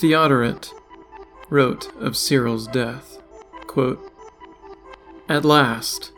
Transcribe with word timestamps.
Theodoret 0.00 0.72
wrote 1.50 1.94
of 1.96 2.16
Cyril's 2.16 2.66
death 2.66 3.18
quote, 3.66 4.10
At 5.28 5.44
last, 5.44 6.10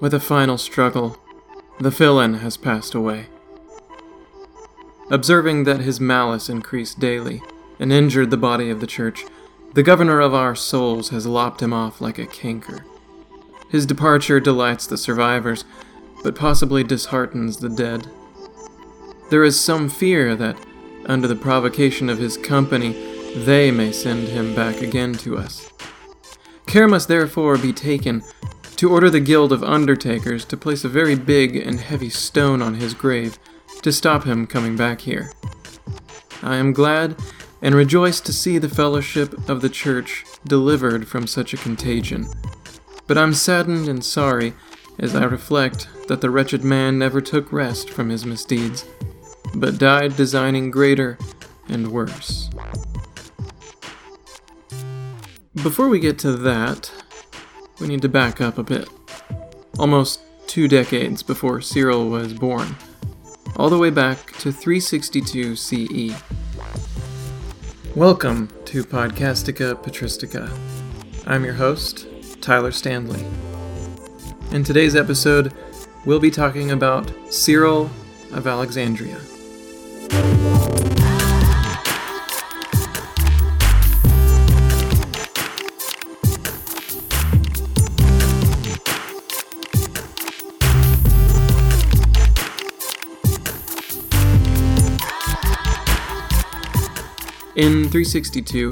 with 0.00 0.14
a 0.14 0.20
final 0.20 0.56
struggle, 0.56 1.18
the 1.78 1.90
villain 1.90 2.36
has 2.36 2.56
passed 2.56 2.94
away. 2.94 3.26
Observing 5.10 5.64
that 5.64 5.80
his 5.80 6.00
malice 6.00 6.48
increased 6.48 6.98
daily 6.98 7.42
and 7.78 7.92
injured 7.92 8.30
the 8.30 8.38
body 8.38 8.70
of 8.70 8.80
the 8.80 8.86
church, 8.86 9.26
the 9.74 9.82
governor 9.82 10.20
of 10.20 10.32
our 10.32 10.54
souls 10.54 11.10
has 11.10 11.26
lopped 11.26 11.60
him 11.60 11.74
off 11.74 12.00
like 12.00 12.18
a 12.18 12.24
canker. 12.24 12.86
His 13.68 13.84
departure 13.84 14.40
delights 14.40 14.86
the 14.86 14.96
survivors, 14.96 15.66
but 16.24 16.34
possibly 16.34 16.82
disheartens 16.82 17.58
the 17.58 17.68
dead. 17.68 18.10
There 19.28 19.44
is 19.44 19.60
some 19.60 19.90
fear 19.90 20.34
that, 20.36 20.56
under 21.04 21.28
the 21.28 21.36
provocation 21.36 22.08
of 22.08 22.16
his 22.16 22.38
company, 22.38 23.15
they 23.44 23.70
may 23.70 23.92
send 23.92 24.28
him 24.28 24.54
back 24.54 24.80
again 24.80 25.12
to 25.12 25.36
us. 25.36 25.70
Care 26.66 26.88
must 26.88 27.08
therefore 27.08 27.58
be 27.58 27.72
taken 27.72 28.22
to 28.76 28.90
order 28.90 29.10
the 29.10 29.20
Guild 29.20 29.52
of 29.52 29.62
Undertakers 29.62 30.44
to 30.46 30.56
place 30.56 30.84
a 30.84 30.88
very 30.88 31.14
big 31.14 31.54
and 31.54 31.78
heavy 31.80 32.08
stone 32.08 32.62
on 32.62 32.74
his 32.74 32.94
grave 32.94 33.38
to 33.82 33.92
stop 33.92 34.24
him 34.24 34.46
coming 34.46 34.74
back 34.74 35.02
here. 35.02 35.32
I 36.42 36.56
am 36.56 36.72
glad 36.72 37.16
and 37.60 37.74
rejoice 37.74 38.20
to 38.20 38.32
see 38.32 38.58
the 38.58 38.68
fellowship 38.68 39.48
of 39.48 39.60
the 39.60 39.68
Church 39.68 40.24
delivered 40.46 41.06
from 41.06 41.26
such 41.26 41.52
a 41.52 41.58
contagion. 41.58 42.28
But 43.06 43.18
I'm 43.18 43.34
saddened 43.34 43.88
and 43.88 44.04
sorry 44.04 44.54
as 44.98 45.14
I 45.14 45.24
reflect 45.24 45.88
that 46.08 46.20
the 46.20 46.30
wretched 46.30 46.64
man 46.64 46.98
never 46.98 47.20
took 47.20 47.52
rest 47.52 47.90
from 47.90 48.08
his 48.08 48.24
misdeeds, 48.24 48.86
but 49.54 49.78
died 49.78 50.16
designing 50.16 50.70
greater 50.70 51.18
and 51.68 51.92
worse. 51.92 52.50
Before 55.62 55.88
we 55.88 56.00
get 56.00 56.18
to 56.18 56.32
that, 56.32 56.92
we 57.80 57.86
need 57.86 58.02
to 58.02 58.10
back 58.10 58.42
up 58.42 58.58
a 58.58 58.62
bit. 58.62 58.90
Almost 59.78 60.20
two 60.46 60.68
decades 60.68 61.22
before 61.22 61.62
Cyril 61.62 62.10
was 62.10 62.34
born, 62.34 62.76
all 63.56 63.70
the 63.70 63.78
way 63.78 63.88
back 63.88 64.32
to 64.32 64.52
362 64.52 65.56
CE. 65.56 66.22
Welcome 67.96 68.48
to 68.66 68.84
Podcastica 68.84 69.82
Patristica. 69.82 70.54
I'm 71.26 71.42
your 71.42 71.54
host, 71.54 72.06
Tyler 72.42 72.70
Stanley. 72.70 73.24
In 74.52 74.62
today's 74.62 74.94
episode, 74.94 75.54
we'll 76.04 76.20
be 76.20 76.30
talking 76.30 76.70
about 76.70 77.10
Cyril 77.32 77.90
of 78.30 78.46
Alexandria. 78.46 79.18
In 97.56 97.84
362, 97.84 98.70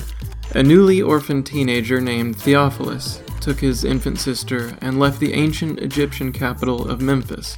a 0.51 0.63
newly 0.63 1.01
orphaned 1.01 1.47
teenager 1.47 2.03
named 2.03 2.37
Theophilus 2.37 3.23
took 3.41 3.61
his 3.61 3.83
infant 3.83 4.19
sister 4.19 4.77
and 4.83 5.01
left 5.01 5.21
the 5.21 5.33
ancient 5.33 5.79
Egyptian 5.79 6.33
capital 6.33 6.87
of 6.91 7.01
Memphis, 7.01 7.57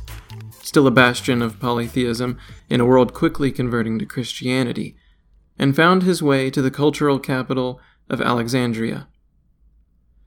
still 0.62 0.86
a 0.86 0.92
bastion 0.92 1.42
of 1.42 1.58
polytheism 1.58 2.38
in 2.70 2.80
a 2.80 2.84
world 2.84 3.12
quickly 3.12 3.50
converting 3.50 3.98
to 3.98 4.06
Christianity, 4.06 4.96
and 5.58 5.74
found 5.74 6.04
his 6.04 6.22
way 6.22 6.48
to 6.48 6.62
the 6.62 6.70
cultural 6.70 7.18
capital 7.18 7.80
of 8.08 8.20
Alexandria. 8.20 9.08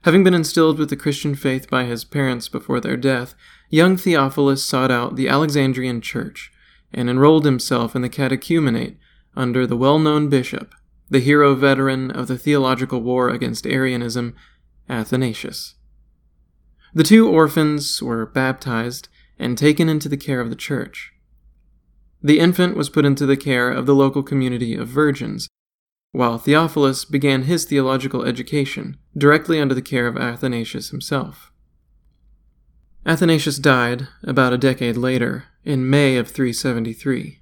Having 0.02 0.26
been 0.26 0.34
instilled 0.34 0.78
with 0.78 0.90
the 0.90 0.98
Christian 0.98 1.34
faith 1.34 1.70
by 1.70 1.86
his 1.86 2.04
parents 2.04 2.50
before 2.50 2.82
their 2.82 2.98
death, 2.98 3.36
young 3.70 3.96
Theophilus 3.96 4.66
sought 4.66 4.92
out 4.92 5.16
the 5.16 5.30
Alexandrian 5.30 6.02
church 6.02 6.52
and 6.92 7.10
enrolled 7.10 7.46
himself 7.46 7.96
in 7.96 8.02
the 8.02 8.10
catechumenate 8.10 8.98
under 9.34 9.66
the 9.66 9.78
well 9.78 9.98
known 9.98 10.28
bishop, 10.28 10.76
the 11.10 11.20
hero 11.20 11.56
veteran 11.56 12.12
of 12.12 12.28
the 12.28 12.38
theological 12.38 13.02
war 13.02 13.30
against 13.30 13.66
Arianism, 13.66 14.36
Athanasius. 14.88 15.76
The 16.94 17.04
two 17.04 17.28
orphans 17.28 18.02
were 18.02 18.26
baptized 18.26 19.10
and 19.38 19.58
taken 19.58 19.90
into 19.90 20.10
the 20.10 20.18
care 20.18 20.42
of 20.42 20.50
the 20.50 20.56
church. 20.56 21.14
The 22.22 22.40
infant 22.40 22.76
was 22.76 22.90
put 22.90 23.06
into 23.06 23.26
the 23.26 23.38
care 23.38 23.72
of 23.72 23.86
the 23.86 23.96
local 23.96 24.24
community 24.24 24.76
of 24.76 24.88
virgins, 24.88 25.48
while 26.12 26.38
Theophilus 26.38 27.06
began 27.06 27.44
his 27.44 27.66
theological 27.66 28.24
education 28.24 28.98
directly 29.18 29.60
under 29.60 29.76
the 29.76 29.82
care 29.82 30.08
of 30.08 30.18
Athanasius 30.18 30.90
himself. 30.90 31.52
Athanasius 33.06 33.58
died 33.58 34.08
about 34.24 34.54
a 34.54 34.58
decade 34.58 34.98
later, 34.98 35.46
in 35.64 35.90
May 35.90 36.18
of 36.18 36.28
373. 36.28 37.40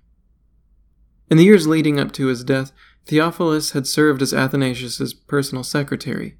In 1.30 1.38
the 1.38 1.44
years 1.44 1.68
leading 1.68 2.00
up 2.00 2.12
to 2.14 2.28
his 2.28 2.44
death, 2.44 2.72
Theophilus 3.08 3.72
had 3.72 3.88
served 3.88 4.22
as 4.22 4.34
Athanasius's 4.34 5.14
personal 5.14 5.64
secretary. 5.64 6.38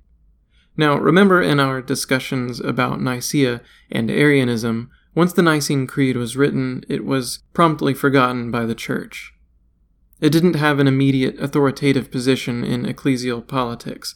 Now, 0.76 0.98
remember 0.98 1.42
in 1.42 1.60
our 1.60 1.82
discussions 1.82 2.60
about 2.60 3.02
Nicaea 3.02 3.62
and 3.90 4.12
Arianism, 4.12 4.92
once 5.16 5.32
the 5.32 5.42
Nicene 5.42 5.88
Creed 5.88 6.18
was 6.18 6.36
written, 6.36 6.84
it 6.90 7.06
was 7.06 7.40
promptly 7.54 7.94
forgotten 7.94 8.52
by 8.52 8.66
the 8.66 8.76
Church. 8.76 9.34
It 10.20 10.32
didn't 10.32 10.56
have 10.56 10.80
an 10.80 10.88
immediate 10.88 11.40
authoritative 11.40 12.12
position 12.12 12.64
in 12.64 12.86
ecclesial 12.86 13.48
politics, 13.48 14.14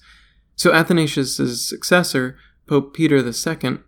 so 0.56 0.73
Athanasius's 0.73 1.68
successor, 1.68 2.38
Pope 2.68 2.94
Peter 2.94 3.18
II, 3.18 3.79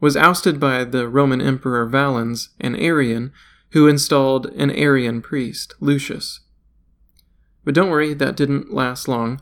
was 0.00 0.16
ousted 0.16 0.58
by 0.58 0.84
the 0.84 1.08
Roman 1.08 1.40
Emperor 1.40 1.86
Valens, 1.86 2.50
an 2.60 2.74
Arian, 2.74 3.32
who 3.70 3.86
installed 3.86 4.46
an 4.46 4.70
Arian 4.72 5.22
priest, 5.22 5.74
Lucius. 5.80 6.40
But 7.64 7.74
don't 7.74 7.90
worry, 7.90 8.14
that 8.14 8.36
didn't 8.36 8.72
last 8.72 9.08
long. 9.08 9.40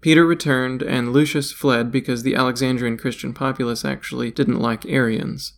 Peter 0.00 0.24
returned, 0.26 0.82
and 0.82 1.12
Lucius 1.12 1.52
fled 1.52 1.90
because 1.90 2.22
the 2.22 2.34
Alexandrian 2.34 2.96
Christian 2.96 3.32
populace 3.32 3.84
actually 3.84 4.30
didn't 4.30 4.60
like 4.60 4.86
Arians. 4.86 5.54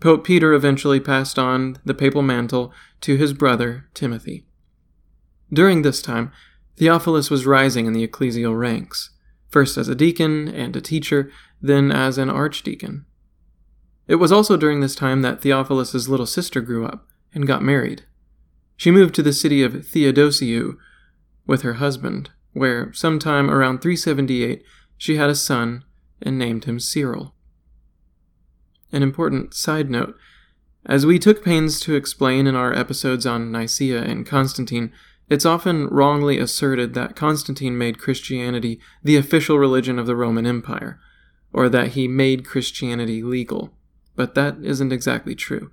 Pope 0.00 0.24
Peter 0.24 0.52
eventually 0.52 1.00
passed 1.00 1.38
on 1.38 1.78
the 1.84 1.94
papal 1.94 2.22
mantle 2.22 2.72
to 3.00 3.16
his 3.16 3.32
brother, 3.32 3.86
Timothy. 3.94 4.46
During 5.52 5.82
this 5.82 6.02
time, 6.02 6.30
Theophilus 6.76 7.30
was 7.30 7.46
rising 7.46 7.86
in 7.86 7.92
the 7.92 8.06
ecclesial 8.06 8.58
ranks, 8.58 9.10
first 9.48 9.76
as 9.76 9.88
a 9.88 9.94
deacon 9.94 10.48
and 10.48 10.76
a 10.76 10.80
teacher, 10.80 11.30
then 11.60 11.90
as 11.90 12.18
an 12.18 12.30
archdeacon. 12.30 13.06
It 14.06 14.16
was 14.16 14.30
also 14.30 14.56
during 14.56 14.80
this 14.80 14.94
time 14.94 15.22
that 15.22 15.40
Theophilus's 15.42 16.08
little 16.08 16.26
sister 16.26 16.60
grew 16.60 16.86
up 16.86 17.06
and 17.34 17.46
got 17.46 17.62
married. 17.62 18.04
She 18.76 18.90
moved 18.90 19.14
to 19.16 19.22
the 19.22 19.32
city 19.32 19.62
of 19.62 19.72
Theodosiu, 19.72 20.76
with 21.48 21.62
her 21.62 21.74
husband, 21.74 22.30
where, 22.52 22.92
sometime 22.92 23.50
around 23.50 23.80
378, 23.80 24.62
she 24.96 25.16
had 25.16 25.30
a 25.30 25.34
son 25.34 25.84
and 26.22 26.38
named 26.38 26.66
him 26.66 26.78
Cyril. 26.78 27.34
An 28.92 29.02
important 29.02 29.54
side 29.54 29.90
note 29.90 30.16
as 30.86 31.04
we 31.04 31.18
took 31.18 31.44
pains 31.44 31.80
to 31.80 31.94
explain 31.94 32.46
in 32.46 32.54
our 32.54 32.72
episodes 32.72 33.26
on 33.26 33.52
Nicaea 33.52 34.02
and 34.02 34.26
Constantine, 34.26 34.90
it's 35.28 35.44
often 35.44 35.86
wrongly 35.88 36.38
asserted 36.38 36.94
that 36.94 37.14
Constantine 37.14 37.76
made 37.76 37.98
Christianity 37.98 38.80
the 39.02 39.16
official 39.16 39.58
religion 39.58 39.98
of 39.98 40.06
the 40.06 40.16
Roman 40.16 40.46
Empire, 40.46 40.98
or 41.52 41.68
that 41.68 41.88
he 41.88 42.08
made 42.08 42.46
Christianity 42.46 43.22
legal. 43.22 43.74
But 44.16 44.34
that 44.34 44.56
isn't 44.62 44.92
exactly 44.92 45.34
true. 45.34 45.70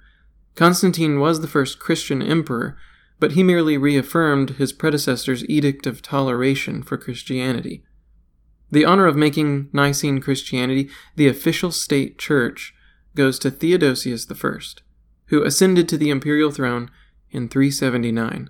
Constantine 0.56 1.20
was 1.20 1.40
the 1.40 1.48
first 1.48 1.80
Christian 1.80 2.22
emperor, 2.22 2.78
but 3.20 3.32
he 3.32 3.44
merely 3.44 3.78
reaffirmed 3.78 4.52
his 4.52 4.74
predecessor's 4.74 5.48
edict 5.50 5.88
of 5.88 6.02
toleration 6.02 6.84
for 6.84 6.98
Christianity. 6.98 7.84
The 8.72 8.86
honor 8.86 9.08
of 9.08 9.16
making 9.16 9.70
Nicene 9.72 10.20
Christianity 10.20 10.90
the 11.16 11.28
official 11.28 11.72
state 11.72 12.18
church 12.18 12.74
goes 13.16 13.40
to 13.40 13.52
Theodosius 13.52 14.28
I, 14.30 14.60
who 15.28 15.44
ascended 15.44 15.88
to 15.90 15.98
the 15.98 16.10
imperial 16.10 16.52
throne 16.52 16.92
in 17.32 17.48
379. 17.48 18.50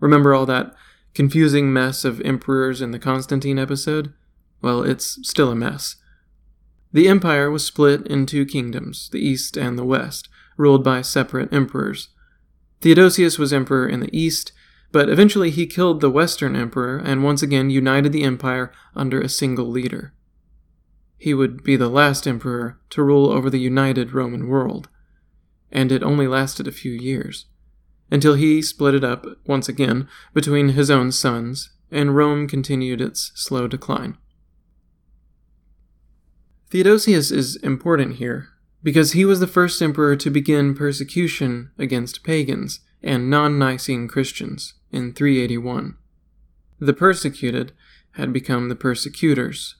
Remember 0.00 0.34
all 0.34 0.46
that 0.46 0.74
confusing 1.14 1.72
mess 1.72 2.04
of 2.04 2.20
emperors 2.22 2.80
in 2.80 2.90
the 2.90 2.98
Constantine 2.98 3.58
episode? 3.58 4.12
Well, 4.62 4.82
it's 4.82 5.18
still 5.28 5.50
a 5.50 5.56
mess. 5.56 5.96
The 6.92 7.08
empire 7.08 7.50
was 7.50 7.64
split 7.64 8.06
in 8.06 8.26
two 8.26 8.46
kingdoms, 8.46 9.10
the 9.10 9.20
east 9.20 9.56
and 9.56 9.78
the 9.78 9.84
west, 9.84 10.28
ruled 10.56 10.84
by 10.84 11.02
separate 11.02 11.52
emperors. 11.52 12.08
Theodosius 12.80 13.38
was 13.38 13.52
emperor 13.52 13.88
in 13.88 14.00
the 14.00 14.16
east, 14.16 14.52
but 14.92 15.08
eventually 15.08 15.50
he 15.50 15.66
killed 15.66 16.00
the 16.00 16.10
western 16.10 16.54
emperor 16.54 16.98
and 16.98 17.24
once 17.24 17.42
again 17.42 17.70
united 17.70 18.12
the 18.12 18.22
empire 18.22 18.72
under 18.94 19.20
a 19.20 19.28
single 19.28 19.66
leader. 19.66 20.12
He 21.18 21.34
would 21.34 21.62
be 21.62 21.76
the 21.76 21.88
last 21.88 22.26
emperor 22.26 22.78
to 22.90 23.02
rule 23.02 23.30
over 23.30 23.48
the 23.48 23.60
united 23.60 24.12
Roman 24.12 24.48
world, 24.48 24.88
and 25.72 25.90
it 25.90 26.02
only 26.02 26.26
lasted 26.26 26.68
a 26.68 26.72
few 26.72 26.92
years, 26.92 27.46
until 28.10 28.34
he 28.34 28.62
split 28.62 28.94
it 28.94 29.04
up 29.04 29.26
once 29.46 29.68
again 29.68 30.08
between 30.34 30.70
his 30.70 30.90
own 30.90 31.10
sons, 31.12 31.70
and 31.90 32.14
Rome 32.14 32.46
continued 32.46 33.00
its 33.00 33.32
slow 33.34 33.66
decline. 33.66 34.18
Theodosius 36.70 37.30
is 37.30 37.56
important 37.56 38.16
here 38.16 38.48
because 38.86 39.14
he 39.14 39.24
was 39.24 39.40
the 39.40 39.48
first 39.48 39.82
emperor 39.82 40.14
to 40.14 40.30
begin 40.30 40.72
persecution 40.72 41.72
against 41.76 42.22
pagans 42.22 42.78
and 43.02 43.28
non 43.28 43.58
Nicene 43.58 44.06
Christians 44.06 44.74
in 44.92 45.12
381. 45.12 45.96
The 46.78 46.92
persecuted 46.92 47.72
had 48.12 48.32
become 48.32 48.68
the 48.68 48.76
persecutors. 48.76 49.74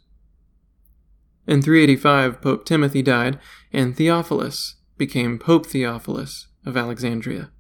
In 1.47 1.62
385, 1.62 2.43
Pope 2.43 2.64
Timothy 2.64 3.00
died, 3.00 3.38
and 3.73 3.97
Theophilus 3.97 4.75
became 4.99 5.38
Pope 5.38 5.67
Theophilus 5.67 6.49
of 6.64 6.76
Alexandria. 6.76 7.53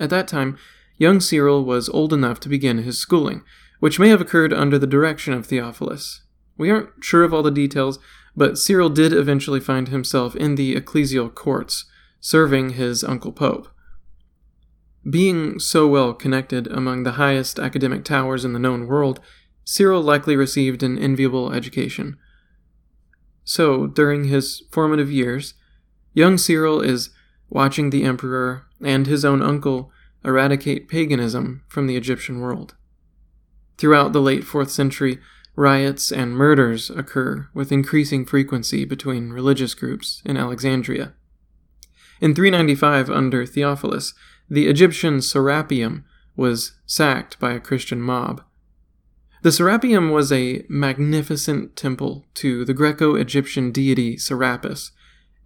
At 0.00 0.10
that 0.10 0.26
time, 0.26 0.58
young 0.96 1.20
Cyril 1.20 1.64
was 1.64 1.88
old 1.88 2.12
enough 2.12 2.40
to 2.40 2.48
begin 2.48 2.78
his 2.78 2.98
schooling, 2.98 3.44
which 3.78 4.00
may 4.00 4.08
have 4.08 4.20
occurred 4.20 4.52
under 4.52 4.76
the 4.76 4.88
direction 4.88 5.34
of 5.34 5.46
Theophilus. 5.46 6.22
We 6.56 6.68
aren't 6.68 7.04
sure 7.04 7.22
of 7.22 7.32
all 7.32 7.44
the 7.44 7.52
details, 7.52 8.00
but 8.36 8.58
Cyril 8.58 8.88
did 8.88 9.12
eventually 9.12 9.60
find 9.60 9.88
himself 9.88 10.34
in 10.36 10.54
the 10.54 10.74
ecclesial 10.74 11.32
courts, 11.32 11.84
serving 12.20 12.70
his 12.70 13.04
uncle 13.04 13.32
Pope. 13.32 13.68
Being 15.08 15.58
so 15.58 15.86
well 15.86 16.14
connected 16.14 16.66
among 16.66 17.02
the 17.02 17.12
highest 17.12 17.58
academic 17.58 18.04
towers 18.04 18.44
in 18.44 18.52
the 18.52 18.58
known 18.58 18.86
world, 18.86 19.20
Cyril 19.64 20.02
likely 20.02 20.36
received 20.36 20.82
an 20.82 20.98
enviable 20.98 21.52
education. 21.52 22.16
So, 23.44 23.86
during 23.86 24.24
his 24.24 24.62
formative 24.70 25.10
years, 25.10 25.54
young 26.14 26.38
Cyril 26.38 26.80
is 26.80 27.10
watching 27.50 27.90
the 27.90 28.04
emperor 28.04 28.64
and 28.82 29.06
his 29.06 29.24
own 29.24 29.42
uncle 29.42 29.92
eradicate 30.24 30.88
paganism 30.88 31.62
from 31.68 31.86
the 31.86 31.96
Egyptian 31.96 32.40
world. 32.40 32.74
Throughout 33.76 34.12
the 34.12 34.22
late 34.22 34.44
4th 34.44 34.70
century, 34.70 35.18
riots 35.56 36.10
and 36.10 36.36
murders 36.36 36.90
occur 36.90 37.48
with 37.54 37.72
increasing 37.72 38.24
frequency 38.24 38.84
between 38.84 39.30
religious 39.30 39.74
groups 39.74 40.22
in 40.24 40.36
Alexandria. 40.36 41.14
In 42.20 42.34
395, 42.34 43.10
under 43.10 43.46
Theophilus, 43.46 44.14
the 44.48 44.66
Egyptian 44.66 45.18
Serapeum 45.18 46.04
was 46.36 46.72
sacked 46.86 47.38
by 47.38 47.52
a 47.52 47.60
Christian 47.60 48.00
mob. 48.00 48.42
The 49.42 49.50
Serapeum 49.50 50.10
was 50.10 50.32
a 50.32 50.64
magnificent 50.68 51.76
temple 51.76 52.24
to 52.34 52.64
the 52.64 52.74
Greco 52.74 53.14
Egyptian 53.14 53.70
deity 53.70 54.16
Serapis, 54.16 54.92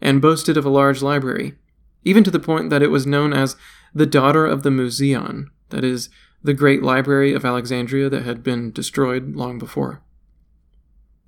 and 0.00 0.22
boasted 0.22 0.56
of 0.56 0.64
a 0.64 0.70
large 0.70 1.02
library, 1.02 1.56
even 2.04 2.22
to 2.24 2.30
the 2.30 2.38
point 2.38 2.70
that 2.70 2.82
it 2.82 2.90
was 2.92 3.06
known 3.06 3.32
as 3.32 3.56
the 3.92 4.06
daughter 4.06 4.46
of 4.46 4.62
the 4.62 4.70
Museion, 4.70 5.46
that 5.70 5.84
is, 5.84 6.08
the 6.42 6.54
great 6.54 6.82
library 6.82 7.32
of 7.32 7.44
Alexandria 7.44 8.08
that 8.08 8.24
had 8.24 8.42
been 8.42 8.70
destroyed 8.70 9.34
long 9.34 9.58
before. 9.58 10.02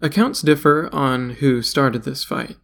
Accounts 0.01 0.41
differ 0.41 0.89
on 0.93 1.31
who 1.31 1.63
started 1.63 2.05
this 2.05 2.25
fight. 2.25 2.57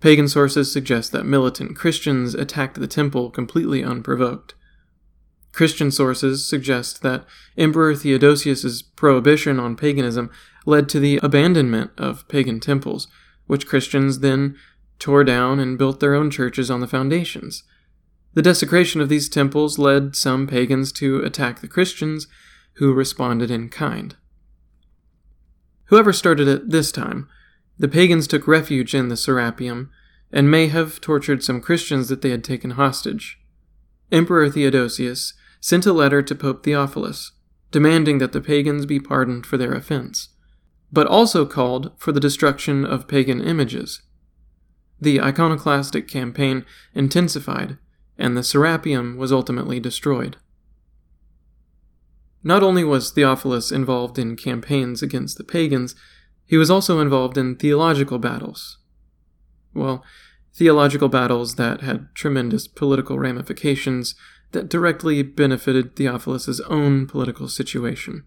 Pagan 0.00 0.28
sources 0.28 0.70
suggest 0.70 1.12
that 1.12 1.24
militant 1.24 1.76
Christians 1.76 2.34
attacked 2.34 2.78
the 2.78 2.86
temple 2.86 3.30
completely 3.30 3.82
unprovoked. 3.82 4.54
Christian 5.52 5.90
sources 5.90 6.46
suggest 6.46 7.00
that 7.02 7.24
Emperor 7.56 7.94
Theodosius's 7.94 8.82
prohibition 8.82 9.58
on 9.58 9.76
paganism 9.76 10.30
led 10.66 10.88
to 10.90 11.00
the 11.00 11.18
abandonment 11.22 11.92
of 11.96 12.28
pagan 12.28 12.60
temples, 12.60 13.06
which 13.46 13.66
Christians 13.66 14.18
then 14.18 14.56
tore 14.98 15.24
down 15.24 15.60
and 15.60 15.78
built 15.78 16.00
their 16.00 16.14
own 16.14 16.30
churches 16.30 16.70
on 16.70 16.80
the 16.80 16.88
foundations. 16.88 17.62
The 18.34 18.42
desecration 18.42 19.00
of 19.00 19.08
these 19.08 19.28
temples 19.28 19.78
led 19.78 20.16
some 20.16 20.46
pagans 20.46 20.92
to 20.92 21.22
attack 21.22 21.60
the 21.60 21.68
Christians, 21.68 22.26
who 22.74 22.92
responded 22.92 23.50
in 23.50 23.68
kind. 23.68 24.16
Whoever 25.86 26.12
started 26.12 26.48
it 26.48 26.70
this 26.70 26.90
time, 26.90 27.28
the 27.78 27.88
pagans 27.88 28.26
took 28.26 28.48
refuge 28.48 28.94
in 28.94 29.08
the 29.08 29.16
Serapeum 29.16 29.90
and 30.32 30.50
may 30.50 30.66
have 30.66 31.00
tortured 31.00 31.44
some 31.44 31.60
Christians 31.60 32.08
that 32.08 32.22
they 32.22 32.30
had 32.30 32.42
taken 32.42 32.70
hostage. 32.70 33.40
Emperor 34.10 34.50
Theodosius 34.50 35.34
sent 35.60 35.86
a 35.86 35.92
letter 35.92 36.20
to 36.22 36.34
Pope 36.34 36.64
Theophilus, 36.64 37.32
demanding 37.70 38.18
that 38.18 38.32
the 38.32 38.40
pagans 38.40 38.86
be 38.86 38.98
pardoned 38.98 39.46
for 39.46 39.56
their 39.56 39.72
offense, 39.72 40.30
but 40.92 41.06
also 41.06 41.46
called 41.46 41.92
for 41.96 42.10
the 42.10 42.20
destruction 42.20 42.84
of 42.84 43.06
pagan 43.06 43.40
images. 43.40 44.02
The 45.00 45.20
iconoclastic 45.20 46.08
campaign 46.08 46.64
intensified 46.94 47.78
and 48.18 48.36
the 48.36 48.42
Serapeum 48.42 49.16
was 49.16 49.32
ultimately 49.32 49.80
destroyed. 49.80 50.36
Not 52.42 52.62
only 52.62 52.84
was 52.84 53.10
Theophilus 53.10 53.72
involved 53.72 54.18
in 54.18 54.36
campaigns 54.36 55.02
against 55.02 55.38
the 55.38 55.44
pagans, 55.44 55.94
he 56.46 56.56
was 56.56 56.70
also 56.70 57.00
involved 57.00 57.38
in 57.38 57.56
theological 57.56 58.18
battles. 58.18 58.78
Well, 59.72 60.04
theological 60.54 61.08
battles 61.08 61.56
that 61.56 61.80
had 61.80 62.14
tremendous 62.14 62.68
political 62.68 63.18
ramifications 63.18 64.14
that 64.52 64.68
directly 64.68 65.22
benefited 65.22 65.96
Theophilus's 65.96 66.60
own 66.68 67.06
political 67.06 67.48
situation. 67.48 68.24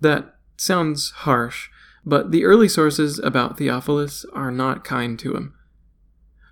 That 0.00 0.36
sounds 0.56 1.10
harsh, 1.10 1.68
but 2.06 2.30
the 2.30 2.44
early 2.44 2.68
sources 2.68 3.18
about 3.18 3.58
Theophilus 3.58 4.24
are 4.32 4.52
not 4.52 4.84
kind 4.84 5.18
to 5.18 5.34
him. 5.34 5.54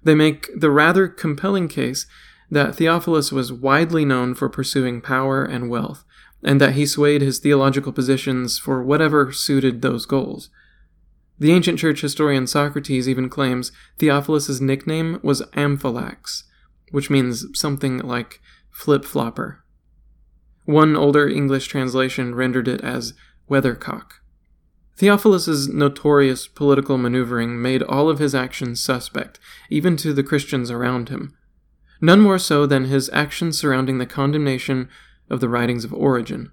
They 0.06 0.14
make 0.14 0.48
the 0.54 0.70
rather 0.70 1.08
compelling 1.08 1.66
case 1.66 2.06
that 2.48 2.76
Theophilus 2.76 3.32
was 3.32 3.52
widely 3.52 4.04
known 4.04 4.36
for 4.36 4.48
pursuing 4.48 5.00
power 5.00 5.44
and 5.44 5.68
wealth, 5.68 6.04
and 6.44 6.60
that 6.60 6.74
he 6.74 6.86
swayed 6.86 7.22
his 7.22 7.40
theological 7.40 7.90
positions 7.90 8.56
for 8.56 8.84
whatever 8.84 9.32
suited 9.32 9.82
those 9.82 10.06
goals. 10.06 10.48
The 11.40 11.50
ancient 11.50 11.80
church 11.80 12.02
historian 12.02 12.46
Socrates 12.46 13.08
even 13.08 13.28
claims 13.28 13.72
Theophilus's 13.98 14.60
nickname 14.60 15.18
was 15.24 15.42
Amphallax, 15.54 16.44
which 16.92 17.10
means 17.10 17.44
something 17.58 17.98
like 17.98 18.40
flip 18.70 19.04
flopper. 19.04 19.64
One 20.66 20.94
older 20.94 21.28
English 21.28 21.66
translation 21.66 22.36
rendered 22.36 22.68
it 22.68 22.80
as 22.80 23.12
weathercock. 23.50 24.20
Theophilus' 24.96 25.68
notorious 25.68 26.48
political 26.48 26.96
maneuvering 26.96 27.60
made 27.60 27.82
all 27.82 28.08
of 28.08 28.18
his 28.18 28.34
actions 28.34 28.82
suspect, 28.82 29.38
even 29.68 29.96
to 29.98 30.14
the 30.14 30.22
Christians 30.22 30.70
around 30.70 31.10
him. 31.10 31.36
None 32.00 32.20
more 32.20 32.38
so 32.38 32.66
than 32.66 32.86
his 32.86 33.10
actions 33.12 33.58
surrounding 33.58 33.98
the 33.98 34.06
condemnation 34.06 34.88
of 35.28 35.40
the 35.40 35.48
writings 35.48 35.84
of 35.84 35.92
Origen. 35.92 36.50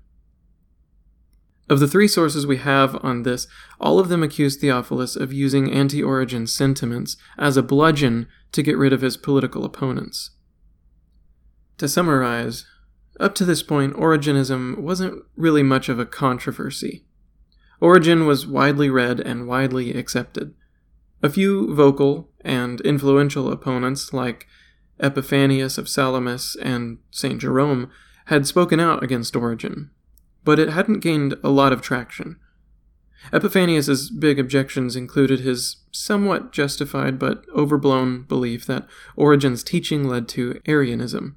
Of 1.70 1.80
the 1.80 1.88
three 1.88 2.10
sources 2.10 2.46
we 2.46 2.58
have 2.58 3.02
on 3.04 3.24
this, 3.24 3.48
all 3.80 3.98
of 3.98 4.10
them 4.10 4.22
accuse 4.22 4.58
Theophilus 4.58 5.16
of 5.16 5.32
using 5.32 5.72
anti 5.72 6.04
Origen 6.04 6.46
sentiments 6.46 7.16
as 7.38 7.56
a 7.56 7.64
bludgeon 7.64 8.28
to 8.52 8.62
get 8.62 8.78
rid 8.78 8.92
of 8.92 9.02
his 9.02 9.16
political 9.16 9.64
opponents. 9.64 10.32
To 11.78 11.88
summarize, 11.88 12.66
up 13.20 13.34
to 13.36 13.46
this 13.46 13.64
point, 13.64 13.96
Origenism 13.96 14.80
wasn't 14.80 15.24
really 15.38 15.64
much 15.64 15.88
of 15.88 16.00
a 16.00 16.06
controversy. 16.06 17.06
Origen 17.84 18.26
was 18.26 18.48
widely 18.48 18.90
read 18.90 19.20
and 19.20 19.46
widely 19.46 19.94
accepted. 19.94 20.54
A 21.22 21.30
few 21.30 21.76
vocal 21.76 22.30
and 22.40 22.80
influential 22.80 23.52
opponents, 23.52 24.14
like 24.14 24.48
Epiphanius 25.02 25.78
of 25.78 25.90
Salamis 25.90 26.56
and 26.62 27.00
St. 27.12 27.42
Jerome, 27.42 27.92
had 28.28 28.48
spoken 28.48 28.80
out 28.80 29.04
against 29.04 29.36
Origen, 29.36 29.92
but 30.46 30.60
it 30.60 30.70
hadn't 30.70 31.02
gained 31.02 31.36
a 31.44 31.50
lot 31.50 31.74
of 31.74 31.82
traction. 31.82 32.40
Epiphanius's 33.34 34.10
big 34.10 34.40
objections 34.40 34.96
included 34.96 35.42
his 35.42 35.76
somewhat 35.92 36.54
justified 36.54 37.20
but 37.20 37.44
overblown 37.54 38.22
belief 38.22 38.66
that 38.66 38.88
Origen's 39.18 39.62
teaching 39.62 40.08
led 40.08 40.30
to 40.30 40.62
Arianism. 40.66 41.36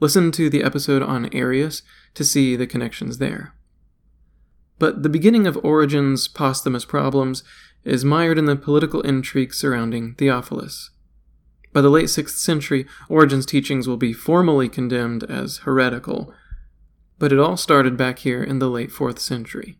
Listen 0.00 0.32
to 0.32 0.48
the 0.48 0.62
episode 0.62 1.02
on 1.02 1.28
Arius 1.34 1.82
to 2.14 2.24
see 2.24 2.56
the 2.56 2.66
connections 2.66 3.18
there. 3.18 3.55
But 4.78 5.02
the 5.02 5.08
beginning 5.08 5.46
of 5.46 5.56
Origen's 5.64 6.28
posthumous 6.28 6.84
problems 6.84 7.42
is 7.84 8.04
mired 8.04 8.38
in 8.38 8.46
the 8.46 8.56
political 8.56 9.00
intrigue 9.02 9.54
surrounding 9.54 10.14
Theophilus. 10.14 10.90
By 11.72 11.80
the 11.80 11.90
late 11.90 12.06
6th 12.06 12.30
century, 12.30 12.86
Origen's 13.08 13.46
teachings 13.46 13.86
will 13.86 13.96
be 13.96 14.12
formally 14.12 14.68
condemned 14.68 15.24
as 15.24 15.58
heretical, 15.58 16.32
but 17.18 17.32
it 17.32 17.38
all 17.38 17.56
started 17.56 17.96
back 17.96 18.20
here 18.20 18.42
in 18.42 18.58
the 18.58 18.68
late 18.68 18.90
4th 18.90 19.18
century. 19.18 19.78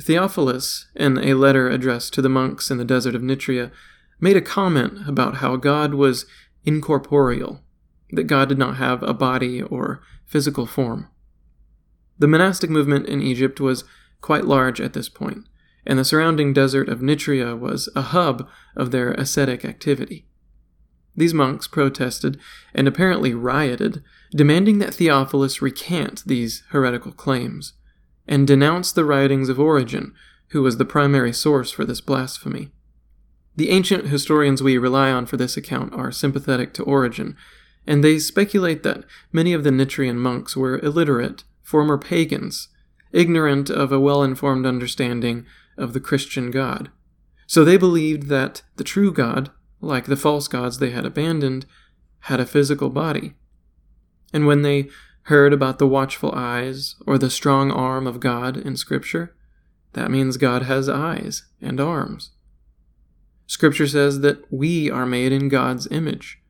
Theophilus, 0.00 0.86
in 0.94 1.18
a 1.18 1.34
letter 1.34 1.68
addressed 1.68 2.12
to 2.14 2.22
the 2.22 2.28
monks 2.28 2.70
in 2.70 2.78
the 2.78 2.84
desert 2.84 3.14
of 3.14 3.22
Nitria, 3.22 3.70
made 4.20 4.36
a 4.36 4.42
comment 4.42 5.08
about 5.08 5.36
how 5.36 5.56
God 5.56 5.94
was 5.94 6.26
incorporeal, 6.64 7.62
that 8.10 8.24
God 8.24 8.48
did 8.48 8.58
not 8.58 8.76
have 8.76 9.02
a 9.02 9.14
body 9.14 9.62
or 9.62 10.02
physical 10.26 10.66
form. 10.66 11.08
The 12.20 12.28
monastic 12.28 12.68
movement 12.68 13.06
in 13.06 13.22
Egypt 13.22 13.60
was 13.60 13.84
quite 14.20 14.44
large 14.44 14.78
at 14.78 14.92
this 14.92 15.08
point, 15.08 15.48
and 15.86 15.98
the 15.98 16.04
surrounding 16.04 16.52
desert 16.52 16.88
of 16.90 17.00
Nitria 17.00 17.58
was 17.58 17.88
a 17.96 18.02
hub 18.02 18.46
of 18.76 18.90
their 18.90 19.12
ascetic 19.12 19.64
activity. 19.64 20.26
these 21.16 21.34
monks 21.34 21.66
protested 21.66 22.38
and 22.72 22.86
apparently 22.86 23.34
rioted, 23.34 24.02
demanding 24.30 24.78
that 24.78 24.94
Theophilus 24.94 25.60
recant 25.60 26.22
these 26.24 26.62
heretical 26.70 27.12
claims 27.12 27.72
and 28.28 28.46
denounce 28.46 28.92
the 28.92 29.04
writings 29.04 29.48
of 29.48 29.58
Origen, 29.58 30.14
who 30.48 30.62
was 30.62 30.76
the 30.76 30.84
primary 30.84 31.32
source 31.32 31.70
for 31.70 31.84
this 31.84 32.00
blasphemy. 32.00 32.70
The 33.56 33.70
ancient 33.70 34.06
historians 34.06 34.62
we 34.62 34.78
rely 34.78 35.10
on 35.10 35.26
for 35.26 35.36
this 35.36 35.56
account 35.56 35.94
are 35.94 36.12
sympathetic 36.12 36.72
to 36.74 36.84
Origen, 36.84 37.36
and 37.86 38.04
they 38.04 38.18
speculate 38.18 38.82
that 38.82 39.04
many 39.32 39.52
of 39.52 39.64
the 39.64 39.70
Nitrian 39.70 40.16
monks 40.16 40.56
were 40.56 40.78
illiterate, 40.78 41.44
former 41.70 41.96
pagans, 41.96 42.68
ignorant 43.12 43.70
of 43.70 43.92
a 43.92 44.00
well 44.00 44.24
informed 44.24 44.66
understanding 44.66 45.46
of 45.78 45.92
the 45.92 46.00
Christian 46.00 46.50
God. 46.50 46.90
So 47.46 47.64
they 47.64 47.76
believed 47.76 48.24
that 48.26 48.62
the 48.74 48.82
true 48.82 49.12
God, 49.12 49.52
like 49.80 50.06
the 50.06 50.16
false 50.16 50.48
gods 50.48 50.78
they 50.78 50.90
had 50.90 51.06
abandoned, 51.06 51.66
had 52.22 52.40
a 52.40 52.46
physical 52.46 52.90
body. 52.90 53.34
And 54.32 54.48
when 54.48 54.62
they 54.62 54.88
heard 55.22 55.52
about 55.52 55.78
the 55.78 55.86
watchful 55.86 56.32
eyes 56.34 56.96
or 57.06 57.18
the 57.18 57.30
strong 57.30 57.70
arm 57.70 58.08
of 58.08 58.18
God 58.18 58.56
in 58.56 58.76
Scripture, 58.76 59.36
that 59.92 60.10
means 60.10 60.36
God 60.36 60.62
has 60.62 60.88
eyes 60.88 61.46
and 61.60 61.80
arms. 61.80 62.32
Scripture 63.46 63.86
says 63.86 64.20
that 64.20 64.44
we 64.52 64.90
are 64.90 65.06
made 65.06 65.30
in 65.30 65.48
God's 65.48 65.86
image. 65.92 66.42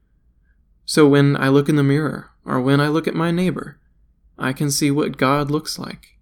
So 0.87 1.07
when 1.07 1.37
I 1.37 1.49
look 1.49 1.69
in 1.69 1.77
the 1.77 1.83
mirror, 1.83 2.31
or 2.45 2.59
when 2.61 2.81
I 2.81 2.89
look 2.89 3.07
at 3.07 3.15
my 3.15 3.31
neighbor, 3.31 3.80
I 4.41 4.53
can 4.53 4.71
see 4.71 4.91
what 4.91 5.19
God 5.19 5.51
looks 5.51 5.79
like. 5.79 6.19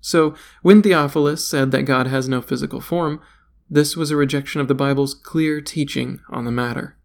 So, 0.00 0.34
when 0.62 0.82
Theophilus 0.82 1.46
said 1.46 1.70
that 1.70 1.82
God 1.82 2.06
has 2.06 2.28
no 2.28 2.42
physical 2.42 2.80
form, 2.80 3.20
this 3.68 3.96
was 3.96 4.10
a 4.10 4.16
rejection 4.16 4.60
of 4.60 4.66
the 4.66 4.74
Bible's 4.74 5.14
clear 5.14 5.60
teaching 5.60 6.20
on 6.28 6.44
the 6.44 6.50
matter. 6.50 6.96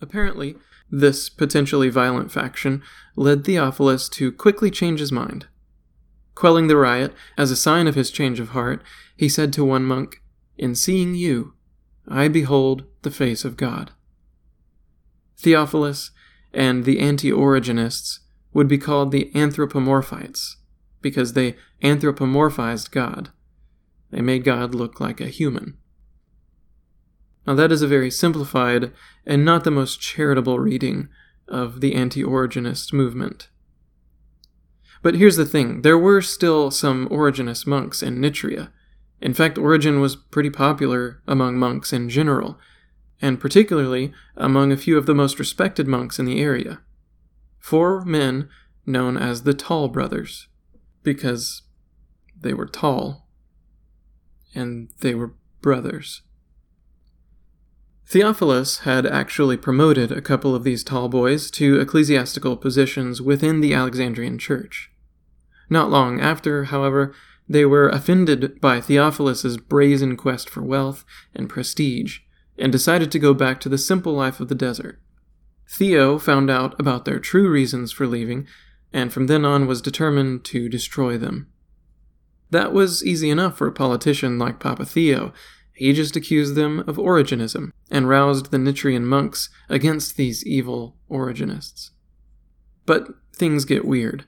Apparently, 0.00 0.56
this 0.90 1.30
potentially 1.30 1.88
violent 1.88 2.30
faction 2.30 2.82
led 3.16 3.44
Theophilus 3.44 4.08
to 4.10 4.30
quickly 4.30 4.70
change 4.70 5.00
his 5.00 5.12
mind. 5.12 5.46
Quelling 6.34 6.66
the 6.66 6.76
riot, 6.76 7.14
as 7.38 7.50
a 7.50 7.56
sign 7.56 7.86
of 7.86 7.94
his 7.94 8.10
change 8.10 8.40
of 8.40 8.50
heart, 8.50 8.82
he 9.16 9.28
said 9.28 9.52
to 9.54 9.64
one 9.64 9.84
monk, 9.84 10.20
In 10.58 10.74
seeing 10.74 11.14
you, 11.14 11.54
I 12.08 12.28
behold 12.28 12.84
the 13.02 13.10
face 13.10 13.44
of 13.44 13.56
God. 13.56 13.92
Theophilus 15.38 16.10
and 16.52 16.84
the 16.84 17.00
anti 17.00 17.30
Origenists 17.30 18.18
would 18.52 18.68
be 18.68 18.78
called 18.78 19.10
the 19.10 19.30
anthropomorphites, 19.34 20.56
because 21.00 21.32
they 21.32 21.56
anthropomorphized 21.82 22.90
God. 22.90 23.30
They 24.10 24.20
made 24.20 24.44
God 24.44 24.74
look 24.74 25.00
like 25.00 25.20
a 25.20 25.26
human. 25.26 25.78
Now, 27.46 27.54
that 27.54 27.72
is 27.72 27.82
a 27.82 27.88
very 27.88 28.10
simplified 28.10 28.92
and 29.26 29.44
not 29.44 29.64
the 29.64 29.70
most 29.70 30.00
charitable 30.00 30.58
reading 30.58 31.08
of 31.48 31.80
the 31.80 31.94
anti 31.94 32.22
Origenist 32.22 32.92
movement. 32.92 33.48
But 35.02 35.16
here's 35.16 35.36
the 35.36 35.46
thing 35.46 35.82
there 35.82 35.98
were 35.98 36.22
still 36.22 36.70
some 36.70 37.08
Origenist 37.08 37.66
monks 37.66 38.02
in 38.02 38.18
Nitria. 38.18 38.70
In 39.20 39.34
fact, 39.34 39.58
Origen 39.58 40.00
was 40.00 40.16
pretty 40.16 40.50
popular 40.50 41.20
among 41.26 41.58
monks 41.58 41.92
in 41.92 42.08
general, 42.08 42.58
and 43.20 43.40
particularly 43.40 44.12
among 44.36 44.70
a 44.70 44.76
few 44.76 44.96
of 44.96 45.06
the 45.06 45.14
most 45.14 45.38
respected 45.38 45.88
monks 45.88 46.18
in 46.18 46.24
the 46.24 46.40
area. 46.40 46.80
Four 47.62 48.04
men 48.04 48.48
known 48.84 49.16
as 49.16 49.44
the 49.44 49.54
Tall 49.54 49.86
Brothers, 49.86 50.48
because 51.04 51.62
they 52.38 52.52
were 52.52 52.66
tall, 52.66 53.28
and 54.52 54.90
they 54.98 55.14
were 55.14 55.34
brothers. 55.60 56.22
Theophilus 58.04 58.80
had 58.80 59.06
actually 59.06 59.56
promoted 59.56 60.10
a 60.10 60.20
couple 60.20 60.56
of 60.56 60.64
these 60.64 60.82
tall 60.82 61.08
boys 61.08 61.52
to 61.52 61.80
ecclesiastical 61.80 62.56
positions 62.56 63.22
within 63.22 63.60
the 63.60 63.72
Alexandrian 63.72 64.38
church. 64.38 64.90
Not 65.70 65.88
long 65.88 66.20
after, 66.20 66.64
however, 66.64 67.14
they 67.48 67.64
were 67.64 67.88
offended 67.88 68.60
by 68.60 68.80
Theophilus's 68.80 69.56
brazen 69.56 70.16
quest 70.16 70.50
for 70.50 70.62
wealth 70.62 71.04
and 71.32 71.48
prestige 71.48 72.18
and 72.58 72.72
decided 72.72 73.12
to 73.12 73.20
go 73.20 73.32
back 73.32 73.60
to 73.60 73.68
the 73.68 73.78
simple 73.78 74.14
life 74.14 74.40
of 74.40 74.48
the 74.48 74.54
desert. 74.56 75.00
Theo 75.72 76.18
found 76.18 76.50
out 76.50 76.78
about 76.78 77.06
their 77.06 77.18
true 77.18 77.48
reasons 77.48 77.92
for 77.92 78.06
leaving 78.06 78.46
and 78.92 79.12
from 79.12 79.26
then 79.26 79.44
on 79.44 79.66
was 79.66 79.80
determined 79.80 80.44
to 80.44 80.68
destroy 80.68 81.16
them. 81.16 81.48
That 82.50 82.74
was 82.74 83.04
easy 83.04 83.30
enough 83.30 83.56
for 83.56 83.66
a 83.66 83.72
politician 83.72 84.38
like 84.38 84.60
Papa 84.60 84.84
Theo, 84.84 85.32
he 85.74 85.92
just 85.94 86.14
accused 86.14 86.54
them 86.54 86.80
of 86.80 86.96
Origenism 86.96 87.72
and 87.90 88.08
roused 88.08 88.50
the 88.50 88.58
Nitrian 88.58 89.04
monks 89.04 89.48
against 89.70 90.16
these 90.16 90.44
evil 90.46 90.96
Origenists. 91.10 91.90
But 92.84 93.08
things 93.34 93.64
get 93.64 93.86
weird. 93.86 94.26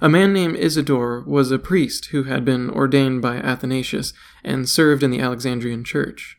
A 0.00 0.08
man 0.08 0.32
named 0.32 0.56
Isidore 0.56 1.22
was 1.26 1.50
a 1.50 1.58
priest 1.58 2.06
who 2.06 2.22
had 2.22 2.44
been 2.44 2.70
ordained 2.70 3.20
by 3.20 3.36
Athanasius 3.36 4.14
and 4.42 4.68
served 4.68 5.02
in 5.02 5.10
the 5.10 5.20
Alexandrian 5.20 5.84
church. 5.84 6.38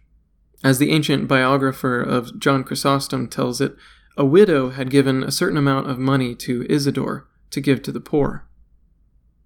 As 0.64 0.80
the 0.80 0.92
ancient 0.92 1.28
biographer 1.28 2.02
of 2.02 2.40
John 2.40 2.64
Chrysostom 2.64 3.28
tells 3.28 3.62
it, 3.62 3.76
a 4.18 4.26
widow 4.26 4.70
had 4.70 4.90
given 4.90 5.24
a 5.24 5.32
certain 5.32 5.58
amount 5.58 5.90
of 5.90 5.98
money 5.98 6.36
to 6.36 6.66
Isidore 6.70 7.28
to 7.52 7.62
give 7.62 7.82
to 7.84 7.92
the 7.92 8.00
poor. 8.00 8.48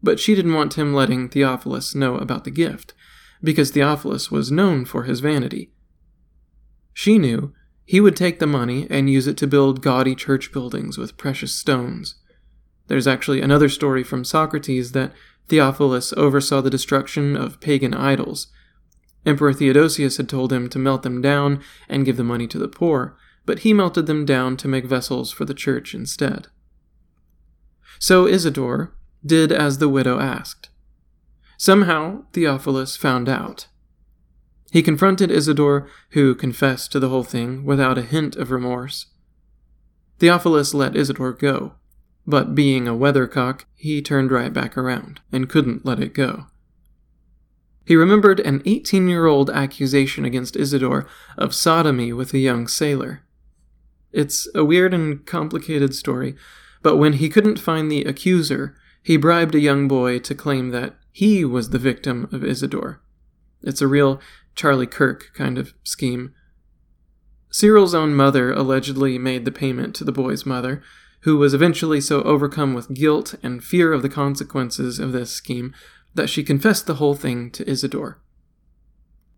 But 0.02 0.20
she 0.20 0.36
didn't 0.36 0.54
want 0.54 0.76
him 0.76 0.94
letting 0.94 1.30
Theophilus 1.30 1.96
know 1.96 2.18
about 2.18 2.44
the 2.44 2.52
gift, 2.52 2.94
because 3.44 3.72
Theophilus 3.72 4.32
was 4.32 4.52
known 4.52 4.86
for 4.86 5.04
his 5.04 5.20
vanity. 5.20 5.72
She 6.94 7.18
knew 7.18 7.54
he 7.86 8.02
would 8.02 8.16
take 8.16 8.40
the 8.40 8.48
money 8.48 8.88
and 8.90 9.10
use 9.10 9.28
it 9.28 9.38
to 9.38 9.48
build 9.48 9.82
gaudy 9.82 10.16
church 10.16 10.52
buildings 10.52 10.98
with 10.98 11.18
precious 11.18 11.54
stones. 11.54 12.16
There's 12.88 13.08
actually 13.08 13.42
another 13.42 13.70
story 13.70 14.04
from 14.04 14.24
Socrates 14.24 14.92
that 14.94 15.14
Theophilus 15.48 16.14
oversaw 16.14 16.62
the 16.62 16.70
destruction 16.70 17.36
of 17.36 17.60
pagan 17.60 17.94
idols. 17.94 18.48
Emperor 19.26 19.54
Theodosius 19.54 20.18
had 20.18 20.30
told 20.30 20.52
him 20.52 20.70
to 20.70 20.80
melt 20.80 21.04
them 21.04 21.22
down 21.22 21.62
and 21.90 22.06
give 22.06 22.18
the 22.18 22.24
money 22.24 22.48
to 22.48 22.58
the 22.58 22.68
poor, 22.68 23.18
but 23.46 23.60
he 23.60 23.74
melted 23.74 24.08
them 24.08 24.26
down 24.26 24.58
to 24.58 24.68
make 24.68 24.86
vessels 24.86 25.32
for 25.32 25.46
the 25.46 25.54
church 25.54 25.94
instead. 25.94 26.48
So 28.00 28.28
Isidore 28.28 28.94
did 29.26 29.52
as 29.52 29.78
the 29.78 29.90
widow 29.90 30.20
asked. 30.20 30.70
Somehow, 31.58 32.26
Theophilus 32.34 32.98
found 32.98 33.30
out. 33.30 33.68
He 34.72 34.84
confronted 34.84 35.32
Isidore, 35.32 35.88
who 36.10 36.36
confessed 36.36 36.92
to 36.92 37.00
the 37.00 37.10
whole 37.10 37.24
thing 37.24 37.64
without 37.64 37.98
a 37.98 38.04
hint 38.04 38.36
of 38.36 38.52
remorse. 38.52 39.08
Theophilus 40.20 40.74
let 40.74 40.96
Isidore 40.96 41.34
go, 41.34 41.76
but 42.28 42.56
being 42.56 42.88
a 42.88 42.96
weathercock, 42.96 43.66
he 43.76 44.02
turned 44.02 44.32
right 44.32 44.52
back 44.52 44.78
around 44.78 45.22
and 45.32 45.50
couldn't 45.50 45.86
let 45.86 46.00
it 46.00 46.14
go. 46.14 46.48
He 47.86 47.96
remembered 47.96 48.40
an 48.40 48.64
18 48.66 49.08
year 49.08 49.28
old 49.28 49.50
accusation 49.50 50.26
against 50.26 50.56
Isidore 50.56 51.06
of 51.38 51.54
sodomy 51.54 52.12
with 52.12 52.34
a 52.34 52.40
young 52.40 52.68
sailor. 52.68 53.22
It's 54.16 54.48
a 54.56 54.64
weird 54.64 54.94
and 54.94 55.26
complicated 55.26 55.94
story, 55.94 56.38
but 56.82 56.96
when 56.96 57.14
he 57.14 57.28
couldn't 57.28 57.60
find 57.60 57.92
the 57.92 58.06
accuser, 58.06 58.74
he 59.04 59.18
bribed 59.18 59.54
a 59.54 59.60
young 59.60 59.90
boy 59.90 60.20
to 60.20 60.34
claim 60.34 60.70
that 60.70 60.96
he 61.12 61.44
was 61.44 61.72
the 61.72 61.80
victim 61.80 62.30
of 62.32 62.42
Isidore. 62.42 63.02
It's 63.62 63.82
a 63.82 63.90
real 63.90 64.22
Charlie 64.56 64.88
Kirk 64.88 65.32
kind 65.34 65.58
of 65.58 65.74
scheme. 65.84 66.34
Cyril's 67.50 67.94
own 67.94 68.16
mother 68.16 68.54
allegedly 68.54 69.18
made 69.18 69.44
the 69.44 69.52
payment 69.52 69.94
to 69.96 70.06
the 70.06 70.14
boy's 70.14 70.46
mother, 70.46 70.82
who 71.22 71.36
was 71.36 71.54
eventually 71.54 72.00
so 72.00 72.22
overcome 72.22 72.74
with 72.74 72.94
guilt 72.94 73.36
and 73.44 73.62
fear 73.62 73.92
of 73.92 74.02
the 74.02 74.08
consequences 74.08 74.98
of 74.98 75.12
this 75.12 75.32
scheme 75.32 75.76
that 76.14 76.30
she 76.30 76.42
confessed 76.42 76.88
the 76.88 76.96
whole 76.96 77.16
thing 77.16 77.52
to 77.52 77.70
Isidore. 77.70 78.22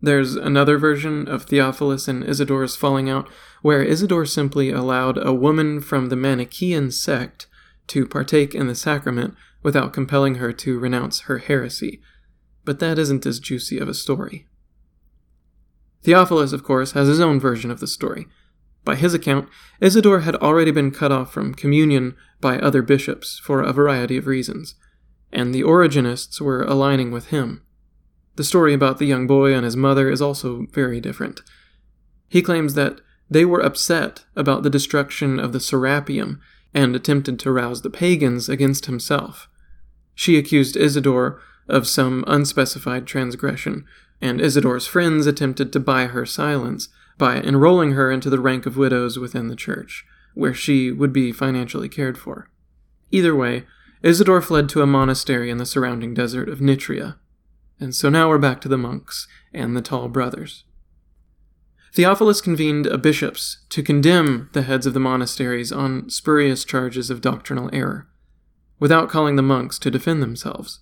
There's 0.00 0.36
another 0.36 0.78
version 0.78 1.26
of 1.26 1.44
Theophilus 1.44 2.06
and 2.06 2.22
Isidore's 2.22 2.76
falling 2.76 3.10
out 3.10 3.28
where 3.62 3.82
Isidore 3.82 4.26
simply 4.26 4.70
allowed 4.70 5.18
a 5.18 5.32
woman 5.32 5.80
from 5.80 6.08
the 6.08 6.16
Manichaean 6.16 6.92
sect 6.92 7.46
to 7.88 8.06
partake 8.06 8.54
in 8.54 8.68
the 8.68 8.74
sacrament 8.74 9.34
without 9.62 9.92
compelling 9.92 10.36
her 10.36 10.52
to 10.52 10.78
renounce 10.78 11.20
her 11.22 11.38
heresy, 11.38 12.00
but 12.64 12.78
that 12.78 12.98
isn't 12.98 13.26
as 13.26 13.40
juicy 13.40 13.78
of 13.78 13.88
a 13.88 13.94
story. 13.94 14.46
Theophilus, 16.02 16.52
of 16.52 16.62
course, 16.62 16.92
has 16.92 17.08
his 17.08 17.20
own 17.20 17.40
version 17.40 17.70
of 17.70 17.80
the 17.80 17.86
story. 17.88 18.28
By 18.84 18.94
his 18.94 19.14
account, 19.14 19.48
Isidore 19.80 20.20
had 20.20 20.36
already 20.36 20.70
been 20.70 20.92
cut 20.92 21.10
off 21.10 21.32
from 21.32 21.54
communion 21.54 22.14
by 22.40 22.58
other 22.58 22.82
bishops 22.82 23.40
for 23.40 23.62
a 23.62 23.72
variety 23.72 24.16
of 24.16 24.28
reasons, 24.28 24.76
and 25.32 25.52
the 25.52 25.64
Origenists 25.64 26.40
were 26.40 26.62
aligning 26.62 27.10
with 27.10 27.26
him. 27.26 27.62
The 28.38 28.44
story 28.44 28.72
about 28.72 28.98
the 28.98 29.04
young 29.04 29.26
boy 29.26 29.52
and 29.52 29.64
his 29.64 29.74
mother 29.74 30.08
is 30.08 30.22
also 30.22 30.68
very 30.70 31.00
different. 31.00 31.40
He 32.28 32.40
claims 32.40 32.74
that 32.74 33.00
they 33.28 33.44
were 33.44 33.58
upset 33.58 34.26
about 34.36 34.62
the 34.62 34.70
destruction 34.70 35.40
of 35.40 35.52
the 35.52 35.58
Serapeum 35.58 36.38
and 36.72 36.94
attempted 36.94 37.40
to 37.40 37.50
rouse 37.50 37.82
the 37.82 37.90
pagans 37.90 38.48
against 38.48 38.86
himself. 38.86 39.48
She 40.14 40.38
accused 40.38 40.76
Isidore 40.76 41.40
of 41.66 41.88
some 41.88 42.22
unspecified 42.28 43.08
transgression, 43.08 43.84
and 44.20 44.40
Isidore's 44.40 44.86
friends 44.86 45.26
attempted 45.26 45.72
to 45.72 45.80
buy 45.80 46.06
her 46.06 46.24
silence 46.24 46.90
by 47.18 47.38
enrolling 47.38 47.94
her 47.94 48.08
into 48.08 48.30
the 48.30 48.38
rank 48.38 48.66
of 48.66 48.76
widows 48.76 49.18
within 49.18 49.48
the 49.48 49.56
church, 49.56 50.04
where 50.34 50.54
she 50.54 50.92
would 50.92 51.12
be 51.12 51.32
financially 51.32 51.88
cared 51.88 52.16
for. 52.16 52.48
Either 53.10 53.34
way, 53.34 53.66
Isidore 54.04 54.42
fled 54.42 54.68
to 54.68 54.82
a 54.82 54.86
monastery 54.86 55.50
in 55.50 55.58
the 55.58 55.66
surrounding 55.66 56.14
desert 56.14 56.48
of 56.48 56.60
Nitria. 56.60 57.16
And 57.80 57.94
so 57.94 58.08
now 58.08 58.28
we're 58.28 58.38
back 58.38 58.60
to 58.62 58.68
the 58.68 58.78
monks 58.78 59.28
and 59.52 59.76
the 59.76 59.82
tall 59.82 60.08
brothers. 60.08 60.64
Theophilus 61.92 62.40
convened 62.40 62.86
a 62.86 62.98
bishops 62.98 63.64
to 63.70 63.82
condemn 63.82 64.50
the 64.52 64.62
heads 64.62 64.86
of 64.86 64.94
the 64.94 65.00
monasteries 65.00 65.72
on 65.72 66.10
spurious 66.10 66.64
charges 66.64 67.10
of 67.10 67.20
doctrinal 67.20 67.70
error, 67.72 68.08
without 68.78 69.08
calling 69.08 69.36
the 69.36 69.42
monks 69.42 69.78
to 69.80 69.90
defend 69.90 70.22
themselves. 70.22 70.80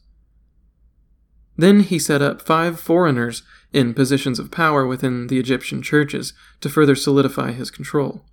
Then 1.57 1.81
he 1.81 1.99
set 1.99 2.21
up 2.21 2.43
five 2.43 2.79
foreigners 2.79 3.43
in 3.73 3.95
positions 3.95 4.39
of 4.39 4.51
power 4.51 4.87
within 4.87 5.29
the 5.29 5.39
Egyptian 5.39 5.81
churches 5.81 6.35
to 6.61 6.69
further 6.69 6.95
solidify 6.95 7.53
his 7.53 7.71
control. 7.71 8.25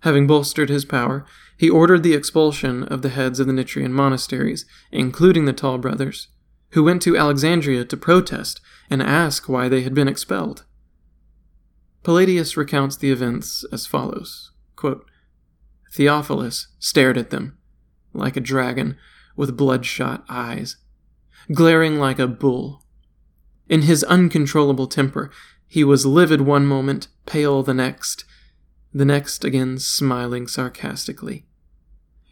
Having 0.00 0.26
bolstered 0.26 0.70
his 0.70 0.84
power, 0.84 1.26
he 1.56 1.68
ordered 1.68 2.02
the 2.02 2.14
expulsion 2.14 2.84
of 2.84 3.02
the 3.02 3.10
heads 3.10 3.38
of 3.38 3.46
the 3.46 3.52
Nitrian 3.52 3.92
monasteries, 3.92 4.64
including 4.90 5.44
the 5.44 5.52
Tall 5.52 5.78
Brothers, 5.78 6.28
who 6.70 6.84
went 6.84 7.02
to 7.02 7.16
Alexandria 7.16 7.84
to 7.84 7.96
protest 7.96 8.60
and 8.88 9.02
ask 9.02 9.48
why 9.48 9.68
they 9.68 9.82
had 9.82 9.94
been 9.94 10.08
expelled. 10.08 10.64
Palladius 12.02 12.56
recounts 12.56 12.96
the 12.96 13.10
events 13.10 13.64
as 13.72 13.86
follows 13.86 14.50
quote, 14.76 15.04
Theophilus 15.92 16.68
stared 16.78 17.18
at 17.18 17.28
them, 17.28 17.58
like 18.14 18.34
a 18.34 18.40
dragon 18.40 18.96
with 19.36 19.56
bloodshot 19.56 20.24
eyes, 20.26 20.78
glaring 21.52 21.98
like 21.98 22.18
a 22.18 22.26
bull. 22.26 22.86
In 23.68 23.82
his 23.82 24.02
uncontrollable 24.04 24.86
temper, 24.86 25.30
he 25.66 25.84
was 25.84 26.06
livid 26.06 26.40
one 26.40 26.66
moment, 26.66 27.08
pale 27.26 27.62
the 27.62 27.74
next, 27.74 28.24
the 28.92 29.04
next 29.04 29.44
again 29.44 29.78
smiling 29.78 30.46
sarcastically. 30.46 31.44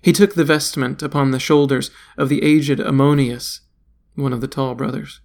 He 0.01 0.13
took 0.13 0.35
the 0.35 0.45
vestment 0.45 1.03
upon 1.03 1.31
the 1.31 1.39
shoulders 1.39 1.91
of 2.17 2.29
the 2.31 2.43
aged 2.43 2.81
Ammonius, 2.81 3.61
one 4.19 4.33
of 4.33 4.41
the 4.41 4.49
tall 4.49 4.75
brothers, 4.75 5.21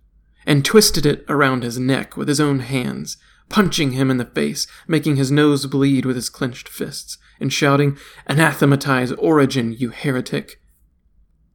and 0.46 0.64
twisted 0.64 1.06
it 1.06 1.26
around 1.28 1.64
his 1.64 1.80
neck 1.80 2.16
with 2.16 2.28
his 2.28 2.40
own 2.40 2.60
hands, 2.60 3.18
punching 3.50 3.92
him 3.92 4.10
in 4.10 4.18
the 4.18 4.26
face, 4.26 4.68
making 4.88 5.16
his 5.16 5.32
nose 5.32 5.66
bleed 5.66 6.06
with 6.06 6.16
his 6.16 6.30
clenched 6.30 6.70
fists, 6.70 7.18
and 7.40 7.52
shouting, 7.52 7.98
Anathematize 8.28 9.12
Origen, 9.14 9.74
you 9.74 9.90
heretic! 9.90 10.62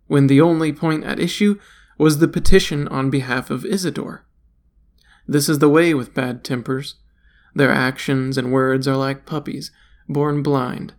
When 0.07 0.27
the 0.27 0.41
only 0.41 0.73
point 0.73 1.05
at 1.05 1.21
issue 1.21 1.59
was 1.97 2.19
the 2.19 2.29
petition 2.29 2.89
on 2.89 3.11
behalf 3.11 3.51
of 3.51 3.65
Isidore. 3.65 4.25
This 5.27 5.49
is 5.49 5.59
the 5.59 5.69
way 5.69 5.93
with 5.93 6.15
bad 6.15 6.45
tempers. 6.45 6.95
Their 7.55 7.71
actions 7.71 8.39
and 8.39 8.53
words 8.53 8.89
are 8.89 8.97
like 8.97 9.27
puppies, 9.27 9.71
born 10.09 10.43
blind. 10.43 10.95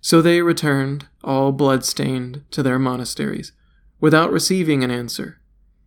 So 0.00 0.22
they 0.22 0.42
returned, 0.42 1.08
all 1.24 1.50
blood-stained, 1.50 2.44
to 2.52 2.62
their 2.62 2.78
monasteries, 2.78 3.52
without 4.00 4.32
receiving 4.32 4.84
an 4.84 4.90
answer, 4.90 5.40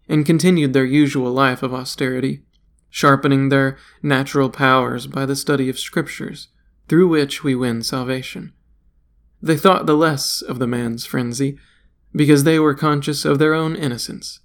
and 0.08 0.26
continued 0.26 0.74
their 0.74 0.86
usual 0.86 1.32
life 1.32 1.62
of 1.62 1.74
austerity, 1.74 2.44
sharpening 2.90 3.50
their 3.50 3.78
natural 4.02 4.50
powers 4.50 5.08
by 5.08 5.26
the 5.26 5.36
study 5.36 5.70
of 5.70 5.78
scriptures, 5.78 6.48
through 6.88 7.08
which 7.08 7.44
we 7.44 7.54
win 7.54 7.84
salvation. 7.84 8.52
They 9.42 9.58
thought 9.58 9.86
the 9.86 9.96
less 9.96 10.42
of 10.42 10.60
the 10.60 10.68
man's 10.68 11.06
frenzy, 11.06 11.58
because 12.14 12.44
they 12.44 12.60
were 12.60 12.74
conscious 12.74 13.26
of 13.26 13.38
their 13.38 13.54
own 13.54 13.76
innocence. 13.76 14.40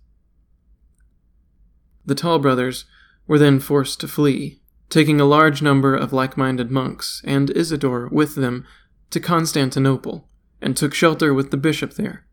The 2.05 2.15
tall 2.15 2.39
brothers 2.39 2.85
were 3.27 3.39
then 3.39 3.61
forced 3.61 4.01
to 4.01 4.09
flee 4.09 4.61
taking 4.95 5.21
a 5.21 5.25
large 5.25 5.63
number 5.63 5.97
of 5.97 6.13
like 6.13 6.37
minded 6.37 6.71
monks 6.71 7.21
and 7.25 7.51
Isidore 7.51 8.09
with 8.13 8.37
them 8.37 8.65
to 9.11 9.19
Constantinople, 9.19 10.29
and 10.61 10.77
took 10.77 10.95
shelter 10.95 11.35
with 11.35 11.51
the 11.51 11.57
bishop 11.57 11.95
there, 11.95 12.27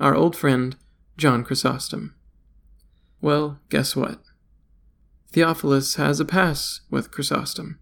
our 0.00 0.14
old 0.14 0.34
friend 0.34 0.76
John 1.16 1.44
Chrysostom. 1.44 2.14
Well, 3.20 3.60
guess 3.68 3.94
what? 3.94 4.22
Theophilus 5.32 5.96
has 5.96 6.18
a 6.18 6.24
pass 6.24 6.80
with 6.90 7.10
Chrysostom. 7.10 7.78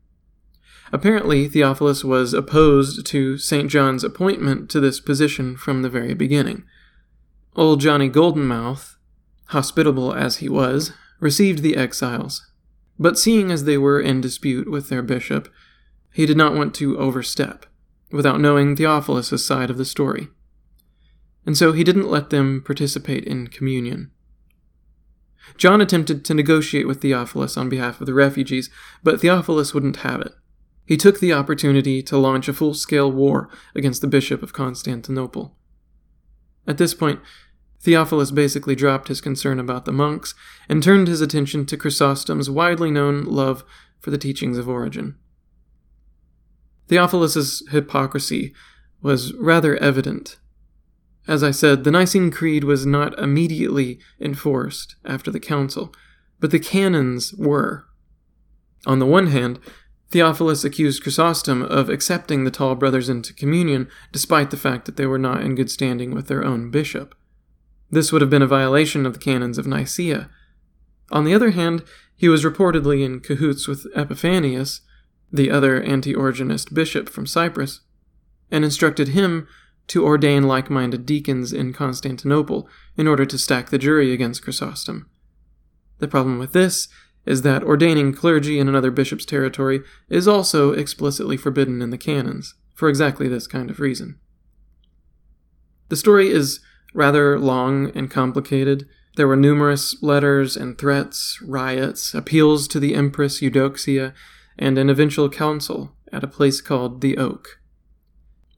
Apparently, 0.93 1.49
Theophilus 1.49 2.03
was 2.03 2.35
opposed 2.35 3.07
to 3.07 3.39
St. 3.39 3.71
John's 3.71 4.05
appointment 4.05 4.69
to 4.71 4.81
this 4.81 5.01
position 5.01 5.57
from 5.57 5.83
the 5.83 5.91
very 5.91 6.15
beginning. 6.15 6.65
Old 7.55 7.81
Johnny 7.81 8.11
Goldenmouth, 8.11 8.97
hospitable 9.47 10.13
as 10.13 10.37
he 10.37 10.49
was, 10.49 10.93
received 11.21 11.63
the 11.63 11.77
exiles, 11.77 12.47
but 12.99 13.19
seeing 13.19 13.51
as 13.51 13.65
they 13.65 13.79
were 13.79 14.01
in 14.01 14.21
dispute 14.21 14.71
with 14.71 14.89
their 14.89 15.03
bishop, 15.03 15.49
he 16.13 16.27
did 16.27 16.37
not 16.37 16.55
want 16.55 16.75
to 16.77 16.99
overstep, 16.99 17.67
without 18.11 18.41
knowing 18.41 18.75
Theophilus' 18.75 19.45
side 19.45 19.71
of 19.71 19.77
the 19.77 19.85
story. 19.85 20.29
And 21.47 21.57
so 21.57 21.73
he 21.73 21.85
didn't 21.85 22.11
let 22.11 22.31
them 22.31 22.63
participate 22.65 23.25
in 23.25 23.49
communion. 23.49 24.11
John 25.57 25.81
attempted 25.81 26.25
to 26.25 26.35
negotiate 26.35 26.87
with 26.87 27.01
Theophilus 27.01 27.57
on 27.57 27.69
behalf 27.69 28.01
of 28.01 28.07
the 28.07 28.15
refugees, 28.15 28.69
but 29.03 29.21
Theophilus 29.21 29.73
wouldn't 29.73 29.99
have 29.99 30.21
it. 30.21 30.35
He 30.85 30.97
took 30.97 31.21
the 31.21 31.33
opportunity 31.33 32.03
to 32.03 32.19
launch 32.19 32.49
a 32.49 32.53
full 32.53 32.75
scale 32.75 33.11
war 33.11 33.51
against 33.75 34.01
the 34.01 34.07
Bishop 34.07 34.43
of 34.43 34.53
Constantinople. 34.53 35.57
At 36.67 36.79
this 36.79 36.95
point, 36.95 37.21
Theophilus 37.81 38.31
basically 38.31 38.75
dropped 38.75 39.09
his 39.09 39.21
concern 39.21 39.61
about 39.61 39.85
the 39.85 39.93
monks 39.93 40.35
and 40.69 40.83
turned 40.83 41.09
his 41.09 41.21
attention 41.21 41.65
to 41.67 41.77
Chrysostom's 41.77 42.51
widely 42.51 42.91
known 42.91 43.25
love 43.25 43.65
for 44.01 44.11
the 44.11 44.19
teachings 44.19 44.59
of 44.59 44.69
Origen. 44.69 45.17
Theophilus's 46.89 47.63
hypocrisy 47.71 48.55
was 49.03 49.33
rather 49.35 49.77
evident. 49.77 50.39
As 51.29 51.43
I 51.43 51.51
said, 51.51 51.85
the 51.85 51.91
Nicene 51.91 52.31
Creed 52.31 52.65
was 52.65 52.87
not 52.87 53.17
immediately 53.19 54.01
enforced 54.19 54.97
after 55.05 55.31
the 55.31 55.39
council, 55.39 55.95
but 56.41 56.51
the 56.51 56.59
canons 56.59 57.35
were. 57.35 57.85
On 58.87 58.99
the 58.99 59.07
one 59.07 59.27
hand, 59.27 59.61
Theophilus 60.11 60.65
accused 60.65 61.03
Chrysostom 61.03 61.63
of 61.63 61.91
accepting 61.91 62.45
the 62.45 62.51
tall 62.51 62.75
brothers 62.75 63.11
into 63.11 63.35
communion 63.35 63.89
despite 64.11 64.51
the 64.51 64.57
fact 64.57 64.87
that 64.87 64.97
they 64.97 65.05
were 65.05 65.19
not 65.19 65.43
in 65.43 65.55
good 65.55 65.71
standing 65.71 66.15
with 66.15 66.29
their 66.29 66.43
own 66.43 66.71
bishop. 66.71 67.15
This 67.91 68.11
would 68.11 68.23
have 68.23 68.31
been 68.31 68.43
a 68.43 68.47
violation 68.47 69.05
of 69.05 69.13
the 69.13 69.19
canons 69.19 69.59
of 69.59 69.67
Nicaea. 69.67 70.31
On 71.11 71.25
the 71.25 71.35
other 71.35 71.51
hand, 71.51 71.85
he 72.17 72.29
was 72.29 72.45
reportedly 72.45 73.05
in 73.05 73.21
cahoots 73.21 73.69
with 73.69 73.87
Epiphanius, 73.95 74.81
the 75.31 75.51
other 75.51 75.83
anti 75.83 76.15
Origenist 76.15 76.73
bishop 76.73 77.11
from 77.11 77.27
Cyprus, 77.27 77.81
and 78.51 78.65
instructed 78.65 79.09
him 79.09 79.47
to 79.89 80.05
ordain 80.05 80.45
like 80.45 80.71
minded 80.71 81.05
deacons 81.05 81.53
in 81.53 81.73
Constantinople 81.73 82.69
in 82.97 83.07
order 83.07 83.27
to 83.27 83.39
stack 83.39 83.71
the 83.71 83.79
jury 83.79 84.13
against 84.13 84.43
Chrysostom. 84.43 85.09
The 85.99 86.09
problem 86.09 86.39
with 86.39 86.53
this 86.53 86.89
is 87.27 87.43
that 87.43 87.63
ordaining 87.63 88.13
clergy 88.13 88.59
in 88.59 88.69
another 88.69 88.91
bishop's 88.91 89.25
territory 89.25 89.83
is 90.09 90.29
also 90.29 90.73
explicitly 90.73 91.37
forbidden 91.37 91.83
in 91.83 91.91
the 91.91 91.99
canons, 91.99 92.55
for 92.75 92.89
exactly 92.89 93.29
this 93.29 93.47
kind 93.47 93.71
of 93.71 93.81
reason. 93.81 94.19
The 95.89 95.97
story 95.97 96.31
is 96.31 96.61
rather 96.95 97.39
long 97.39 97.91
and 97.95 98.11
complicated. 98.11 98.87
There 99.17 99.29
were 99.29 99.37
numerous 99.37 100.01
letters 100.03 100.57
and 100.57 100.79
threats, 100.79 101.41
riots, 101.43 102.15
appeals 102.15 102.69
to 102.69 102.81
the 102.81 102.95
Empress 102.95 103.43
Eudoxia, 103.43 104.15
and 104.59 104.79
an 104.79 104.89
eventual 104.89 105.29
council 105.29 105.95
at 106.13 106.25
a 106.25 106.29
place 106.29 106.61
called 106.61 107.01
the 107.01 107.17
Oak. 107.19 107.61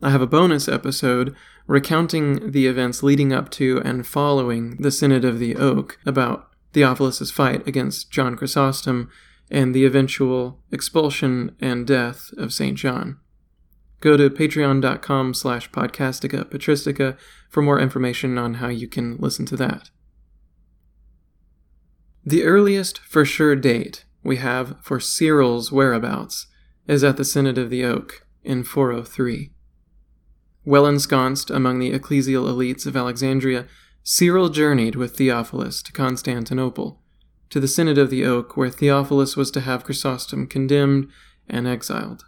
I 0.03 0.11
have 0.11 0.23
a 0.23 0.27
bonus 0.27 0.67
episode 0.67 1.37
recounting 1.67 2.53
the 2.53 2.67
events 2.67 3.03
leading 3.03 3.35
up 3.35 3.51
to 3.51 3.83
and 3.85 4.07
following 4.07 4.77
the 4.77 4.91
Synod 4.91 5.27
of 5.27 5.39
the 5.39 5.57
Oak 5.57 5.99
about 6.07 6.49
Theophilus's 6.73 7.31
fight 7.31 7.67
against 7.67 8.11
John 8.11 8.35
Chrysostom 8.35 9.11
and 9.51 9.75
the 9.75 9.85
eventual 9.85 10.59
expulsion 10.73 11.55
and 11.61 11.87
death 11.87 12.31
of 12.39 12.53
St. 12.53 12.79
John. 12.79 13.19
Go 14.01 14.17
to 14.17 14.31
patreon.com 14.31 15.35
slash 15.35 15.71
podcastica 15.71 16.45
patristica 16.45 17.19
for 17.51 17.61
more 17.61 17.79
information 17.79 18.39
on 18.39 18.55
how 18.55 18.69
you 18.69 18.89
can 18.89 19.19
listen 19.19 19.45
to 19.47 19.57
that. 19.57 19.91
The 22.25 22.45
earliest 22.45 23.01
for 23.01 23.27
sure 23.27 23.55
date 23.55 24.05
we 24.23 24.37
have 24.37 24.77
for 24.83 24.99
Cyril's 24.99 25.71
whereabouts 25.71 26.47
is 26.87 27.05
at 27.05 27.19
the 27.19 27.25
Synod 27.25 27.59
of 27.59 27.69
the 27.69 27.85
Oak 27.85 28.27
in 28.43 28.65
403. 28.65 29.53
Well 30.65 30.87
ensconced 30.87 31.51
among 31.51 31.79
the 31.79 31.93
ecclesial 31.93 32.47
elites 32.47 32.87
of 32.87 32.97
Alexandria, 32.97 33.67
Cyril 34.03 34.49
journeyed 34.49 34.95
with 34.95 35.17
Theophilus 35.17 35.83
to 35.83 35.93
Constantinople, 35.93 37.01
to 37.51 37.61
the 37.61 37.69
Synod 37.69 37.99
of 37.99 38.11
the 38.11 38.25
Oak, 38.25 38.57
where 38.57 38.71
Theophilus 38.71 39.37
was 39.37 39.51
to 39.53 39.61
have 39.61 39.85
Chrysostom 39.85 40.47
condemned 40.47 41.09
and 41.49 41.67
exiled. 41.67 42.25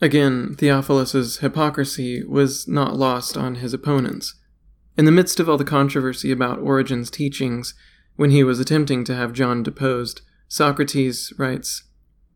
Again, 0.00 0.56
Theophilus's 0.56 1.38
hypocrisy 1.38 2.24
was 2.24 2.66
not 2.66 2.96
lost 2.96 3.36
on 3.36 3.56
his 3.56 3.72
opponents. 3.72 4.34
In 4.96 5.04
the 5.04 5.12
midst 5.12 5.40
of 5.40 5.48
all 5.48 5.56
the 5.56 5.64
controversy 5.64 6.30
about 6.30 6.58
Origen's 6.58 7.10
teachings, 7.10 7.74
when 8.16 8.30
he 8.30 8.44
was 8.44 8.60
attempting 8.60 9.04
to 9.04 9.14
have 9.14 9.32
John 9.32 9.62
deposed, 9.62 10.20
Socrates 10.48 11.32
writes 11.38 11.84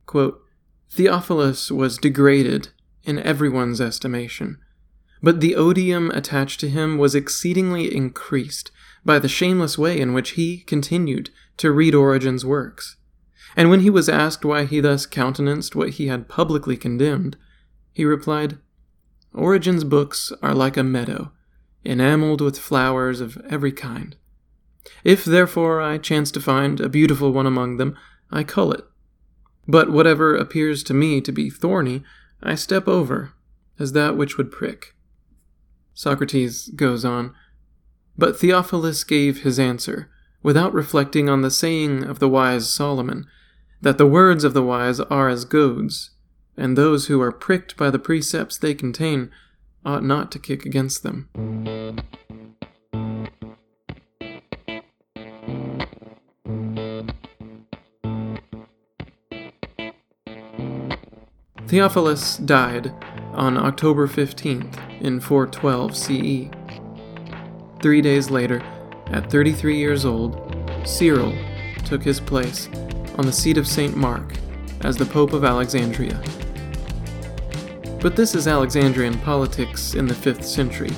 quote, 0.07 0.41
Theophilus 0.91 1.71
was 1.71 1.99
degraded 1.99 2.69
in 3.07 3.19
everyone's 3.21 3.81
estimation, 3.81 4.59
but 5.23 5.41
the 5.41 5.57
odium 5.57 6.11
attached 6.11 6.61
to 6.61 6.69
him 6.69 6.99
was 6.99 7.15
exceedingly 7.15 7.95
increased 7.95 8.71
by 9.05 9.19
the 9.19 9.29
shameless 9.29 9.79
way 9.79 9.99
in 9.99 10.13
which 10.13 10.31
he 10.31 10.59
continued 10.59 11.31
to 11.57 11.71
read 11.71 11.95
Origen's 11.95 12.45
works. 12.45 12.97
And 13.57 13.71
when 13.71 13.81
he 13.81 13.89
was 13.89 14.09
asked 14.09 14.45
why 14.45 14.65
he 14.65 14.81
thus 14.81 15.07
countenanced 15.07 15.75
what 15.75 15.91
he 15.91 16.09
had 16.09 16.29
publicly 16.29 16.77
condemned, 16.77 17.37
he 17.93 18.05
replied, 18.05 18.59
Origen's 19.33 19.85
books 19.85 20.33
are 20.43 20.55
like 20.55 20.77
a 20.77 20.83
meadow, 20.83 21.33
enameled 21.85 22.41
with 22.41 22.59
flowers 22.59 23.21
of 23.21 23.39
every 23.49 23.73
kind. 23.73 24.17
If, 25.05 25.25
therefore, 25.25 25.81
I 25.81 25.99
chance 25.99 26.31
to 26.33 26.41
find 26.41 26.81
a 26.81 26.89
beautiful 26.89 27.33
one 27.33 27.47
among 27.47 27.77
them, 27.77 27.97
I 28.31 28.45
cull 28.45 28.73
it. 28.73 28.85
But 29.69 29.91
whatever 29.91 30.37
appears 30.37 30.83
to 30.85 30.95
me 30.95 31.21
to 31.21 31.33
be 31.33 31.49
thorny, 31.51 32.03
I 32.43 32.55
step 32.55 32.87
over, 32.87 33.33
as 33.79 33.93
that 33.93 34.17
which 34.17 34.37
would 34.37 34.51
prick. 34.51 34.95
Socrates 35.95 36.69
goes 36.69 37.05
on, 37.05 37.35
But 38.19 38.39
Theophilus 38.39 39.05
gave 39.05 39.43
his 39.43 39.59
answer, 39.59 40.11
without 40.43 40.75
reflecting 40.75 41.29
on 41.29 41.43
the 41.43 41.51
saying 41.51 42.05
of 42.05 42.19
the 42.19 42.29
wise 42.29 42.69
Solomon, 42.69 43.27
that 43.81 43.99
the 43.99 44.07
words 44.07 44.45
of 44.45 44.55
the 44.55 44.63
wise 44.63 45.01
are 45.01 45.29
as 45.29 45.45
goads, 45.45 46.11
and 46.57 46.77
those 46.77 47.07
who 47.07 47.21
are 47.21 47.33
pricked 47.33 47.77
by 47.77 47.91
the 47.91 47.99
precepts 47.99 48.57
they 48.57 48.75
contain 48.75 49.31
ought 49.85 50.05
not 50.05 50.33
to 50.33 50.39
kick 50.39 50.65
against 50.65 51.03
them. 51.03 51.29
Theophilus 61.69 62.37
died 62.37 62.93
on 63.33 63.57
October 63.57 64.07
15th 64.07 65.01
in 65.01 65.19
412 65.19 65.97
CE. 65.97 66.49
Three 67.83 68.01
days 68.01 68.31
later, 68.31 68.63
at 69.07 69.31
33 69.31 69.77
years 69.77 70.05
old, 70.05 70.41
Cyril 70.85 71.35
took 71.85 72.05
his 72.05 72.21
place 72.21 72.69
on 73.19 73.27
the 73.27 73.33
seat 73.33 73.59
of 73.59 73.67
St. 73.67 73.97
Mark 73.97 74.35
as 74.83 74.97
the 74.97 75.07
Pope 75.07 75.33
of 75.33 75.45
Alexandria. 75.45 76.23
But 78.01 78.15
this 78.15 78.37
is 78.37 78.47
Alexandrian 78.47 79.19
politics 79.19 79.95
in 79.95 80.07
the 80.07 80.15
5th 80.15 80.45
century. 80.45 80.93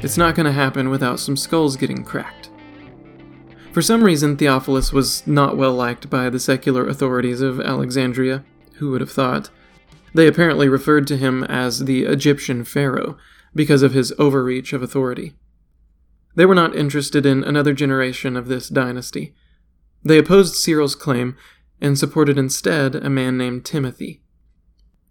It's 0.00 0.16
not 0.16 0.34
going 0.34 0.46
to 0.46 0.52
happen 0.52 0.88
without 0.88 1.20
some 1.20 1.36
skulls 1.36 1.76
getting 1.76 2.04
cracked. 2.04 2.48
For 3.72 3.82
some 3.82 4.02
reason, 4.02 4.38
Theophilus 4.38 4.94
was 4.94 5.26
not 5.26 5.58
well 5.58 5.74
liked 5.74 6.08
by 6.08 6.30
the 6.30 6.40
secular 6.40 6.86
authorities 6.86 7.42
of 7.42 7.60
Alexandria. 7.60 8.44
Who 8.76 8.90
would 8.92 9.02
have 9.02 9.12
thought? 9.12 9.50
They 10.12 10.26
apparently 10.26 10.68
referred 10.68 11.06
to 11.08 11.16
him 11.16 11.44
as 11.44 11.84
the 11.84 12.04
Egyptian 12.04 12.64
pharaoh 12.64 13.16
because 13.54 13.82
of 13.82 13.92
his 13.92 14.12
overreach 14.18 14.72
of 14.72 14.82
authority. 14.82 15.34
They 16.34 16.46
were 16.46 16.54
not 16.54 16.76
interested 16.76 17.26
in 17.26 17.42
another 17.44 17.72
generation 17.72 18.36
of 18.36 18.48
this 18.48 18.68
dynasty. 18.68 19.34
They 20.04 20.18
opposed 20.18 20.54
Cyril's 20.54 20.94
claim 20.94 21.36
and 21.80 21.98
supported 21.98 22.38
instead 22.38 22.94
a 22.94 23.10
man 23.10 23.36
named 23.36 23.64
Timothy. 23.64 24.22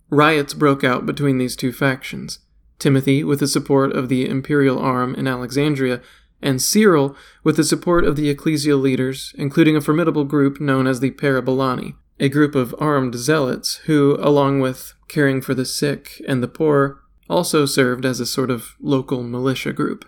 Riots 0.09 0.53
broke 0.53 0.83
out 0.83 1.05
between 1.05 1.37
these 1.37 1.55
two 1.55 1.71
factions 1.71 2.39
Timothy 2.79 3.25
with 3.25 3.41
the 3.41 3.47
support 3.47 3.91
of 3.91 4.07
the 4.07 4.27
imperial 4.27 4.79
arm 4.79 5.13
in 5.15 5.27
Alexandria, 5.27 6.01
and 6.41 6.61
Cyril 6.61 7.15
with 7.43 7.57
the 7.57 7.63
support 7.65 8.05
of 8.05 8.15
the 8.15 8.33
ecclesial 8.33 8.81
leaders, 8.81 9.33
including 9.37 9.75
a 9.75 9.81
formidable 9.81 10.23
group 10.23 10.61
known 10.61 10.87
as 10.87 11.01
the 11.01 11.11
Parabolani, 11.11 11.95
a 12.19 12.29
group 12.29 12.55
of 12.55 12.75
armed 12.79 13.15
zealots 13.15 13.75
who, 13.85 14.17
along 14.19 14.59
with 14.59 14.93
caring 15.07 15.41
for 15.41 15.53
the 15.53 15.65
sick 15.65 16.21
and 16.27 16.43
the 16.43 16.47
poor, 16.47 17.01
also 17.29 17.65
served 17.65 18.05
as 18.05 18.19
a 18.19 18.25
sort 18.25 18.51
of 18.51 18.75
local 18.79 19.23
militia 19.23 19.71
group. 19.71 20.05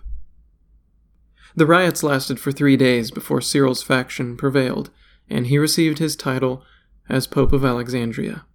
The 1.56 1.66
riots 1.66 2.04
lasted 2.04 2.40
for 2.40 2.52
three 2.52 2.78
days 2.78 3.12
before 3.12 3.42
Cyril's 3.42 3.84
faction 3.84 4.38
prevailed, 4.38 4.90
and 5.30 5.48
he 5.48 5.58
received 5.58 6.00
his 6.00 6.16
title 6.16 6.64
as 7.10 7.28
Pope 7.28 7.54
of 7.54 7.66
Alexandria. 7.66 8.46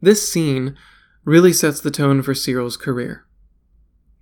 This 0.00 0.30
scene 0.30 0.76
really 1.24 1.52
sets 1.52 1.80
the 1.80 1.90
tone 1.90 2.22
for 2.22 2.34
Cyril's 2.34 2.76
career. 2.76 3.26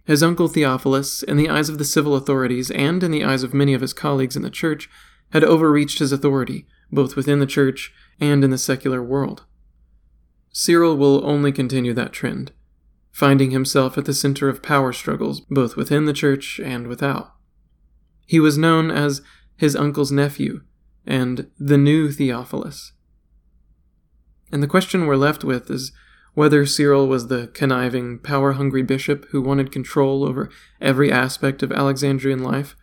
His 0.04 0.22
uncle 0.22 0.48
Theophilus, 0.48 1.22
in 1.22 1.37
the 1.37 1.48
eyes 1.48 1.68
of 1.68 1.78
the 1.78 1.84
civil 1.84 2.16
authorities 2.16 2.70
and 2.70 3.02
in 3.02 3.11
the 3.11 3.24
eyes 3.24 3.42
of 3.42 3.54
many 3.54 3.74
of 3.74 3.82
his 3.82 3.92
colleagues 3.92 4.37
in 4.37 4.42
the 4.42 4.50
church, 4.50 4.88
had 5.32 5.44
overreached 5.44 5.98
his 5.98 6.12
authority, 6.12 6.66
both 6.90 7.16
within 7.16 7.38
the 7.38 7.46
church 7.46 7.92
and 8.20 8.42
in 8.42 8.51
the 8.51 8.59
secular 8.59 9.03
world. 9.03 9.44
Cyril 10.51 10.96
will 10.96 11.24
only 11.24 11.53
continue 11.53 11.94
that 11.94 12.12
trend, 12.12 12.53
finding 13.12 13.51
himself 13.51 13.98
at 13.98 14.05
the 14.05 14.14
center 14.14 14.48
of 14.48 14.62
power 14.62 14.92
struggles 14.92 15.40
both 15.42 15.77
within 15.77 16.05
the 16.05 16.12
church 16.12 16.59
and 16.59 16.87
without. 16.87 17.35
He 18.27 18.40
was 18.40 18.59
known 18.59 18.90
as 18.90 19.22
his 19.57 19.77
uncle's 19.77 20.12
nephew 20.12 20.62
and 21.07 21.51
the 21.59 21.79
new 21.79 22.11
Theophilus. 22.11 22.92
And 24.53 24.62
the 24.62 24.68
question 24.68 25.07
we're 25.07 25.16
left 25.16 25.44
with 25.44 25.70
is 25.70 25.92
whether 26.35 26.64
Cyril 26.64 27.09
was 27.09 27.27
the 27.29 27.48
conniving, 27.48 28.18
power 28.18 28.53
hungry 28.53 28.83
bishop 28.83 29.27
who 29.31 29.42
wanted 29.42 29.72
control 29.72 30.24
over 30.24 30.48
every 30.81 31.11
aspect 31.11 31.62
of 31.62 31.72
Alexandrian 31.72 32.42
life, 32.42 32.77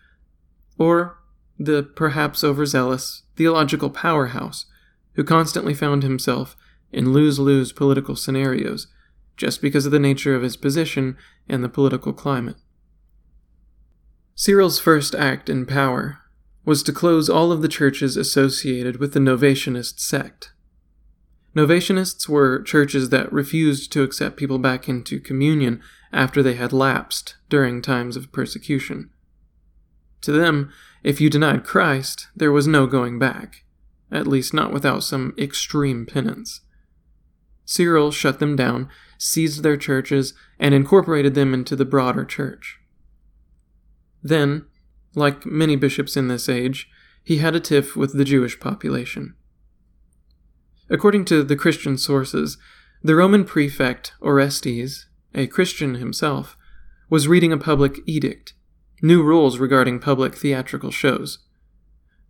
or 0.78 1.20
the 1.58 1.84
perhaps 1.84 2.44
overzealous 2.44 3.24
theological 3.36 3.90
powerhouse 3.90 4.66
who 5.14 5.24
constantly 5.24 5.74
found 5.74 6.04
himself 6.04 6.56
in 6.92 7.12
lose 7.12 7.40
lose 7.40 7.72
political 7.72 8.16
scenarios 8.16 8.88
just 9.38 9.62
because 9.62 9.86
of 9.86 9.92
the 9.92 10.00
nature 10.00 10.36
of 10.36 10.44
his 10.44 10.56
position 10.56 11.18
and 11.48 11.64
the 11.64 11.70
political 11.70 12.14
climate. 12.14 12.56
Cyril's 14.36 14.80
first 14.80 15.16
act 15.16 15.50
in 15.50 15.66
power 15.66 16.20
was 16.66 16.84
to 16.84 16.92
close 16.92 17.30
all 17.30 17.52
of 17.52 17.62
the 17.62 17.68
churches 17.68 18.18
associated 18.18 18.98
with 18.98 19.14
the 19.14 19.20
Novatianist 19.20 20.00
sect. 20.00 20.52
Novatianists 21.56 22.28
were 22.28 22.62
churches 22.64 23.10
that 23.10 23.32
refused 23.32 23.92
to 23.94 24.04
accept 24.04 24.36
people 24.36 24.60
back 24.60 24.90
into 24.90 25.20
communion 25.20 25.82
after 26.12 26.44
they 26.44 26.56
had 26.56 26.74
lapsed 26.74 27.36
during 27.50 27.82
times 27.82 28.18
of 28.18 28.32
persecution. 28.32 29.10
To 30.22 30.32
them, 30.32 30.72
if 31.06 31.22
you 31.22 31.30
denied 31.30 31.64
Christ, 31.64 32.30
there 32.36 32.52
was 32.52 32.68
no 32.68 32.88
going 32.88 33.20
back, 33.20 33.64
at 34.12 34.26
least 34.26 34.56
not 34.56 34.74
without 34.74 35.04
some 35.04 35.36
extreme 35.38 36.08
penance. 36.08 36.62
Cyril 37.64 38.10
shut 38.10 38.40
them 38.40 38.56
down, 38.56 38.90
seized 39.20 39.62
their 39.62 39.78
churches, 39.78 40.34
and 40.58 40.74
incorporated 40.74 41.36
them 41.36 41.54
into 41.54 41.76
the 41.76 41.86
broader 41.86 42.26
church. 42.26 42.80
Then, 44.24 44.66
like 45.14 45.46
many 45.46 45.76
bishops 45.76 46.18
in 46.18 46.28
this 46.28 46.50
age, 46.50 46.90
he 47.24 47.38
had 47.38 47.56
a 47.56 47.60
tiff 47.60 47.96
with 47.96 48.18
the 48.18 48.26
Jewish 48.26 48.60
population. 48.60 49.36
According 50.90 51.26
to 51.26 51.44
the 51.44 51.56
Christian 51.56 52.00
sources, 52.00 52.58
the 53.04 53.16
Roman 53.16 53.46
prefect 53.46 54.14
Orestes, 54.24 55.06
a 55.36 55.46
Christian 55.46 55.96
himself, 55.96 56.58
was 57.12 57.28
reading 57.28 57.54
a 57.54 57.60
public 57.60 58.00
edict, 58.08 58.55
new 59.02 59.24
rules 59.24 59.58
regarding 59.58 60.00
public 60.00 60.36
theatrical 60.36 60.92
shows. 60.92 61.40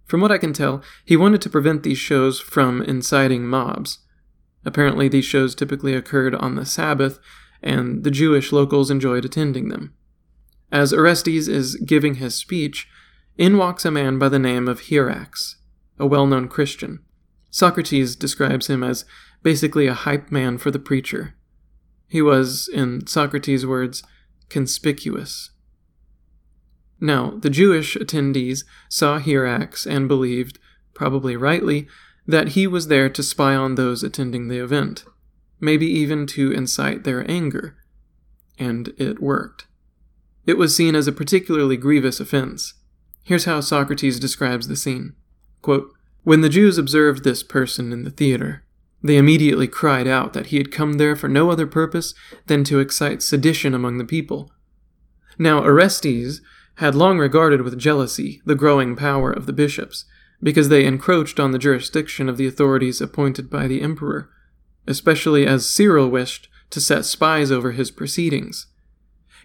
From 0.05 0.21
what 0.21 0.31
I 0.31 0.37
can 0.37 0.53
tell, 0.53 0.83
he 1.03 1.17
wanted 1.17 1.41
to 1.41 1.49
prevent 1.49 1.83
these 1.83 1.97
shows 1.97 2.39
from 2.39 2.81
inciting 2.81 3.47
mobs. 3.47 3.99
Apparently, 4.63 5.07
these 5.07 5.25
shows 5.25 5.55
typically 5.55 5.93
occurred 5.93 6.35
on 6.35 6.55
the 6.55 6.65
Sabbath, 6.65 7.19
and 7.61 8.03
the 8.03 8.11
Jewish 8.11 8.51
locals 8.51 8.91
enjoyed 8.91 9.25
attending 9.25 9.69
them. 9.69 9.93
As 10.71 10.93
Orestes 10.93 11.47
is 11.47 11.75
giving 11.75 12.15
his 12.15 12.35
speech, 12.35 12.87
in 13.37 13.57
walks 13.57 13.85
a 13.85 13.91
man 13.91 14.17
by 14.17 14.29
the 14.29 14.39
name 14.39 14.67
of 14.67 14.81
Hierax, 14.81 15.55
a 15.99 16.05
well 16.05 16.25
known 16.25 16.47
Christian. 16.47 16.99
Socrates 17.49 18.15
describes 18.15 18.67
him 18.67 18.83
as 18.83 19.05
basically 19.41 19.87
a 19.87 19.93
hype 19.93 20.31
man 20.31 20.57
for 20.57 20.71
the 20.71 20.79
preacher. 20.79 21.35
He 22.07 22.21
was, 22.21 22.67
in 22.67 23.07
Socrates' 23.07 23.65
words, 23.65 24.03
conspicuous. 24.49 25.51
Now, 26.99 27.31
the 27.31 27.49
Jewish 27.49 27.95
attendees 27.95 28.63
saw 28.89 29.19
Hierax 29.19 29.85
and 29.85 30.07
believed, 30.07 30.59
probably 30.93 31.35
rightly, 31.35 31.87
that 32.27 32.49
he 32.49 32.67
was 32.67 32.87
there 32.87 33.09
to 33.09 33.23
spy 33.23 33.55
on 33.55 33.75
those 33.75 34.03
attending 34.03 34.47
the 34.47 34.59
event, 34.59 35.05
maybe 35.59 35.85
even 35.85 36.25
to 36.27 36.51
incite 36.51 37.03
their 37.03 37.29
anger. 37.29 37.75
And 38.57 38.93
it 38.97 39.21
worked. 39.21 39.67
It 40.45 40.57
was 40.57 40.75
seen 40.75 40.95
as 40.95 41.07
a 41.07 41.11
particularly 41.11 41.77
grievous 41.77 42.19
offense. 42.19 42.75
Here's 43.23 43.45
how 43.45 43.59
Socrates 43.59 44.19
describes 44.19 44.67
the 44.67 44.75
scene 44.75 45.15
Quote, 45.61 45.91
when 46.23 46.41
the 46.41 46.49
Jews 46.49 46.77
observed 46.77 47.23
this 47.23 47.43
person 47.43 47.91
in 47.91 48.03
the 48.03 48.11
theater, 48.11 48.63
they 49.03 49.17
immediately 49.17 49.67
cried 49.67 50.07
out 50.07 50.33
that 50.33 50.47
he 50.47 50.57
had 50.57 50.71
come 50.71 50.93
there 50.93 51.15
for 51.15 51.27
no 51.27 51.51
other 51.51 51.67
purpose 51.67 52.15
than 52.47 52.63
to 52.63 52.79
excite 52.79 53.21
sedition 53.21 53.75
among 53.75 53.99
the 53.99 54.05
people. 54.05 54.51
Now, 55.37 55.63
Orestes 55.63 56.41
had 56.75 56.95
long 56.95 57.17
regarded 57.17 57.61
with 57.61 57.77
jealousy 57.77 58.41
the 58.45 58.55
growing 58.55 58.95
power 58.95 59.31
of 59.31 59.45
the 59.45 59.53
bishops, 59.53 60.05
because 60.41 60.69
they 60.69 60.85
encroached 60.85 61.39
on 61.39 61.51
the 61.51 61.59
jurisdiction 61.59 62.27
of 62.27 62.37
the 62.37 62.47
authorities 62.47 63.01
appointed 63.01 63.49
by 63.49 63.67
the 63.67 63.81
emperor, 63.81 64.29
especially 64.85 65.47
as 65.47 65.69
Cyril 65.69 66.09
wished 66.09 66.49
to 66.69 66.81
set 66.81 67.05
spies 67.05 67.51
over 67.51 67.71
his 67.71 67.91
proceedings. 67.91 68.67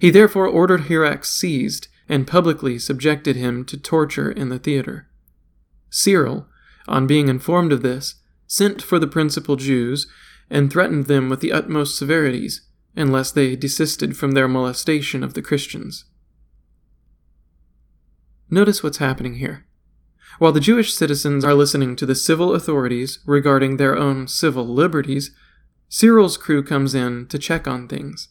He 0.01 0.11
therefore 0.11 0.47
ordered 0.47 0.83
Hierax 0.83 1.27
seized 1.27 1.88
and 2.09 2.27
publicly 2.27 2.79
subjected 2.79 3.37
him 3.37 3.64
to 3.66 3.77
torture 3.77 4.33
in 4.33 4.49
the 4.49 4.59
theater. 4.59 5.09
Cyril, 5.90 6.49
on 6.88 7.07
being 7.07 7.29
informed 7.29 7.73
of 7.73 7.83
this, 7.83 8.16
sent 8.47 8.83
for 8.83 8.99
the 8.99 9.07
principal 9.07 9.55
Jews 9.55 10.09
and 10.51 10.73
threatened 10.73 11.07
them 11.07 11.29
with 11.29 11.40
the 11.40 11.53
utmost 11.53 11.97
severities 11.97 12.62
unless 12.97 13.31
they 13.31 13.55
desisted 13.55 14.16
from 14.16 14.33
their 14.33 14.49
molestation 14.49 15.23
of 15.23 15.35
the 15.35 15.43
Christians. 15.43 16.05
Notice 18.51 18.83
what's 18.83 18.99
happening 18.99 19.37
here. 19.37 19.65
While 20.39 20.53
the 20.53 20.61
Jewish 20.61 20.93
citizens 20.93 21.45
are 21.45 21.55
listening 21.55 21.95
to 21.97 22.07
the 22.07 22.15
civil 22.15 22.55
authorities 22.55 23.21
regarding 23.25 23.77
their 23.77 23.97
own 23.97 24.27
civil 24.27 24.67
liberties, 24.67 25.31
Cyril's 25.89 26.37
crew 26.37 26.63
comes 26.63 26.95
in 26.95 27.27
to 27.29 27.39
check 27.39 27.69
on 27.69 27.87
things. 27.87 28.29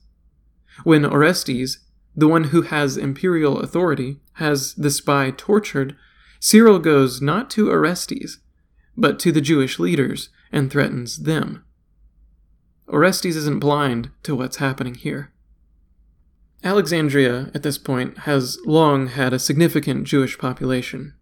When 0.84 1.06
Orestes, 1.06 1.80
the 2.16 2.28
one 2.28 2.46
who 2.46 2.64
has 2.64 2.98
imperial 2.98 3.60
authority, 3.60 4.20
has 4.34 4.74
the 4.76 4.92
spy 4.92 5.32
tortured, 5.32 5.96
Cyril 6.40 6.80
goes 6.80 7.22
not 7.22 7.50
to 7.52 7.70
Orestes, 7.70 8.40
but 8.98 9.20
to 9.20 9.32
the 9.32 9.42
Jewish 9.42 9.80
leaders 9.80 10.30
and 10.52 10.72
threatens 10.72 11.20
them. 11.24 11.64
Orestes 12.88 13.36
isn't 13.36 13.60
blind 13.60 14.10
to 14.24 14.36
what's 14.36 14.58
happening 14.58 14.96
here. 14.96 15.32
Alexandria, 16.64 17.52
at 17.54 17.64
this 17.64 17.78
point, 17.78 18.20
has 18.20 18.58
long 18.66 19.08
had 19.08 19.32
a 19.32 19.40
significant 19.40 20.06
Jewish 20.06 20.38
population. 20.38 21.14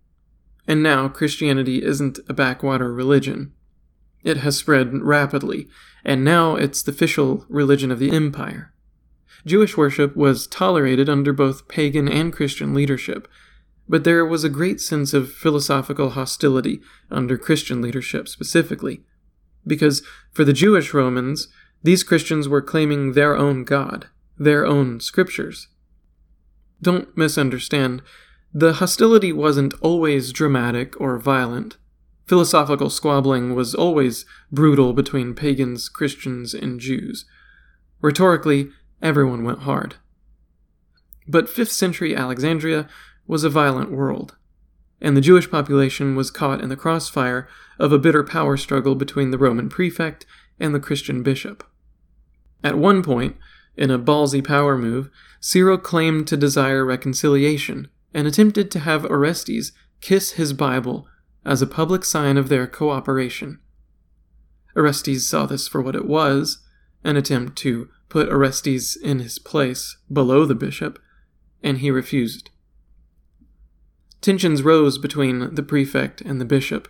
And 0.68 0.82
now 0.82 1.08
Christianity 1.08 1.84
isn't 1.84 2.20
a 2.28 2.34
backwater 2.34 2.92
religion. 2.92 3.54
It 4.24 4.38
has 4.38 4.58
spread 4.58 4.94
rapidly, 4.94 5.68
and 6.04 6.24
now 6.24 6.56
it's 6.56 6.82
the 6.82 6.92
official 6.92 7.46
religion 7.50 7.92
of 7.92 8.00
the 8.00 8.12
empire. 8.12 8.74
Jewish 9.46 9.78
worship 9.78 10.16
was 10.16 10.48
tolerated 10.48 11.08
under 11.08 11.32
both 11.32 11.68
pagan 11.68 12.10
and 12.10 12.34
Christian 12.34 12.74
leadership, 12.74 13.28
but 13.88 14.04
there 14.04 14.26
was 14.26 14.44
a 14.44 14.50
great 14.50 14.82
sense 14.82 15.14
of 15.14 15.32
philosophical 15.32 16.10
hostility 16.12 16.82
under 17.10 17.38
Christian 17.38 17.82
leadership 17.82 18.28
specifically, 18.28 19.04
because 19.66 20.02
for 20.32 20.44
the 20.44 20.52
Jewish 20.52 20.94
Romans, 20.94 21.48
these 21.84 22.04
Christians 22.04 22.50
were 22.50 22.62
claiming 22.62 23.14
their 23.14 23.38
own 23.38 23.64
God, 23.64 24.08
their 24.38 24.66
own 24.66 25.00
scriptures. 25.00 25.68
Don't 26.82 27.16
misunderstand, 27.18 28.02
the 28.54 28.74
hostility 28.74 29.34
wasn't 29.34 29.74
always 29.82 30.32
dramatic 30.32 31.00
or 31.02 31.18
violent. 31.18 31.78
Philosophical 32.26 32.90
squabbling 32.90 33.56
was 33.56 33.76
always 33.76 34.26
brutal 34.52 34.94
between 34.94 35.34
pagans, 35.34 35.90
Christians, 35.90 36.54
and 36.54 36.80
Jews. 36.80 37.26
Rhetorically, 38.02 38.70
everyone 39.02 39.44
went 39.44 39.60
hard. 39.60 39.96
But 41.28 41.48
5th 41.48 41.70
century 41.70 42.16
Alexandria 42.16 42.88
was 43.28 43.44
a 43.44 43.50
violent 43.50 43.92
world, 43.92 44.36
and 45.02 45.16
the 45.16 45.22
Jewish 45.22 45.50
population 45.50 46.16
was 46.16 46.32
caught 46.32 46.62
in 46.62 46.70
the 46.70 46.76
crossfire 46.76 47.48
of 47.80 47.92
a 47.92 48.00
bitter 48.00 48.24
power 48.24 48.56
struggle 48.58 48.96
between 48.96 49.32
the 49.32 49.38
Roman 49.38 49.70
prefect 49.70 50.26
and 50.60 50.74
the 50.74 50.80
Christian 50.80 51.24
bishop. 51.24 51.64
At 52.64 52.78
one 52.78 53.04
point, 53.04 53.38
in 53.78 53.92
a 53.92 54.00
ballsy 54.00 54.44
power 54.44 54.78
move, 54.78 55.10
Cyril 55.40 55.78
claimed 55.78 56.28
to 56.28 56.38
desire 56.38 56.84
reconciliation 56.84 57.88
and 58.14 58.28
attempted 58.28 58.72
to 58.72 58.80
have 58.80 59.06
Orestes 59.06 59.72
kiss 60.02 60.32
his 60.32 60.54
Bible 60.54 61.08
as 61.46 61.62
a 61.62 61.68
public 61.68 62.04
sign 62.04 62.38
of 62.38 62.50
their 62.50 62.68
cooperation. 62.68 63.60
Orestes 64.76 65.28
saw 65.28 65.46
this 65.46 65.68
for 65.68 65.82
what 65.82 65.96
it 65.96 66.06
was 66.06 66.64
an 67.04 67.16
attempt 67.16 67.58
to 67.58 67.90
put 68.10 68.30
Orestes 68.30 68.96
in 68.96 69.20
his 69.20 69.40
place 69.40 69.98
below 70.12 70.46
the 70.46 70.56
bishop, 70.56 71.00
and 71.64 71.78
he 71.78 71.92
refused. 71.92 72.50
Tensions 74.22 74.64
rose 74.64 74.98
between 74.98 75.54
the 75.56 75.64
prefect 75.64 76.22
and 76.22 76.42
the 76.42 76.46
bishop, 76.46 76.88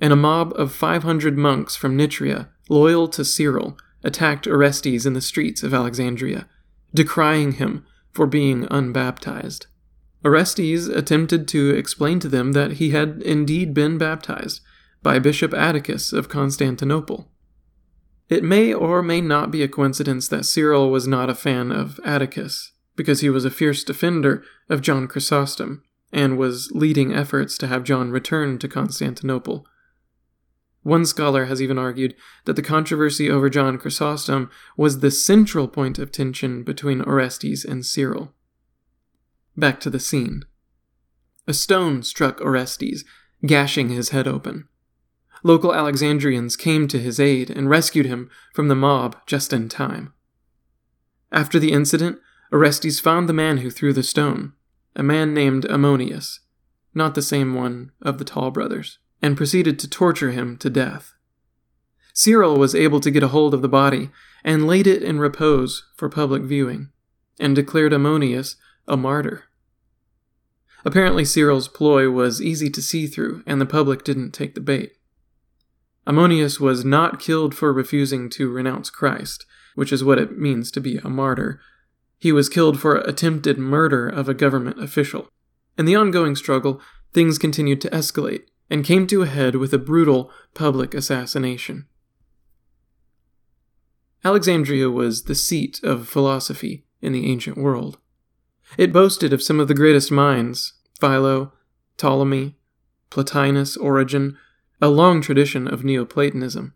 and 0.00 0.12
a 0.12 0.16
mob 0.16 0.52
of 0.56 0.72
500 0.72 1.36
monks 1.36 1.76
from 1.76 1.96
Nitria, 1.96 2.48
loyal 2.68 3.08
to 3.08 3.24
Cyril, 3.24 3.76
attacked 4.06 4.46
Orestes 4.46 5.04
in 5.04 5.12
the 5.12 5.20
streets 5.20 5.62
of 5.62 5.74
Alexandria, 5.74 6.48
decrying 6.94 7.52
him 7.52 7.84
for 8.12 8.26
being 8.26 8.66
unbaptized. 8.70 9.66
Orestes 10.24 10.86
attempted 10.86 11.46
to 11.48 11.70
explain 11.70 12.20
to 12.20 12.28
them 12.28 12.52
that 12.52 12.72
he 12.72 12.90
had 12.90 13.20
indeed 13.22 13.74
been 13.74 13.98
baptized 13.98 14.60
by 15.02 15.18
Bishop 15.18 15.52
Atticus 15.52 16.12
of 16.12 16.28
Constantinople. 16.28 17.30
It 18.28 18.42
may 18.42 18.72
or 18.72 19.02
may 19.02 19.20
not 19.20 19.50
be 19.50 19.62
a 19.62 19.68
coincidence 19.68 20.28
that 20.28 20.46
Cyril 20.46 20.90
was 20.90 21.06
not 21.06 21.28
a 21.28 21.34
fan 21.34 21.70
of 21.70 22.00
Atticus, 22.04 22.72
because 22.96 23.20
he 23.20 23.28
was 23.28 23.44
a 23.44 23.50
fierce 23.50 23.84
defender 23.84 24.42
of 24.68 24.80
John 24.80 25.06
Chrysostom 25.06 25.82
and 26.12 26.38
was 26.38 26.70
leading 26.72 27.12
efforts 27.12 27.58
to 27.58 27.66
have 27.66 27.84
John 27.84 28.10
return 28.10 28.58
to 28.58 28.68
Constantinople. 28.68 29.66
One 30.86 31.04
scholar 31.04 31.46
has 31.46 31.60
even 31.60 31.78
argued 31.78 32.14
that 32.44 32.54
the 32.54 32.62
controversy 32.62 33.28
over 33.28 33.50
John 33.50 33.76
Chrysostom 33.76 34.48
was 34.76 35.00
the 35.00 35.10
central 35.10 35.66
point 35.66 35.98
of 35.98 36.12
tension 36.12 36.62
between 36.62 37.02
Orestes 37.02 37.64
and 37.64 37.84
Cyril. 37.84 38.32
Back 39.56 39.80
to 39.80 39.90
the 39.90 39.98
scene. 39.98 40.44
A 41.48 41.52
stone 41.52 42.04
struck 42.04 42.40
Orestes, 42.40 43.04
gashing 43.44 43.88
his 43.88 44.10
head 44.10 44.28
open. 44.28 44.68
Local 45.42 45.74
Alexandrians 45.74 46.56
came 46.56 46.86
to 46.86 47.00
his 47.00 47.18
aid 47.18 47.50
and 47.50 47.68
rescued 47.68 48.06
him 48.06 48.30
from 48.54 48.68
the 48.68 48.76
mob 48.76 49.16
just 49.26 49.52
in 49.52 49.68
time. 49.68 50.12
After 51.32 51.58
the 51.58 51.72
incident, 51.72 52.20
Orestes 52.52 53.00
found 53.00 53.28
the 53.28 53.32
man 53.32 53.58
who 53.58 53.72
threw 53.72 53.92
the 53.92 54.04
stone, 54.04 54.52
a 54.94 55.02
man 55.02 55.34
named 55.34 55.64
Ammonius, 55.64 56.38
not 56.94 57.16
the 57.16 57.22
same 57.22 57.54
one 57.54 57.90
of 58.00 58.18
the 58.18 58.24
Tall 58.24 58.52
brothers, 58.52 59.00
and 59.22 59.36
proceeded 59.36 59.78
to 59.78 59.88
torture 59.88 60.30
him 60.30 60.56
to 60.58 60.70
death. 60.70 61.14
Cyril 62.12 62.56
was 62.56 62.74
able 62.74 63.00
to 63.00 63.10
get 63.10 63.22
a 63.22 63.28
hold 63.28 63.52
of 63.52 63.62
the 63.62 63.68
body 63.68 64.10
and 64.42 64.66
laid 64.66 64.86
it 64.86 65.02
in 65.02 65.18
repose 65.18 65.84
for 65.96 66.08
public 66.08 66.42
viewing, 66.42 66.90
and 67.38 67.54
declared 67.54 67.92
Ammonius 67.92 68.56
a 68.88 68.96
martyr. 68.96 69.44
Apparently, 70.84 71.24
Cyril's 71.24 71.68
ploy 71.68 72.08
was 72.08 72.40
easy 72.40 72.70
to 72.70 72.80
see 72.80 73.06
through, 73.06 73.42
and 73.46 73.60
the 73.60 73.66
public 73.66 74.04
didn't 74.04 74.30
take 74.30 74.54
the 74.54 74.60
bait. 74.60 74.92
Ammonius 76.06 76.60
was 76.60 76.84
not 76.84 77.18
killed 77.18 77.54
for 77.54 77.72
refusing 77.72 78.30
to 78.30 78.52
renounce 78.52 78.88
Christ, 78.88 79.44
which 79.74 79.92
is 79.92 80.04
what 80.04 80.18
it 80.18 80.38
means 80.38 80.70
to 80.70 80.80
be 80.80 80.98
a 80.98 81.10
martyr. 81.10 81.60
He 82.18 82.30
was 82.32 82.48
killed 82.48 82.80
for 82.80 82.96
attempted 82.96 83.58
murder 83.58 84.08
of 84.08 84.28
a 84.28 84.34
government 84.34 84.80
official. 84.80 85.28
In 85.76 85.84
the 85.84 85.96
ongoing 85.96 86.36
struggle, 86.36 86.80
things 87.12 87.36
continued 87.36 87.80
to 87.80 87.90
escalate 87.90 88.44
and 88.68 88.84
came 88.84 89.06
to 89.06 89.22
a 89.22 89.26
head 89.26 89.56
with 89.56 89.72
a 89.72 89.78
brutal 89.78 90.30
public 90.54 90.94
assassination. 90.94 91.86
Alexandria 94.24 94.90
was 94.90 95.24
the 95.24 95.34
seat 95.34 95.80
of 95.84 96.08
philosophy 96.08 96.84
in 97.00 97.12
the 97.12 97.30
ancient 97.30 97.56
world. 97.56 97.98
It 98.76 98.92
boasted 98.92 99.32
of 99.32 99.42
some 99.42 99.60
of 99.60 99.68
the 99.68 99.74
greatest 99.74 100.10
minds 100.10 100.72
Philo, 101.00 101.52
Ptolemy, 101.96 102.56
Plotinus, 103.10 103.76
Origen, 103.76 104.36
a 104.80 104.88
long 104.88 105.20
tradition 105.20 105.68
of 105.68 105.84
Neoplatonism. 105.84 106.74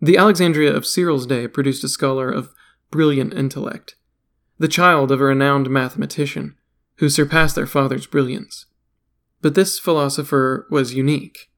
The 0.00 0.16
Alexandria 0.16 0.74
of 0.74 0.86
Cyril's 0.86 1.26
day 1.26 1.48
produced 1.48 1.84
a 1.84 1.88
scholar 1.88 2.30
of 2.30 2.54
brilliant 2.90 3.34
intellect, 3.34 3.96
the 4.58 4.68
child 4.68 5.10
of 5.10 5.20
a 5.20 5.24
renowned 5.24 5.68
mathematician 5.68 6.56
who 6.96 7.08
surpassed 7.08 7.54
their 7.54 7.66
father's 7.66 8.06
brilliance. 8.06 8.66
But 9.42 9.54
this 9.54 9.78
philosopher 9.78 10.66
was 10.70 10.94
unique. 10.94 11.50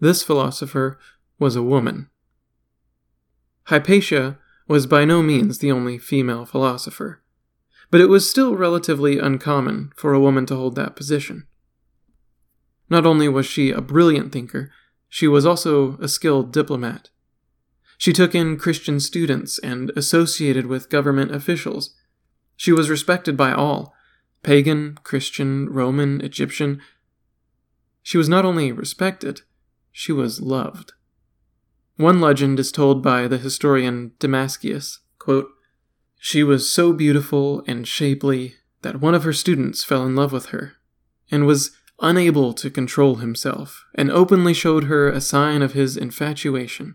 This 0.00 0.22
philosopher 0.22 0.98
was 1.38 1.56
a 1.56 1.62
woman. 1.62 2.10
Hypatia 3.64 4.38
was 4.68 4.86
by 4.86 5.04
no 5.04 5.22
means 5.22 5.58
the 5.58 5.72
only 5.72 5.98
female 5.98 6.44
philosopher 6.44 7.22
but 7.90 8.00
it 8.00 8.06
was 8.06 8.28
still 8.28 8.56
relatively 8.56 9.18
uncommon 9.18 9.92
for 9.96 10.12
a 10.12 10.20
woman 10.20 10.46
to 10.46 10.56
hold 10.56 10.74
that 10.74 10.96
position. 10.96 11.46
Not 12.88 13.06
only 13.06 13.28
was 13.28 13.46
she 13.46 13.70
a 13.70 13.80
brilliant 13.80 14.32
thinker, 14.32 14.70
she 15.08 15.28
was 15.28 15.46
also 15.46 15.96
a 15.98 16.08
skilled 16.08 16.52
diplomat. 16.52 17.10
She 17.98 18.12
took 18.12 18.34
in 18.34 18.58
Christian 18.58 19.00
students 19.00 19.58
and 19.58 19.90
associated 19.96 20.66
with 20.66 20.90
government 20.90 21.34
officials. 21.34 21.94
She 22.56 22.72
was 22.72 22.90
respected 22.90 23.36
by 23.36 23.52
all 23.52 23.94
pagan, 24.46 24.96
Christian, 25.02 25.68
Roman, 25.68 26.20
Egyptian. 26.20 26.80
She 28.02 28.16
was 28.16 28.28
not 28.28 28.44
only 28.44 28.70
respected, 28.70 29.42
she 29.90 30.12
was 30.12 30.40
loved. 30.40 30.92
One 31.96 32.20
legend 32.20 32.60
is 32.60 32.70
told 32.70 33.02
by 33.02 33.26
the 33.26 33.38
historian 33.38 34.12
Damascius 34.20 35.00
quote, 35.18 35.48
she 36.18 36.44
was 36.44 36.70
so 36.70 36.92
beautiful 36.92 37.64
and 37.66 37.88
shapely 37.88 38.54
that 38.82 39.00
one 39.00 39.14
of 39.16 39.24
her 39.24 39.32
students 39.32 39.82
fell 39.82 40.06
in 40.06 40.14
love 40.14 40.32
with 40.32 40.46
her, 40.46 40.74
and 41.30 41.44
was 41.44 41.72
unable 42.00 42.52
to 42.54 42.70
control 42.70 43.16
himself, 43.16 43.84
and 43.96 44.12
openly 44.12 44.54
showed 44.54 44.84
her 44.84 45.08
a 45.08 45.20
sign 45.20 45.60
of 45.60 45.72
his 45.72 45.96
infatuation. 45.96 46.94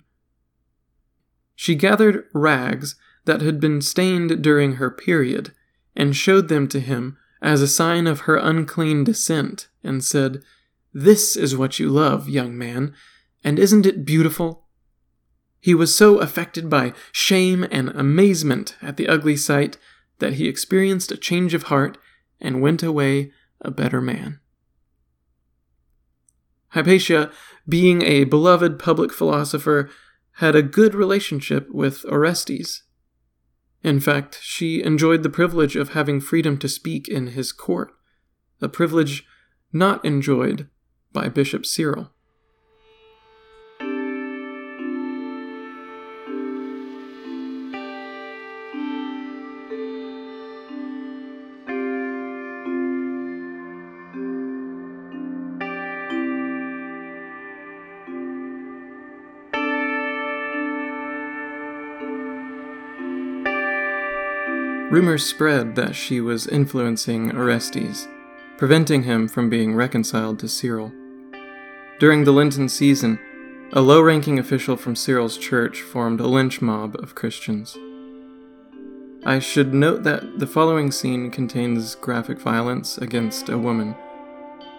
She 1.55 1.75
gathered 1.75 2.25
rags 2.33 2.95
that 3.25 3.41
had 3.41 3.59
been 3.59 3.81
stained 3.81 4.41
during 4.41 4.75
her 4.75 4.89
period, 4.89 5.53
and 5.95 6.15
showed 6.15 6.47
them 6.47 6.69
to 6.69 6.79
him 6.79 7.17
as 7.41 7.61
a 7.61 7.67
sign 7.67 8.07
of 8.07 8.21
her 8.21 8.35
unclean 8.35 9.03
descent, 9.03 9.67
and 9.83 10.03
said, 10.03 10.43
This 10.93 11.35
is 11.35 11.55
what 11.55 11.79
you 11.79 11.89
love, 11.89 12.29
young 12.29 12.57
man, 12.57 12.93
and 13.43 13.57
isn't 13.57 13.85
it 13.85 14.05
beautiful? 14.05 14.67
He 15.59 15.75
was 15.75 15.95
so 15.95 16.17
affected 16.19 16.69
by 16.69 16.93
shame 17.11 17.65
and 17.71 17.89
amazement 17.89 18.75
at 18.81 18.97
the 18.97 19.07
ugly 19.07 19.37
sight 19.37 19.77
that 20.19 20.33
he 20.33 20.47
experienced 20.47 21.11
a 21.11 21.17
change 21.17 21.53
of 21.53 21.63
heart 21.63 21.97
and 22.39 22.61
went 22.61 22.81
away 22.81 23.31
a 23.61 23.71
better 23.71 24.01
man. 24.01 24.39
Hypatia, 26.69 27.31
being 27.67 28.01
a 28.01 28.23
beloved 28.23 28.79
public 28.79 29.11
philosopher, 29.11 29.89
had 30.35 30.55
a 30.55 30.63
good 30.63 30.95
relationship 30.95 31.69
with 31.69 32.05
Orestes. 32.05 32.83
In 33.83 33.99
fact, 33.99 34.39
she 34.41 34.83
enjoyed 34.83 35.23
the 35.23 35.29
privilege 35.29 35.75
of 35.75 35.89
having 35.89 36.21
freedom 36.21 36.57
to 36.59 36.69
speak 36.69 37.07
in 37.07 37.27
his 37.27 37.51
court, 37.51 37.93
a 38.61 38.69
privilege 38.69 39.25
not 39.73 40.03
enjoyed 40.05 40.67
by 41.11 41.29
Bishop 41.29 41.65
Cyril. 41.65 42.11
Rumors 64.91 65.25
spread 65.25 65.77
that 65.77 65.95
she 65.95 66.19
was 66.19 66.47
influencing 66.47 67.31
Orestes, 67.31 68.09
preventing 68.57 69.03
him 69.03 69.29
from 69.29 69.49
being 69.49 69.73
reconciled 69.73 70.37
to 70.39 70.49
Cyril. 70.49 70.91
During 71.97 72.25
the 72.25 72.33
Lenten 72.33 72.67
season, 72.67 73.17
a 73.71 73.79
low 73.79 74.01
ranking 74.01 74.37
official 74.37 74.75
from 74.75 74.97
Cyril's 74.97 75.37
church 75.37 75.81
formed 75.81 76.19
a 76.19 76.27
lynch 76.27 76.61
mob 76.61 76.97
of 77.01 77.15
Christians. 77.15 77.77
I 79.23 79.39
should 79.39 79.73
note 79.73 80.03
that 80.03 80.39
the 80.39 80.47
following 80.47 80.91
scene 80.91 81.31
contains 81.31 81.95
graphic 81.95 82.37
violence 82.41 82.97
against 82.97 83.47
a 83.47 83.57
woman. 83.57 83.95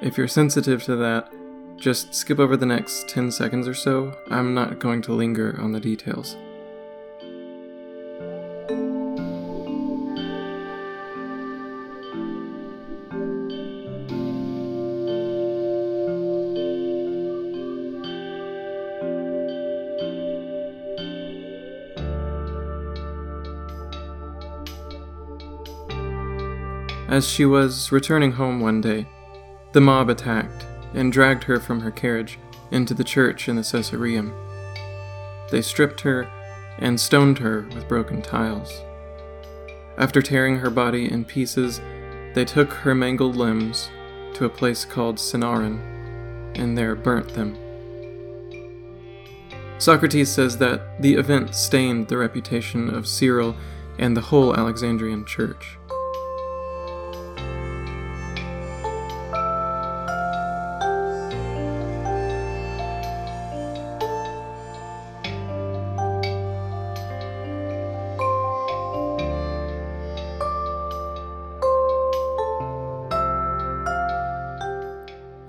If 0.03 0.19
you're 0.19 0.29
sensitive 0.29 0.83
to 0.83 0.97
that, 0.97 1.33
just 1.79 2.15
skip 2.15 2.39
over 2.39 2.59
the 2.59 2.67
next 2.67 3.09
10 3.09 3.31
seconds 3.31 3.67
or 3.67 3.73
so. 3.73 4.15
I'm 4.31 4.53
not 4.53 4.79
going 4.79 5.01
to 5.03 5.15
linger 5.15 5.59
on 5.59 5.73
the 5.73 5.81
details. 5.81 6.37
As 27.13 27.29
she 27.29 27.45
was 27.45 27.93
returning 27.93 28.33
home 28.33 28.59
one 28.59 28.81
day, 28.81 29.07
the 29.73 29.83
mob 29.83 30.09
attacked 30.09 30.65
and 30.95 31.13
dragged 31.13 31.45
her 31.45 31.61
from 31.61 31.81
her 31.81 31.91
carriage 31.91 32.39
into 32.71 32.95
the 32.95 33.05
church 33.05 33.51
in 33.51 33.57
the 33.57 33.61
Caesareum. 33.61 34.33
They 35.51 35.61
stripped 35.61 36.01
her 36.01 36.27
and 36.79 36.99
stoned 36.99 37.37
her 37.41 37.69
with 37.75 37.87
broken 37.87 38.23
tiles. 38.23 38.81
After 39.99 40.23
tearing 40.23 40.61
her 40.61 40.71
body 40.71 41.13
in 41.13 41.27
pieces, 41.27 41.83
they 42.33 42.47
took 42.47 42.73
her 42.73 42.95
mangled 42.95 43.37
limbs 43.37 43.91
to 44.33 44.47
a 44.47 44.49
place 44.49 44.87
called 44.87 45.17
Cinaron 45.17 45.79
and 46.55 46.79
there 46.79 46.95
burnt 46.95 47.35
them. 47.35 47.59
Socrates 49.77 50.33
says 50.33 50.57
that 50.57 51.03
the 51.03 51.17
event 51.17 51.55
stained 51.55 52.09
the 52.09 52.17
reputation 52.17 52.89
of 52.89 53.07
Cyril 53.07 53.55
and 53.99 54.17
the 54.17 54.23
whole 54.23 54.57
Alexandrian 54.57 55.27
church. 55.27 55.77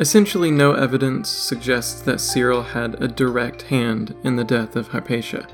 Essentially, 0.04 0.52
no 0.52 0.74
evidence 0.74 1.30
suggests 1.30 2.02
that 2.02 2.20
Cyril 2.20 2.62
had 2.62 3.02
a 3.02 3.08
direct 3.08 3.62
hand 3.62 4.14
in 4.26 4.36
the 4.36 4.44
death 4.44 4.76
of 4.76 4.90
Hypatia. 4.90 5.48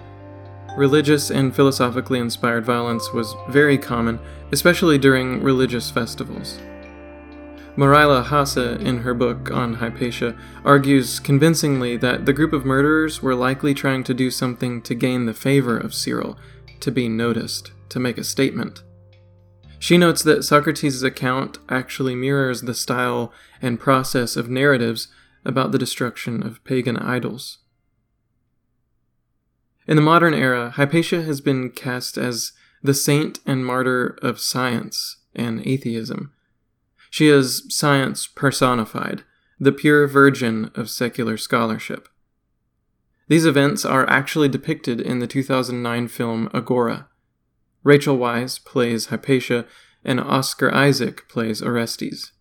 Religious 0.75 1.29
and 1.29 1.55
philosophically 1.55 2.17
inspired 2.17 2.65
violence 2.65 3.13
was 3.13 3.35
very 3.49 3.77
common, 3.77 4.17
especially 4.51 4.97
during 4.97 5.43
religious 5.43 5.91
festivals. 5.91 6.57
Marila 7.77 8.25
Hasse, 8.25 8.81
in 8.81 9.01
her 9.01 9.13
book 9.13 9.51
on 9.51 9.75
Hypatia, 9.75 10.35
argues 10.65 11.19
convincingly 11.19 11.95
that 11.97 12.25
the 12.25 12.33
group 12.33 12.51
of 12.51 12.65
murderers 12.65 13.21
were 13.21 13.35
likely 13.35 13.75
trying 13.75 14.03
to 14.05 14.15
do 14.15 14.31
something 14.31 14.81
to 14.81 14.95
gain 14.95 15.27
the 15.27 15.33
favor 15.35 15.77
of 15.77 15.93
Cyril, 15.93 16.39
to 16.79 16.89
be 16.89 17.07
noticed, 17.07 17.71
to 17.89 17.99
make 17.99 18.17
a 18.17 18.23
statement. 18.23 18.81
She 19.80 19.98
notes 19.98 20.22
that 20.24 20.44
Socrates' 20.44 21.04
account 21.04 21.58
actually 21.70 22.13
mirrors 22.13 22.62
the 22.62 22.74
style 22.74 23.34
and 23.62 23.80
process 23.80 24.36
of 24.36 24.50
narratives 24.50 25.08
about 25.46 25.72
the 25.72 25.80
destruction 25.80 26.46
of 26.46 26.63
pagan 26.65 26.98
idols. 26.98 27.60
In 29.88 29.96
the 29.96 30.02
modern 30.02 30.34
era, 30.34 30.72
Hypatia 30.72 31.24
has 31.24 31.42
been 31.42 31.72
cast 31.72 32.18
as 32.18 32.52
the 32.84 32.94
saint 32.94 33.39
and 33.46 33.65
martyr 33.65 34.20
of 34.22 34.39
science 34.39 35.18
and 35.34 35.65
atheism. 35.65 36.34
She 37.10 37.28
is 37.28 37.63
science 37.70 38.28
personified, 38.28 39.24
the 39.60 39.72
pure 39.72 40.08
virgin 40.08 40.72
of 40.76 40.89
secular 40.89 41.38
scholarship. 41.38 42.08
These 43.28 43.46
events 43.46 43.86
are 43.86 44.10
actually 44.10 44.50
depicted 44.50 45.02
in 45.02 45.20
the 45.20 45.28
2009 45.28 46.08
film 46.08 46.50
Agora, 46.54 47.09
Rachel 47.84 48.18
Weisz 48.18 48.63
plays 48.63 49.08
Hypatia, 49.08 49.65
and 50.04 50.20
Oscar 50.20 50.74
Isaac 50.74 51.28
plays 51.28 51.62
Orestes. 51.62 52.32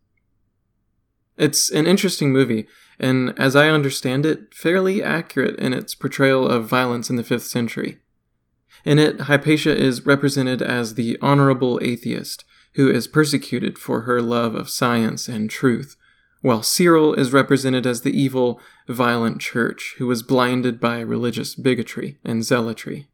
It's 1.37 1.71
an 1.71 1.87
interesting 1.87 2.33
movie, 2.33 2.67
and 2.99 3.39
as 3.39 3.55
I 3.55 3.69
understand 3.69 4.27
it, 4.27 4.53
fairly 4.53 5.03
accurate 5.03 5.57
in 5.59 5.73
its 5.73 5.95
portrayal 5.95 6.49
of 6.49 6.67
violence 6.67 7.11
in 7.11 7.17
the 7.17 7.23
5th 7.23 7.43
century. 7.43 7.99
In 8.85 8.99
it, 8.99 9.23
Hypatia 9.23 9.77
is 9.77 10.07
represented 10.07 10.63
as 10.63 10.95
the 10.95 11.17
honorable 11.23 11.79
atheist 11.83 12.45
who 12.75 12.91
is 12.91 13.09
persecuted 13.09 13.79
for 13.79 14.03
her 14.03 14.21
love 14.21 14.55
of 14.55 14.69
science 14.69 15.29
and 15.29 15.49
truth, 15.49 15.97
while 16.43 16.63
Cyril 16.63 17.15
is 17.15 17.33
represented 17.33 17.87
as 17.87 18.03
the 18.03 18.17
evil, 18.17 18.61
violent 18.87 19.41
church 19.41 19.95
who 19.99 20.07
was 20.07 20.23
blinded 20.23 20.79
by 20.81 21.01
religious 21.01 21.55
bigotry 21.55 22.19
and 22.25 22.45
zealotry. 22.45 23.09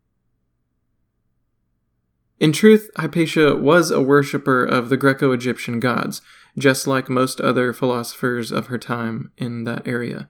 In 2.45 2.53
truth, 2.53 2.91
Hypatia 2.99 3.57
was 3.57 3.91
a 3.91 4.03
worshipper 4.03 4.67
of 4.67 4.91
the 4.91 4.99
Greco 4.99 5.33
Egyptian 5.33 5.81
gods, 5.81 6.21
just 6.59 6.87
like 6.87 7.09
most 7.09 7.41
other 7.41 7.73
philosophers 7.73 8.53
of 8.53 8.67
her 8.67 8.77
time 8.77 9.33
in 9.39 9.65
that 9.65 9.89
area. 9.89 10.29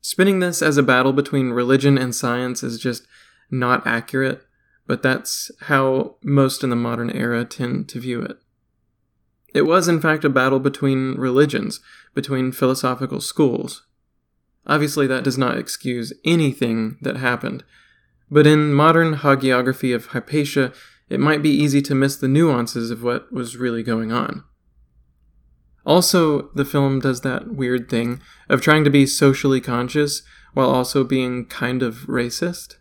Spinning 0.00 0.38
this 0.38 0.62
as 0.62 0.76
a 0.76 0.84
battle 0.84 1.12
between 1.12 1.50
religion 1.50 1.98
and 1.98 2.14
science 2.14 2.62
is 2.62 2.78
just 2.78 3.08
not 3.50 3.84
accurate, 3.84 4.42
but 4.86 5.02
that's 5.02 5.50
how 5.62 6.14
most 6.22 6.62
in 6.62 6.70
the 6.70 6.76
modern 6.76 7.10
era 7.10 7.44
tend 7.44 7.88
to 7.88 7.98
view 7.98 8.22
it. 8.22 8.36
It 9.52 9.62
was, 9.62 9.88
in 9.88 10.00
fact, 10.00 10.24
a 10.24 10.28
battle 10.28 10.60
between 10.60 11.16
religions, 11.16 11.80
between 12.14 12.52
philosophical 12.52 13.20
schools. 13.20 13.84
Obviously, 14.64 15.08
that 15.08 15.24
does 15.24 15.36
not 15.36 15.58
excuse 15.58 16.12
anything 16.24 16.98
that 17.00 17.16
happened, 17.16 17.64
but 18.30 18.46
in 18.46 18.72
modern 18.72 19.16
hagiography 19.16 19.92
of 19.92 20.06
Hypatia, 20.06 20.72
it 21.10 21.20
might 21.20 21.42
be 21.42 21.50
easy 21.50 21.82
to 21.82 21.94
miss 21.94 22.16
the 22.16 22.28
nuances 22.28 22.90
of 22.90 23.02
what 23.02 23.30
was 23.32 23.56
really 23.56 23.82
going 23.82 24.12
on. 24.12 24.44
Also, 25.84 26.50
the 26.54 26.64
film 26.64 27.00
does 27.00 27.22
that 27.22 27.52
weird 27.54 27.90
thing 27.90 28.20
of 28.48 28.60
trying 28.60 28.84
to 28.84 28.90
be 28.90 29.04
socially 29.06 29.60
conscious 29.60 30.22
while 30.54 30.70
also 30.70 31.04
being 31.04 31.46
kind 31.46 31.82
of 31.82 32.06
racist. 32.06 32.76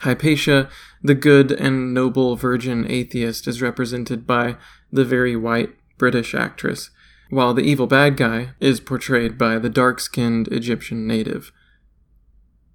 Hypatia, 0.00 0.68
the 1.02 1.14
good 1.14 1.50
and 1.50 1.92
noble 1.92 2.36
virgin 2.36 2.88
atheist, 2.88 3.48
is 3.48 3.60
represented 3.60 4.26
by 4.26 4.56
the 4.92 5.04
very 5.04 5.34
white 5.34 5.74
British 5.96 6.34
actress, 6.34 6.90
while 7.30 7.52
the 7.52 7.62
evil 7.62 7.88
bad 7.88 8.16
guy 8.16 8.52
is 8.60 8.78
portrayed 8.78 9.36
by 9.36 9.58
the 9.58 9.68
dark 9.68 9.98
skinned 9.98 10.46
Egyptian 10.48 11.06
native. 11.06 11.50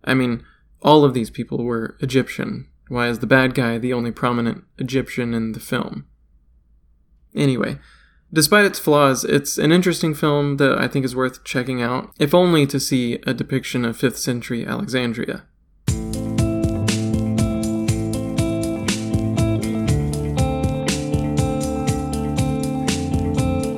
I 0.03 0.13
mean, 0.13 0.43
all 0.81 1.05
of 1.05 1.13
these 1.13 1.29
people 1.29 1.63
were 1.63 1.95
Egyptian. 2.01 2.67
Why 2.89 3.07
is 3.07 3.19
the 3.19 3.27
bad 3.27 3.55
guy 3.55 3.77
the 3.77 3.93
only 3.93 4.11
prominent 4.11 4.65
Egyptian 4.77 5.33
in 5.33 5.53
the 5.53 5.59
film? 5.59 6.05
Anyway, 7.33 7.79
despite 8.31 8.65
its 8.65 8.77
flaws, 8.77 9.23
it's 9.23 9.57
an 9.57 9.71
interesting 9.71 10.13
film 10.13 10.57
that 10.57 10.77
I 10.77 10.87
think 10.87 11.05
is 11.05 11.15
worth 11.15 11.43
checking 11.45 11.81
out, 11.81 12.11
if 12.19 12.35
only 12.35 12.67
to 12.67 12.79
see 12.79 13.19
a 13.25 13.33
depiction 13.33 13.85
of 13.85 13.97
5th 13.97 14.17
century 14.17 14.65
Alexandria. 14.65 15.45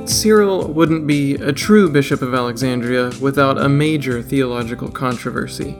Cyril 0.08 0.72
wouldn't 0.72 1.06
be 1.06 1.34
a 1.34 1.52
true 1.52 1.88
Bishop 1.88 2.20
of 2.20 2.34
Alexandria 2.34 3.12
without 3.20 3.58
a 3.58 3.68
major 3.68 4.20
theological 4.20 4.90
controversy. 4.90 5.76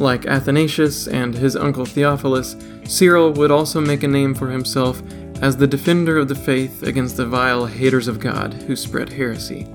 Like 0.00 0.24
Athanasius 0.24 1.08
and 1.08 1.34
his 1.34 1.56
uncle 1.56 1.84
Theophilus, 1.84 2.56
Cyril 2.84 3.34
would 3.34 3.50
also 3.50 3.82
make 3.82 4.02
a 4.02 4.08
name 4.08 4.34
for 4.34 4.48
himself 4.48 5.02
as 5.42 5.58
the 5.58 5.66
defender 5.66 6.16
of 6.16 6.26
the 6.26 6.34
faith 6.34 6.82
against 6.82 7.18
the 7.18 7.26
vile 7.26 7.66
haters 7.66 8.08
of 8.08 8.18
God 8.18 8.54
who 8.54 8.74
spread 8.74 9.12
heresy. 9.12 9.68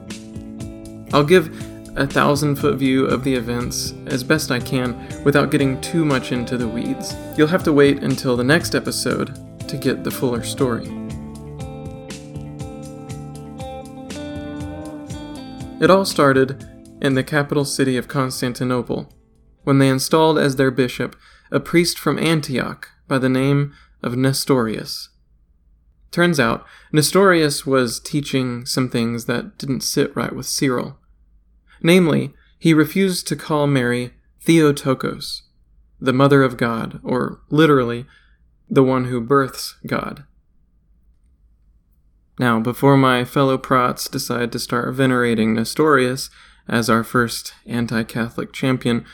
I'll 1.13 1.23
give 1.23 1.55
a 1.95 2.07
thousand 2.07 2.55
foot 2.55 2.75
view 2.77 3.05
of 3.05 3.23
the 3.23 3.35
events 3.35 3.93
as 4.07 4.23
best 4.23 4.49
I 4.49 4.59
can 4.59 4.95
without 5.23 5.51
getting 5.51 5.79
too 5.79 6.03
much 6.03 6.31
into 6.31 6.57
the 6.57 6.67
weeds. 6.67 7.15
You'll 7.37 7.47
have 7.47 7.63
to 7.63 7.71
wait 7.71 8.01
until 8.01 8.35
the 8.35 8.43
next 8.43 8.73
episode 8.73 9.59
to 9.69 9.77
get 9.77 10.03
the 10.03 10.09
fuller 10.09 10.43
story. 10.43 10.87
It 15.79 15.91
all 15.91 16.03
started 16.03 16.67
in 16.99 17.13
the 17.13 17.23
capital 17.23 17.63
city 17.63 17.95
of 17.95 18.07
Constantinople, 18.07 19.07
when 19.65 19.79
they 19.79 19.89
installed 19.89 20.39
as 20.39 20.55
their 20.55 20.71
bishop 20.71 21.17
a 21.51 21.59
priest 21.59 21.99
from 21.99 22.17
Antioch 22.17 22.89
by 23.07 23.17
the 23.17 23.29
name 23.29 23.73
of 24.01 24.15
Nestorius. 24.15 25.09
Turns 26.11 26.39
out, 26.39 26.65
Nestorius 26.93 27.65
was 27.65 27.99
teaching 27.99 28.65
some 28.65 28.89
things 28.89 29.25
that 29.25 29.57
didn't 29.57 29.81
sit 29.81 30.15
right 30.15 30.33
with 30.33 30.45
Cyril. 30.45 30.97
Namely, 31.83 32.33
he 32.57 32.73
refused 32.73 33.27
to 33.27 33.35
call 33.35 33.67
Mary 33.67 34.13
Theotokos, 34.41 35.43
the 35.99 36.13
Mother 36.13 36.41
of 36.41 36.55
God, 36.55 37.01
or 37.03 37.41
literally, 37.49 38.05
the 38.69 38.83
one 38.83 39.05
who 39.05 39.19
births 39.19 39.75
God. 39.85 40.23
Now, 42.39 42.59
before 42.59 42.97
my 42.97 43.23
fellow 43.23 43.57
prots 43.57 44.07
decide 44.09 44.51
to 44.51 44.59
start 44.59 44.93
venerating 44.93 45.53
Nestorius 45.53 46.29
as 46.67 46.89
our 46.89 47.03
first 47.03 47.53
anti 47.65 48.03
Catholic 48.03 48.51
champion, 48.51 49.05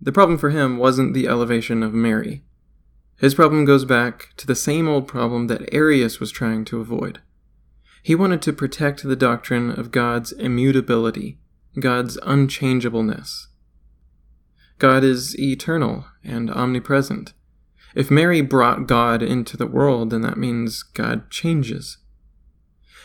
the 0.00 0.12
problem 0.12 0.38
for 0.38 0.50
him 0.50 0.78
wasn't 0.78 1.14
the 1.14 1.26
elevation 1.26 1.82
of 1.82 1.92
Mary. 1.92 2.44
His 3.18 3.34
problem 3.34 3.64
goes 3.64 3.84
back 3.84 4.32
to 4.36 4.46
the 4.46 4.54
same 4.54 4.88
old 4.88 5.08
problem 5.08 5.48
that 5.48 5.72
Arius 5.72 6.20
was 6.20 6.30
trying 6.30 6.64
to 6.66 6.80
avoid. 6.80 7.20
He 8.02 8.14
wanted 8.14 8.40
to 8.42 8.52
protect 8.52 9.02
the 9.02 9.16
doctrine 9.16 9.70
of 9.70 9.90
God's 9.90 10.30
immutability, 10.32 11.38
God's 11.78 12.16
unchangeableness. 12.22 13.48
God 14.78 15.02
is 15.02 15.38
eternal 15.38 16.06
and 16.22 16.50
omnipresent. 16.50 17.32
If 17.96 18.10
Mary 18.10 18.40
brought 18.40 18.86
God 18.86 19.22
into 19.22 19.56
the 19.56 19.66
world, 19.66 20.10
then 20.10 20.20
that 20.20 20.38
means 20.38 20.84
God 20.84 21.30
changes. 21.30 21.98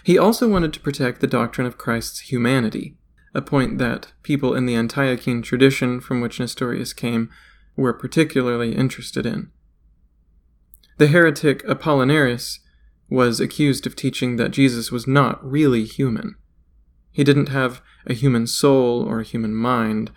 He 0.04 0.18
also 0.18 0.48
wanted 0.48 0.74
to 0.74 0.80
protect 0.80 1.22
the 1.22 1.28
doctrine 1.28 1.66
of 1.66 1.78
Christ's 1.78 2.32
humanity, 2.32 2.98
a 3.34 3.42
point 3.42 3.78
that 3.80 4.12
people 4.22 4.56
in 4.56 4.66
the 4.66 4.76
Antiochene 4.76 5.44
tradition 5.44 6.00
from 6.00 6.22
which 6.22 6.40
Nestorius 6.40 6.94
came 6.94 7.30
were 7.76 7.94
particularly 7.94 8.76
interested 8.76 9.26
in. 9.26 9.52
The 10.98 11.08
heretic 11.08 11.64
Apollinaris 11.66 12.60
was 13.10 13.40
accused 13.40 13.88
of 13.88 13.96
teaching 13.96 14.36
that 14.38 14.52
Jesus 14.52 14.92
was 14.92 15.08
not 15.08 15.44
really 15.44 15.84
human. 15.86 16.36
He 17.12 17.24
didn't 17.24 17.50
have 17.50 17.82
a 18.06 18.14
human 18.14 18.48
soul 18.48 19.04
or 19.04 19.20
a 19.20 19.26
human 19.26 19.54
mind. 19.54 20.12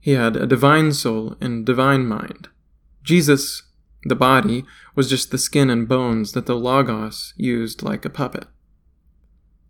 He 0.00 0.12
had 0.12 0.36
a 0.36 0.46
divine 0.46 0.92
soul 0.92 1.36
and 1.40 1.66
divine 1.66 2.06
mind. 2.06 2.48
Jesus, 3.02 3.62
the 4.04 4.16
body, 4.16 4.64
was 4.94 5.08
just 5.08 5.30
the 5.30 5.38
skin 5.38 5.70
and 5.70 5.88
bones 5.88 6.32
that 6.32 6.46
the 6.46 6.56
Logos 6.56 7.34
used 7.36 7.82
like 7.82 8.04
a 8.04 8.10
puppet. 8.10 8.46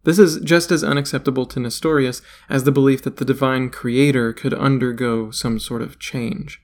This 0.04 0.18
is 0.18 0.40
just 0.40 0.70
as 0.70 0.82
unacceptable 0.82 1.46
to 1.46 1.60
Nestorius 1.60 2.22
as 2.48 2.64
the 2.64 2.72
belief 2.72 3.02
that 3.02 3.18
the 3.18 3.24
divine 3.24 3.68
creator 3.68 4.32
could 4.32 4.54
undergo 4.54 5.30
some 5.30 5.58
sort 5.58 5.82
of 5.82 5.98
change. 5.98 6.62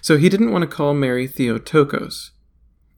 So 0.00 0.16
he 0.16 0.28
didn't 0.28 0.52
want 0.52 0.62
to 0.62 0.76
call 0.76 0.94
Mary 0.94 1.26
Theotokos. 1.26 2.30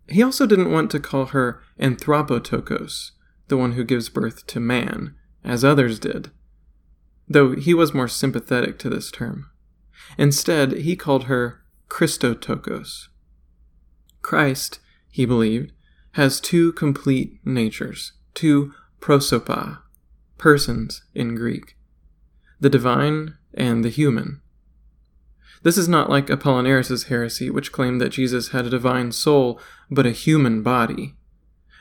He 0.09 0.23
also 0.23 0.47
didn't 0.47 0.71
want 0.71 0.91
to 0.93 1.01
call 1.01 1.27
her 1.27 1.63
Anthropotokos, 1.81 3.11
the 3.49 3.57
one 3.57 3.73
who 3.73 3.85
gives 3.85 4.09
birth 4.09 4.47
to 4.47 4.61
man, 4.61 5.17
as 5.43 5.65
others 5.65 5.99
did, 5.99 6.31
though 7.29 7.57
he 7.57 7.75
was 7.75 7.95
more 7.95 8.09
sympathetic 8.09 8.79
to 8.79 8.91
this 8.91 9.11
term. 9.11 9.51
Instead, 10.17 10.73
he 10.73 10.95
called 10.95 11.25
her 11.25 11.63
Christotokos. 11.89 13.09
Christ, 14.23 14.79
he 15.11 15.25
believed, 15.25 15.73
has 16.13 16.41
two 16.41 16.73
complete 16.73 17.41
natures, 17.45 18.13
two 18.35 18.73
prosopa, 19.05 19.81
persons 20.39 21.03
in 21.15 21.35
Greek, 21.35 21.77
the 22.59 22.71
divine 22.71 23.37
and 23.53 23.85
the 23.85 23.91
human. 23.91 24.41
This 25.63 25.77
is 25.77 25.87
not 25.87 26.09
like 26.09 26.29
Apollinaris' 26.29 27.09
heresy, 27.09 27.51
which 27.51 27.71
claimed 27.71 28.01
that 28.01 28.13
Jesus 28.13 28.49
had 28.49 28.65
a 28.65 28.71
divine 28.71 29.13
soul 29.13 29.61
but 29.91 30.07
a 30.07 30.11
human 30.11 30.63
body. 30.63 31.17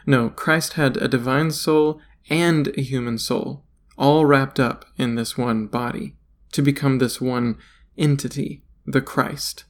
No, 0.05 0.31
Christ 0.31 0.73
had 0.73 0.97
a 0.97 1.07
divine 1.07 1.51
soul 1.51 2.01
and 2.29 2.67
a 2.77 2.81
human 2.81 3.17
soul, 3.17 3.63
all 3.97 4.25
wrapped 4.25 4.59
up 4.59 4.83
in 4.97 5.15
this 5.15 5.37
one 5.37 5.67
body, 5.67 6.17
to 6.51 6.61
become 6.61 6.97
this 6.97 7.21
one 7.21 7.57
entity, 7.97 8.65
the 8.85 9.01
Christ. 9.01 9.63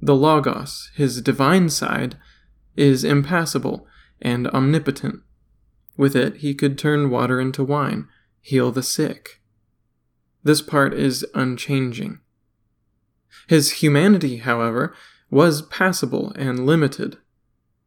The 0.00 0.16
Logos, 0.16 0.90
his 0.96 1.22
divine 1.22 1.68
side, 1.68 2.16
is 2.74 3.04
impassible 3.04 3.86
and 4.20 4.48
omnipotent, 4.48 5.22
with 5.96 6.16
it, 6.16 6.38
he 6.38 6.54
could 6.54 6.78
turn 6.78 7.10
water 7.10 7.40
into 7.40 7.64
wine, 7.64 8.08
heal 8.40 8.72
the 8.72 8.82
sick. 8.82 9.40
This 10.42 10.62
part 10.62 10.94
is 10.94 11.24
unchanging. 11.34 12.20
His 13.48 13.82
humanity, 13.82 14.38
however, 14.38 14.94
was 15.30 15.62
passible 15.62 16.32
and 16.36 16.66
limited. 16.66 17.18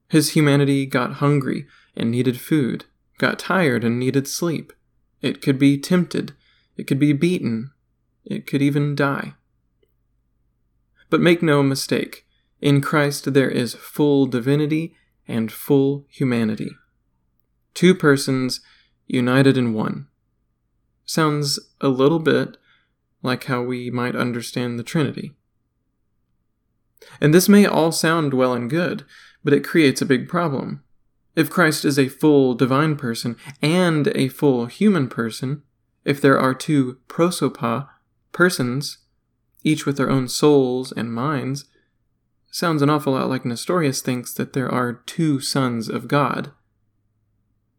His 0.10 0.32
humanity 0.32 0.86
got 0.86 1.14
hungry 1.14 1.68
and 1.96 2.12
needed 2.12 2.40
food, 2.40 2.86
got 3.18 3.40
tired 3.40 3.84
and 3.84 4.00
needed 4.00 4.28
sleep. 4.28 4.74
It 5.22 5.42
could 5.42 5.60
be 5.60 5.78
tempted, 5.78 6.34
it 6.78 6.88
could 6.88 7.00
be 7.00 7.14
beaten, 7.14 7.72
it 8.24 8.48
could 8.48 8.62
even 8.62 8.96
die. 8.96 9.36
But 11.10 11.22
make 11.22 11.42
no 11.42 11.62
mistake, 11.64 12.26
in 12.62 12.82
Christ 12.82 13.34
there 13.34 13.50
is 13.50 13.76
full 13.76 14.26
divinity 14.26 14.96
and 15.28 15.52
full 15.52 16.06
humanity. 16.10 16.72
Two 17.76 17.94
persons 17.94 18.62
united 19.06 19.58
in 19.58 19.74
one. 19.74 20.08
Sounds 21.06 21.60
a 21.80 21.90
little 21.90 22.20
bit 22.20 22.58
like 23.22 23.44
how 23.44 23.62
we 23.62 23.92
might 23.92 24.16
understand 24.16 24.80
the 24.80 24.84
Trinity. 24.84 25.34
And 27.22 27.34
this 27.34 27.48
may 27.48 27.66
all 27.66 27.92
sound 27.92 28.34
well 28.34 28.54
and 28.54 28.70
good, 28.70 29.06
but 29.44 29.54
it 29.54 29.64
creates 29.64 30.02
a 30.02 30.06
big 30.06 30.28
problem. 30.28 30.84
If 31.36 31.50
Christ 31.50 31.86
is 31.86 32.00
a 32.00 32.08
full 32.08 32.56
divine 32.56 32.96
person 32.96 33.36
and 33.62 34.08
a 34.16 34.30
full 34.30 34.68
human 34.68 35.10
person, 35.10 35.62
if 36.06 36.22
there 36.22 36.40
are 36.40 36.54
two 36.54 37.00
prosopa, 37.08 37.90
persons, 38.32 39.00
each 39.64 39.86
with 39.86 39.98
their 39.98 40.10
own 40.10 40.28
souls 40.28 40.92
and 40.92 41.14
minds, 41.14 41.66
sounds 42.50 42.82
an 42.82 42.90
awful 42.90 43.14
lot 43.14 43.30
like 43.30 43.44
Nestorius 43.44 44.02
thinks 44.02 44.34
that 44.34 44.54
there 44.54 44.72
are 44.72 44.94
two 44.94 45.42
sons 45.42 45.90
of 45.90 46.08
God. 46.08 46.52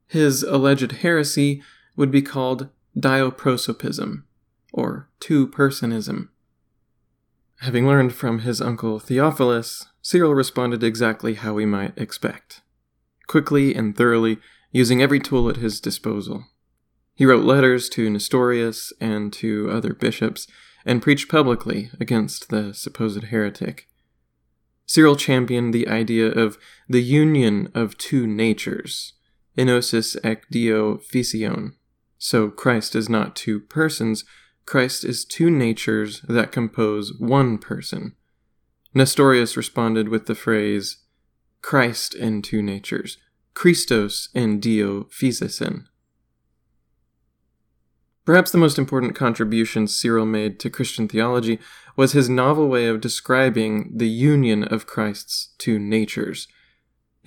His 0.06 0.42
alleged 0.42 0.92
heresy 0.92 1.62
would 1.96 2.10
be 2.10 2.22
called 2.22 2.68
dioprosopism, 2.98 4.24
or 4.72 5.08
two 5.20 5.46
personism. 5.48 6.28
Having 7.60 7.86
learned 7.86 8.14
from 8.14 8.40
his 8.40 8.60
uncle 8.60 8.98
Theophilus, 8.98 9.86
Cyril 10.02 10.34
responded 10.34 10.82
exactly 10.82 11.34
how 11.34 11.54
we 11.54 11.66
might 11.66 11.96
expect 11.96 12.62
quickly 13.26 13.74
and 13.74 13.96
thoroughly, 13.96 14.38
using 14.72 15.02
every 15.02 15.20
tool 15.20 15.48
at 15.48 15.56
his 15.56 15.80
disposal. 15.80 16.44
He 17.14 17.24
wrote 17.24 17.44
letters 17.44 17.88
to 17.90 18.10
Nestorius 18.10 18.92
and 19.00 19.32
to 19.34 19.70
other 19.70 19.94
bishops, 19.94 20.46
and 20.84 21.02
preached 21.02 21.28
publicly 21.28 21.90
against 21.98 22.48
the 22.48 22.72
supposed 22.72 23.24
heretic. 23.24 23.88
Cyril 24.86 25.16
championed 25.16 25.74
the 25.74 25.88
idea 25.88 26.28
of 26.28 26.58
the 26.88 27.02
union 27.02 27.70
of 27.74 27.98
two 27.98 28.26
natures, 28.26 29.14
enosis 29.56 30.16
ek 30.24 30.48
dio 30.50 30.98
physion, 30.98 31.74
So 32.18 32.50
Christ 32.50 32.94
is 32.94 33.08
not 33.08 33.36
two 33.36 33.60
persons, 33.60 34.24
Christ 34.64 35.04
is 35.04 35.24
two 35.24 35.50
natures 35.50 36.22
that 36.22 36.52
compose 36.52 37.12
one 37.18 37.58
person. 37.58 38.16
Nestorius 38.94 39.56
responded 39.56 40.08
with 40.08 40.26
the 40.26 40.34
phrase, 40.34 40.98
Christ 41.62 42.14
in 42.14 42.42
two 42.42 42.62
natures, 42.62 43.18
Christos 43.54 44.28
in 44.34 44.60
Dio 44.60 45.04
physesen. 45.04 45.84
Perhaps 48.24 48.50
the 48.50 48.58
most 48.58 48.76
important 48.78 49.14
contribution 49.14 49.86
Cyril 49.86 50.26
made 50.26 50.58
to 50.60 50.70
Christian 50.70 51.06
theology 51.06 51.60
was 51.96 52.12
his 52.12 52.28
novel 52.28 52.68
way 52.68 52.86
of 52.86 53.00
describing 53.00 53.92
the 53.94 54.08
union 54.08 54.64
of 54.64 54.86
Christ's 54.86 55.54
two 55.58 55.78
natures. 55.78 56.48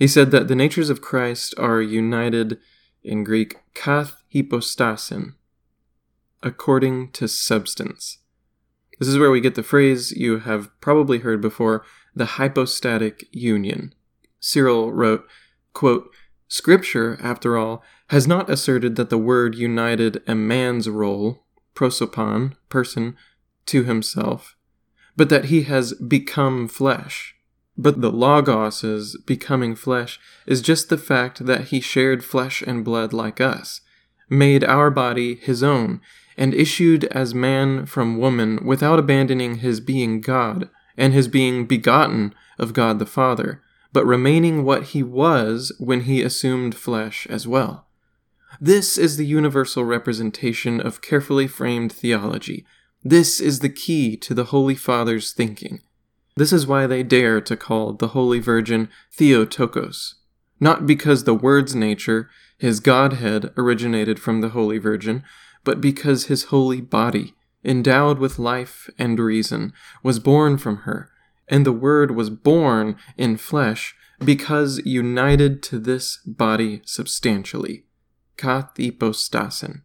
He 0.00 0.08
said 0.08 0.30
that 0.30 0.48
the 0.48 0.56
natures 0.56 0.88
of 0.88 1.02
Christ 1.02 1.54
are 1.58 1.82
united, 1.82 2.58
in 3.04 3.22
Greek, 3.22 3.56
kath 3.74 4.22
hypostasin, 4.34 5.34
according 6.42 7.12
to 7.12 7.28
substance. 7.28 8.16
This 8.98 9.08
is 9.08 9.18
where 9.18 9.30
we 9.30 9.42
get 9.42 9.56
the 9.56 9.62
phrase 9.62 10.10
you 10.12 10.38
have 10.38 10.70
probably 10.80 11.18
heard 11.18 11.42
before, 11.42 11.84
the 12.16 12.24
hypostatic 12.24 13.28
union. 13.30 13.94
Cyril 14.40 14.90
wrote, 14.90 15.28
quote, 15.74 16.10
Scripture, 16.48 17.18
after 17.22 17.58
all, 17.58 17.84
has 18.08 18.26
not 18.26 18.48
asserted 18.48 18.96
that 18.96 19.10
the 19.10 19.18
Word 19.18 19.54
united 19.54 20.22
a 20.26 20.34
man's 20.34 20.88
role, 20.88 21.44
prosopon, 21.74 22.56
person, 22.70 23.18
to 23.66 23.84
himself, 23.84 24.56
but 25.14 25.28
that 25.28 25.46
he 25.46 25.64
has 25.64 25.92
become 25.92 26.68
flesh. 26.68 27.34
But 27.80 28.02
the 28.02 28.12
Logos's 28.12 29.16
becoming 29.24 29.74
flesh 29.74 30.20
is 30.46 30.60
just 30.60 30.90
the 30.90 30.98
fact 30.98 31.46
that 31.46 31.68
he 31.68 31.80
shared 31.80 32.22
flesh 32.22 32.60
and 32.60 32.84
blood 32.84 33.14
like 33.14 33.40
us, 33.40 33.80
made 34.28 34.62
our 34.62 34.90
body 34.90 35.34
his 35.36 35.62
own, 35.62 36.02
and 36.36 36.52
issued 36.52 37.04
as 37.04 37.34
man 37.34 37.86
from 37.86 38.18
woman 38.18 38.66
without 38.66 38.98
abandoning 38.98 39.56
his 39.56 39.80
being 39.80 40.20
God 40.20 40.68
and 40.98 41.14
his 41.14 41.26
being 41.26 41.64
begotten 41.64 42.34
of 42.58 42.74
God 42.74 42.98
the 42.98 43.06
Father, 43.06 43.62
but 43.94 44.04
remaining 44.04 44.62
what 44.62 44.88
he 44.88 45.02
was 45.02 45.74
when 45.80 46.02
he 46.02 46.20
assumed 46.20 46.74
flesh 46.74 47.26
as 47.30 47.48
well. 47.48 47.86
This 48.60 48.98
is 48.98 49.16
the 49.16 49.24
universal 49.24 49.86
representation 49.86 50.82
of 50.82 51.00
carefully 51.00 51.46
framed 51.46 51.92
theology. 51.92 52.66
This 53.02 53.40
is 53.40 53.60
the 53.60 53.70
key 53.70 54.18
to 54.18 54.34
the 54.34 54.44
Holy 54.52 54.74
Father's 54.74 55.32
thinking. 55.32 55.80
This 56.36 56.52
is 56.52 56.66
why 56.66 56.86
they 56.86 57.02
dare 57.02 57.40
to 57.40 57.56
call 57.56 57.92
the 57.92 58.08
Holy 58.08 58.38
Virgin 58.38 58.88
Theotokos, 59.12 60.16
not 60.58 60.86
because 60.86 61.24
the 61.24 61.34
Word's 61.34 61.74
nature, 61.74 62.30
his 62.58 62.80
Godhead, 62.80 63.52
originated 63.56 64.18
from 64.18 64.40
the 64.40 64.50
Holy 64.50 64.78
Virgin, 64.78 65.22
but 65.64 65.80
because 65.80 66.26
his 66.26 66.44
holy 66.44 66.80
body, 66.80 67.34
endowed 67.64 68.18
with 68.18 68.38
life 68.38 68.88
and 68.98 69.18
reason, 69.18 69.72
was 70.02 70.18
born 70.18 70.56
from 70.56 70.78
her, 70.78 71.10
and 71.48 71.66
the 71.66 71.72
Word 71.72 72.12
was 72.12 72.30
born 72.30 72.96
in 73.16 73.36
flesh 73.36 73.94
because 74.24 74.78
united 74.84 75.62
to 75.64 75.78
this 75.78 76.18
body 76.26 76.82
substantially. 76.84 77.84
Hypostasin. 78.38 79.82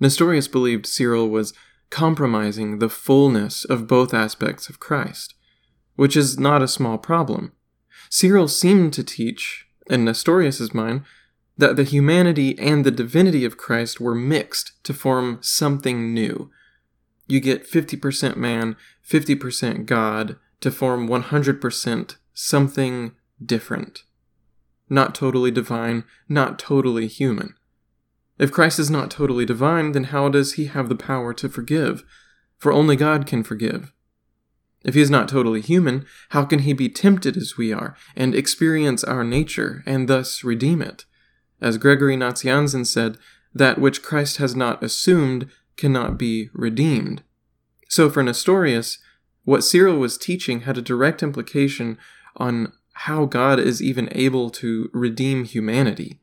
Nestorius 0.00 0.48
believed 0.48 0.86
Cyril 0.86 1.28
was 1.28 1.54
compromising 1.92 2.78
the 2.78 2.88
fullness 2.88 3.66
of 3.66 3.86
both 3.86 4.14
aspects 4.14 4.70
of 4.70 4.80
Christ, 4.80 5.34
which 5.94 6.16
is 6.16 6.38
not 6.38 6.62
a 6.62 6.66
small 6.66 6.96
problem. 6.96 7.52
Cyril 8.08 8.48
seemed 8.48 8.94
to 8.94 9.04
teach, 9.04 9.66
in 9.88 10.04
Nestorius's 10.04 10.72
mind, 10.72 11.02
that 11.58 11.76
the 11.76 11.84
humanity 11.84 12.58
and 12.58 12.84
the 12.84 12.90
divinity 12.90 13.44
of 13.44 13.58
Christ 13.58 14.00
were 14.00 14.14
mixed 14.14 14.82
to 14.84 14.94
form 14.94 15.38
something 15.42 16.14
new. 16.14 16.50
You 17.28 17.40
get 17.40 17.70
50% 17.70 18.36
man, 18.36 18.76
50% 19.06 19.84
God 19.84 20.36
to 20.62 20.70
form 20.70 21.06
100% 21.06 22.16
something 22.32 23.12
different. 23.44 24.04
Not 24.88 25.14
totally 25.14 25.50
divine, 25.50 26.04
not 26.26 26.58
totally 26.58 27.06
human. 27.06 27.54
If 28.38 28.50
Christ 28.50 28.78
is 28.78 28.90
not 28.90 29.10
totally 29.10 29.44
divine, 29.44 29.92
then 29.92 30.04
how 30.04 30.28
does 30.28 30.54
he 30.54 30.66
have 30.66 30.88
the 30.88 30.96
power 30.96 31.32
to 31.34 31.48
forgive? 31.48 32.04
For 32.58 32.72
only 32.72 32.96
God 32.96 33.26
can 33.26 33.42
forgive. 33.42 33.92
If 34.84 34.94
he 34.94 35.00
is 35.00 35.10
not 35.10 35.28
totally 35.28 35.60
human, 35.60 36.06
how 36.30 36.44
can 36.44 36.60
he 36.60 36.72
be 36.72 36.88
tempted 36.88 37.36
as 37.36 37.56
we 37.56 37.72
are, 37.72 37.96
and 38.16 38.34
experience 38.34 39.04
our 39.04 39.22
nature, 39.22 39.82
and 39.86 40.08
thus 40.08 40.42
redeem 40.42 40.82
it? 40.82 41.04
As 41.60 41.78
Gregory 41.78 42.16
Nazianzen 42.16 42.86
said, 42.86 43.18
that 43.54 43.78
which 43.78 44.02
Christ 44.02 44.38
has 44.38 44.56
not 44.56 44.82
assumed 44.82 45.48
cannot 45.76 46.18
be 46.18 46.50
redeemed. 46.52 47.22
So 47.88 48.10
for 48.10 48.22
Nestorius, 48.22 48.98
what 49.44 49.62
Cyril 49.62 49.98
was 49.98 50.18
teaching 50.18 50.60
had 50.60 50.78
a 50.78 50.82
direct 50.82 51.22
implication 51.22 51.98
on 52.36 52.72
how 52.94 53.24
God 53.24 53.58
is 53.58 53.82
even 53.82 54.08
able 54.12 54.50
to 54.50 54.90
redeem 54.92 55.44
humanity. 55.44 56.20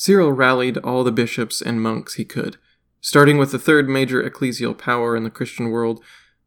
Cyril 0.00 0.32
rallied 0.32 0.78
all 0.78 1.04
the 1.04 1.12
bishops 1.12 1.60
and 1.60 1.82
monks 1.82 2.14
he 2.14 2.24
could, 2.24 2.56
starting 3.02 3.36
with 3.36 3.52
the 3.52 3.58
third 3.58 3.86
major 3.86 4.22
ecclesial 4.22 4.72
power 4.72 5.14
in 5.14 5.24
the 5.24 5.30
Christian 5.30 5.68
world, 5.68 6.02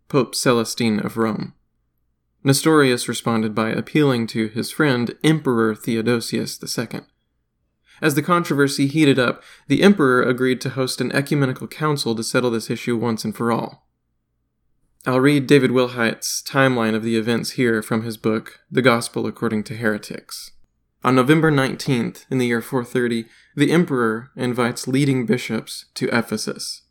Pope 0.09 0.33
Celestine 0.33 0.99
of 0.99 1.17
Rome. 1.17 1.53
Nestorius 2.43 3.07
responded 3.07 3.53
by 3.53 3.69
appealing 3.69 4.25
to 4.25 4.47
his 4.47 4.71
friend 4.71 5.15
Emperor 5.23 5.75
Theodosius 5.75 6.59
II. 6.63 7.01
As 8.01 8.15
the 8.15 8.23
controversy 8.23 8.87
heated 8.87 9.19
up, 9.19 9.43
the 9.67 9.83
emperor 9.83 10.23
agreed 10.23 10.59
to 10.61 10.71
host 10.71 10.99
an 10.99 11.11
ecumenical 11.11 11.67
council 11.67 12.15
to 12.15 12.23
settle 12.23 12.49
this 12.49 12.71
issue 12.71 12.97
once 12.97 13.23
and 13.23 13.37
for 13.37 13.51
all. 13.51 13.87
I'll 15.05 15.19
read 15.19 15.45
David 15.45 15.69
Wilhite's 15.69 16.41
timeline 16.41 16.95
of 16.95 17.03
the 17.03 17.17
events 17.17 17.51
here 17.51 17.83
from 17.83 18.01
his 18.01 18.17
book, 18.17 18.61
The 18.71 18.81
Gospel 18.81 19.27
According 19.27 19.65
to 19.65 19.75
Heretics. 19.75 20.53
On 21.03 21.15
November 21.15 21.51
19th, 21.51 22.25
in 22.31 22.37
the 22.37 22.47
year 22.47 22.61
430, 22.61 23.25
the 23.55 23.71
emperor 23.71 24.31
invites 24.37 24.87
leading 24.87 25.25
bishops 25.25 25.85
to 25.95 26.07
Ephesus. 26.17 26.83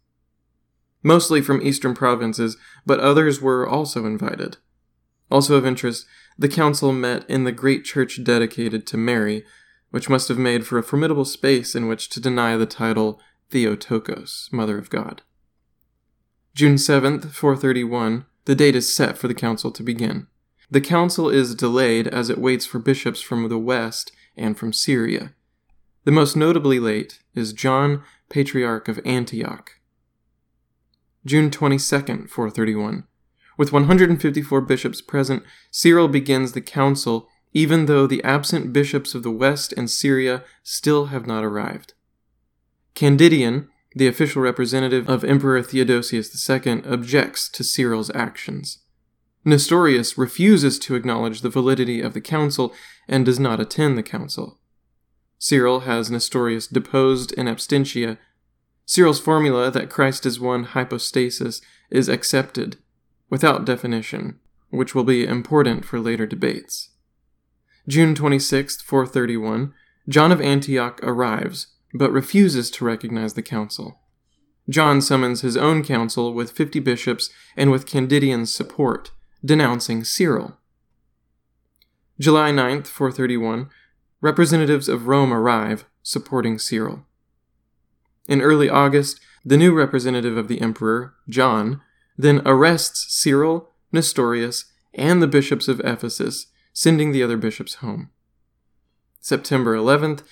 Mostly 1.02 1.40
from 1.40 1.62
eastern 1.62 1.94
provinces, 1.94 2.58
but 2.84 3.00
others 3.00 3.40
were 3.40 3.66
also 3.66 4.04
invited. 4.04 4.58
Also 5.30 5.56
of 5.56 5.64
interest, 5.64 6.06
the 6.38 6.48
council 6.48 6.92
met 6.92 7.28
in 7.28 7.44
the 7.44 7.52
great 7.52 7.84
church 7.84 8.22
dedicated 8.22 8.86
to 8.86 8.98
Mary, 8.98 9.44
which 9.90 10.10
must 10.10 10.28
have 10.28 10.38
made 10.38 10.66
for 10.66 10.76
a 10.76 10.82
formidable 10.82 11.24
space 11.24 11.74
in 11.74 11.88
which 11.88 12.10
to 12.10 12.20
deny 12.20 12.56
the 12.56 12.66
title 12.66 13.18
Theotokos, 13.50 14.50
Mother 14.52 14.76
of 14.76 14.90
God. 14.90 15.22
June 16.54 16.74
7th, 16.74 17.32
431, 17.32 18.26
the 18.44 18.54
date 18.54 18.76
is 18.76 18.94
set 18.94 19.16
for 19.16 19.26
the 19.26 19.34
council 19.34 19.70
to 19.70 19.82
begin. 19.82 20.26
The 20.72 20.80
council 20.80 21.28
is 21.28 21.54
delayed 21.54 22.08
as 22.08 22.30
it 22.30 22.38
waits 22.38 22.64
for 22.64 22.78
bishops 22.78 23.20
from 23.20 23.46
the 23.50 23.58
west 23.58 24.10
and 24.38 24.56
from 24.56 24.72
Syria. 24.72 25.34
The 26.04 26.12
most 26.12 26.34
notably 26.34 26.80
late 26.80 27.18
is 27.34 27.52
John, 27.52 28.02
Patriarch 28.30 28.88
of 28.88 28.98
Antioch. 29.04 29.72
June 31.26 31.50
22nd, 31.50 32.30
431. 32.30 33.04
With 33.58 33.70
154 33.70 34.62
bishops 34.62 35.02
present, 35.02 35.42
Cyril 35.70 36.08
begins 36.08 36.52
the 36.52 36.62
council 36.62 37.28
even 37.52 37.84
though 37.84 38.06
the 38.06 38.24
absent 38.24 38.72
bishops 38.72 39.14
of 39.14 39.22
the 39.22 39.30
West 39.30 39.74
and 39.76 39.90
Syria 39.90 40.42
still 40.62 41.06
have 41.06 41.26
not 41.26 41.44
arrived. 41.44 41.92
Candidian, 42.94 43.68
the 43.94 44.06
official 44.06 44.40
representative 44.40 45.06
of 45.06 45.22
Emperor 45.22 45.62
Theodosius 45.62 46.48
II, 46.48 46.82
objects 46.86 47.50
to 47.50 47.62
Cyril's 47.62 48.10
actions. 48.14 48.78
Nestorius 49.44 50.16
refuses 50.16 50.78
to 50.78 50.94
acknowledge 50.94 51.40
the 51.40 51.50
validity 51.50 52.00
of 52.00 52.14
the 52.14 52.20
council 52.20 52.72
and 53.08 53.24
does 53.24 53.40
not 53.40 53.60
attend 53.60 53.98
the 53.98 54.02
council. 54.02 54.60
Cyril 55.38 55.80
has 55.80 56.10
Nestorius 56.10 56.68
deposed 56.68 57.32
in 57.32 57.46
absentia. 57.46 58.18
Cyril's 58.86 59.18
formula 59.18 59.70
that 59.72 59.90
Christ 59.90 60.24
is 60.24 60.38
one 60.38 60.64
hypostasis 60.64 61.60
is 61.90 62.08
accepted, 62.08 62.76
without 63.28 63.64
definition, 63.64 64.38
which 64.70 64.94
will 64.94 65.02
be 65.02 65.26
important 65.26 65.84
for 65.84 65.98
later 65.98 66.26
debates. 66.26 66.90
June 67.88 68.14
26, 68.14 68.80
431, 68.82 69.74
John 70.08 70.30
of 70.30 70.40
Antioch 70.40 71.00
arrives, 71.02 71.66
but 71.92 72.12
refuses 72.12 72.70
to 72.70 72.84
recognize 72.84 73.34
the 73.34 73.42
council. 73.42 74.00
John 74.68 75.00
summons 75.00 75.40
his 75.40 75.56
own 75.56 75.82
council 75.82 76.32
with 76.32 76.52
50 76.52 76.78
bishops 76.78 77.30
and 77.56 77.72
with 77.72 77.86
Candidian's 77.86 78.54
support, 78.54 79.10
denouncing 79.44 80.04
Cyril. 80.04 80.56
July 82.18 82.50
9, 82.50 82.84
431, 82.84 83.68
representatives 84.20 84.88
of 84.88 85.06
Rome 85.06 85.32
arrive, 85.32 85.84
supporting 86.02 86.58
Cyril. 86.58 87.04
In 88.28 88.40
early 88.40 88.68
August, 88.68 89.20
the 89.44 89.56
new 89.56 89.74
representative 89.74 90.36
of 90.36 90.46
the 90.46 90.60
emperor, 90.60 91.14
John, 91.28 91.80
then 92.16 92.42
arrests 92.46 93.12
Cyril, 93.14 93.70
Nestorius, 93.90 94.66
and 94.94 95.20
the 95.20 95.26
bishops 95.26 95.68
of 95.68 95.80
Ephesus 95.80 96.46
sending 96.72 97.12
the 97.12 97.22
other 97.22 97.36
bishops 97.36 97.76
home. 97.76 98.10
September 99.20 99.76
11th, 99.76 100.22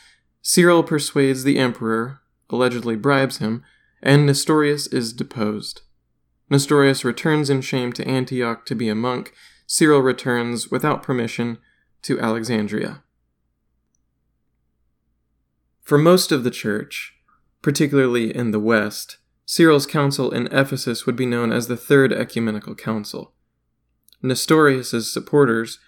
Cyril 0.43 0.83
persuades 0.83 1.45
the 1.45 1.59
emperor, 1.59 2.21
allegedly 2.49 2.97
bribes 2.97 3.39
him, 3.39 3.63
and 4.03 4.25
Nestorius 4.25 4.87
is 4.87 5.13
deposed. 5.13 5.83
Nestorius 6.51 7.05
returns 7.05 7.49
in 7.49 7.61
shame 7.61 7.93
to 7.93 8.07
Antioch 8.07 8.67
to 8.67 8.75
be 8.75 8.89
a 8.89 8.95
monk. 8.95 9.33
Cyril 9.67 10.01
returns, 10.01 10.71
without 10.71 11.03
permission, 11.03 11.59
to 12.03 12.19
Alexandria. 12.19 13.05
For 15.83 15.97
most 15.97 16.33
of 16.33 16.43
the 16.43 16.51
church, 16.51 17.15
particularly 17.63 18.35
in 18.35 18.51
the 18.51 18.61
West, 18.61 19.19
Cyril's 19.47 19.87
council 19.87 20.31
in 20.31 20.47
Ephesus 20.49 21.07
would 21.07 21.17
be 21.17 21.27
known 21.27 21.53
as 21.53 21.69
the 21.69 21.77
Third 21.77 22.13
Ecumenical 22.13 22.75
Council. 22.75 23.33
Nestorius's 24.23 25.13
supporters 25.13 25.79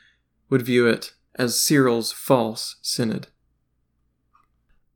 would 0.49 0.63
view 0.63 0.87
it 0.87 1.15
as 1.37 1.61
Cyril's 1.61 2.13
false 2.13 2.77
synod. 2.83 3.29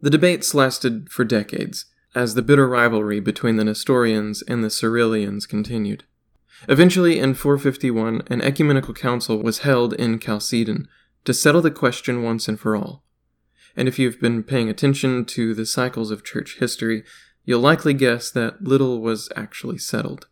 The 0.00 0.10
debates 0.10 0.54
lasted 0.54 1.08
for 1.10 1.24
decades, 1.24 1.86
as 2.16 2.34
the 2.34 2.40
bitter 2.40 2.66
rivalry 2.66 3.20
between 3.20 3.56
the 3.56 3.64
Nestorians 3.64 4.42
and 4.48 4.64
the 4.64 4.68
Cyrilians 4.68 5.46
continued. 5.46 6.04
Eventually, 6.66 7.18
in 7.18 7.34
451, 7.34 8.22
an 8.28 8.40
ecumenical 8.40 8.94
council 8.94 9.42
was 9.42 9.58
held 9.58 9.92
in 9.92 10.18
Chalcedon 10.18 10.88
to 11.26 11.34
settle 11.34 11.60
the 11.60 11.70
question 11.70 12.22
once 12.22 12.48
and 12.48 12.58
for 12.58 12.74
all. 12.74 13.04
And 13.76 13.86
if 13.86 13.98
you've 13.98 14.18
been 14.18 14.42
paying 14.42 14.70
attention 14.70 15.26
to 15.26 15.52
the 15.52 15.66
cycles 15.66 16.10
of 16.10 16.24
church 16.24 16.56
history, 16.58 17.04
you'll 17.44 17.60
likely 17.60 17.92
guess 17.92 18.30
that 18.30 18.64
little 18.64 19.02
was 19.02 19.28
actually 19.36 19.76
settled. 19.76 20.26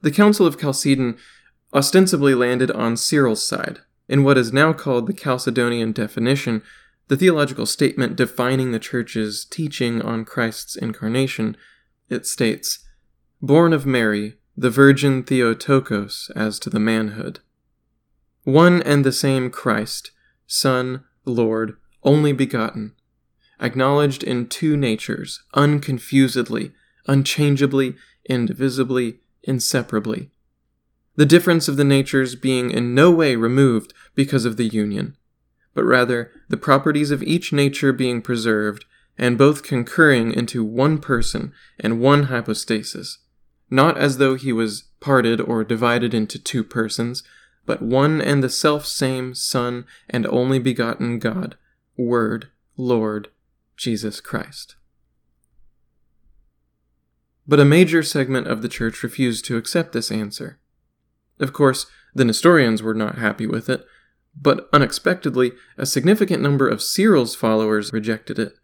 The 0.00 0.12
Council 0.12 0.46
of 0.46 0.60
Chalcedon 0.60 1.18
ostensibly 1.74 2.36
landed 2.36 2.70
on 2.70 2.96
Cyril's 2.96 3.46
side, 3.46 3.80
in 4.08 4.22
what 4.22 4.38
is 4.38 4.52
now 4.52 4.72
called 4.72 5.08
the 5.08 5.12
Chalcedonian 5.12 5.92
definition, 5.92 6.62
the 7.08 7.16
theological 7.16 7.66
statement 7.66 8.16
defining 8.16 8.72
the 8.72 8.78
Church's 8.78 9.44
teaching 9.44 10.00
on 10.00 10.24
Christ's 10.24 10.76
incarnation. 10.76 11.56
It 12.08 12.26
states, 12.26 12.80
Born 13.40 13.72
of 13.72 13.84
Mary, 13.84 14.38
the 14.56 14.70
Virgin 14.70 15.22
Theotokos 15.22 16.30
as 16.36 16.58
to 16.60 16.70
the 16.70 16.80
manhood. 16.80 17.40
One 18.44 18.82
and 18.82 19.04
the 19.04 19.12
same 19.12 19.50
Christ, 19.50 20.10
Son, 20.46 21.04
Lord, 21.24 21.76
only 22.02 22.32
begotten, 22.32 22.94
acknowledged 23.60 24.22
in 24.22 24.48
two 24.48 24.76
natures, 24.76 25.42
unconfusedly, 25.54 26.72
unchangeably, 27.06 27.94
indivisibly, 28.24 29.20
inseparably. 29.42 30.30
The 31.16 31.26
difference 31.26 31.68
of 31.68 31.76
the 31.76 31.84
natures 31.84 32.34
being 32.34 32.70
in 32.70 32.94
no 32.94 33.10
way 33.10 33.36
removed 33.36 33.92
because 34.14 34.44
of 34.44 34.56
the 34.56 34.66
union, 34.66 35.16
but 35.74 35.84
rather 35.84 36.30
the 36.48 36.56
properties 36.56 37.10
of 37.10 37.22
each 37.22 37.52
nature 37.52 37.92
being 37.92 38.22
preserved, 38.22 38.84
and 39.18 39.38
both 39.38 39.62
concurring 39.62 40.32
into 40.32 40.64
one 40.64 40.98
person 40.98 41.52
and 41.78 42.00
one 42.00 42.24
hypostasis, 42.24 43.18
not 43.70 43.96
as 43.96 44.18
though 44.18 44.34
he 44.34 44.52
was 44.52 44.84
parted 45.00 45.40
or 45.40 45.64
divided 45.64 46.14
into 46.14 46.38
two 46.38 46.64
persons, 46.64 47.22
but 47.66 47.82
one 47.82 48.20
and 48.20 48.42
the 48.42 48.48
self 48.48 48.86
same 48.86 49.34
Son 49.34 49.84
and 50.08 50.26
only 50.26 50.58
begotten 50.58 51.18
God, 51.18 51.56
Word, 51.96 52.48
Lord, 52.76 53.28
Jesus 53.76 54.20
Christ. 54.20 54.76
But 57.46 57.60
a 57.60 57.64
major 57.64 58.02
segment 58.02 58.46
of 58.46 58.62
the 58.62 58.68
Church 58.68 59.02
refused 59.02 59.44
to 59.46 59.56
accept 59.56 59.92
this 59.92 60.10
answer. 60.10 60.58
Of 61.40 61.52
course, 61.52 61.86
the 62.14 62.24
Nestorians 62.24 62.82
were 62.82 62.94
not 62.94 63.18
happy 63.18 63.46
with 63.46 63.68
it, 63.68 63.84
but 64.34 64.68
unexpectedly, 64.72 65.52
a 65.76 65.86
significant 65.86 66.42
number 66.42 66.68
of 66.68 66.82
Cyril's 66.82 67.34
followers 67.34 67.92
rejected 67.92 68.38
it. 68.38 68.54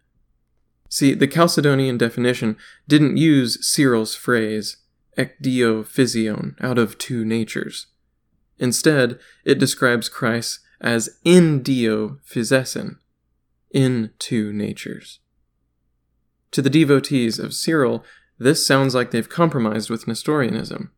See, 0.89 1.13
the 1.13 1.27
Chalcedonian 1.27 1.97
definition 1.97 2.57
didn't 2.87 3.17
use 3.17 3.65
Cyril's 3.65 4.15
phrase, 4.15 4.77
ek 5.17 5.39
dio 5.41 5.83
physion, 5.83 6.55
out 6.59 6.79
of 6.79 6.97
two 6.97 7.23
natures. 7.23 7.87
Instead, 8.57 9.19
it 9.45 9.59
describes 9.59 10.09
Christ 10.09 10.59
as 10.81 11.17
in 11.23 11.61
dio 11.61 12.19
physesin, 12.27 12.97
in 13.71 14.11
two 14.17 14.51
natures. 14.51 15.19
To 16.51 16.61
the 16.61 16.69
devotees 16.69 17.37
of 17.37 17.53
Cyril, 17.53 18.03
this 18.39 18.65
sounds 18.65 18.95
like 18.95 19.11
they've 19.11 19.29
compromised 19.29 19.89
with 19.89 20.07
Nestorianism. 20.07 20.91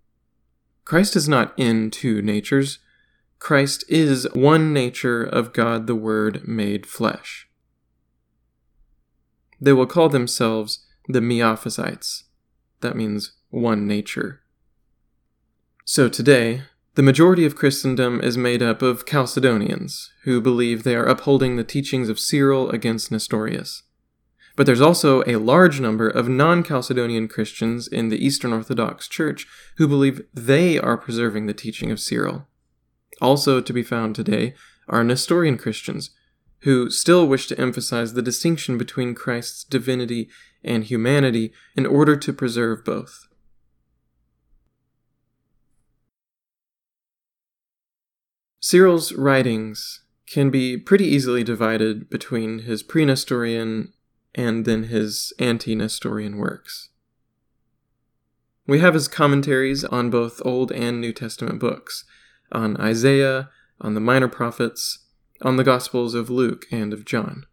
Christ 0.85 1.15
is 1.15 1.27
not 1.27 1.53
in 1.57 1.91
two 1.91 2.21
natures. 2.21 2.79
Christ 3.41 3.83
is 3.89 4.27
one 4.33 4.71
nature 4.71 5.23
of 5.23 5.51
God 5.51 5.87
the 5.87 5.95
Word 5.95 6.47
made 6.47 6.85
flesh. 6.85 7.49
They 9.59 9.73
will 9.73 9.87
call 9.87 10.09
themselves 10.09 10.85
the 11.07 11.21
Miaphysites. 11.21 12.25
That 12.81 12.95
means 12.95 13.33
one 13.49 13.87
nature. 13.87 14.41
So 15.85 16.07
today, 16.07 16.61
the 16.93 17.01
majority 17.01 17.43
of 17.43 17.55
Christendom 17.55 18.21
is 18.21 18.37
made 18.37 18.61
up 18.61 18.83
of 18.83 19.07
Chalcedonians, 19.07 20.09
who 20.23 20.39
believe 20.39 20.83
they 20.83 20.95
are 20.95 21.07
upholding 21.07 21.55
the 21.55 21.63
teachings 21.63 22.09
of 22.09 22.19
Cyril 22.19 22.69
against 22.69 23.11
Nestorius. 23.11 23.81
But 24.55 24.67
there's 24.67 24.81
also 24.81 25.23
a 25.25 25.37
large 25.37 25.79
number 25.79 26.07
of 26.07 26.29
non 26.29 26.63
Chalcedonian 26.63 27.27
Christians 27.27 27.87
in 27.87 28.09
the 28.09 28.23
Eastern 28.23 28.53
Orthodox 28.53 29.07
Church 29.07 29.47
who 29.77 29.87
believe 29.87 30.21
they 30.31 30.77
are 30.77 30.95
preserving 30.95 31.47
the 31.47 31.55
teaching 31.55 31.89
of 31.89 31.99
Cyril. 31.99 32.47
Also 33.21 33.61
to 33.61 33.71
be 33.71 33.83
found 33.83 34.15
today 34.15 34.55
are 34.89 35.03
Nestorian 35.03 35.57
Christians, 35.57 36.09
who 36.61 36.89
still 36.89 37.27
wish 37.27 37.47
to 37.47 37.59
emphasize 37.59 38.13
the 38.13 38.21
distinction 38.21 38.77
between 38.77 39.15
Christ's 39.15 39.63
divinity 39.63 40.29
and 40.63 40.83
humanity 40.83 41.53
in 41.75 41.85
order 41.85 42.15
to 42.17 42.33
preserve 42.33 42.83
both. 42.83 43.27
Cyril's 48.59 49.11
writings 49.13 50.03
can 50.27 50.49
be 50.49 50.77
pretty 50.77 51.05
easily 51.05 51.43
divided 51.43 52.09
between 52.09 52.59
his 52.59 52.83
pre 52.83 53.05
Nestorian 53.05 53.91
and 54.35 54.65
then 54.65 54.83
his 54.83 55.33
anti 55.39 55.75
Nestorian 55.75 56.37
works. 56.37 56.89
We 58.67 58.79
have 58.79 58.93
his 58.93 59.07
commentaries 59.07 59.83
on 59.83 60.09
both 60.09 60.41
Old 60.45 60.71
and 60.71 61.01
New 61.01 61.11
Testament 61.11 61.59
books, 61.59 62.05
on 62.51 62.77
Isaiah, 62.77 63.49
on 63.79 63.93
the 63.93 63.99
minor 63.99 64.27
prophets, 64.27 64.99
on 65.41 65.57
the 65.57 65.63
Gospels 65.63 66.13
of 66.13 66.29
Luke 66.29 66.65
and 66.71 66.93
of 66.93 67.05
John. 67.05 67.45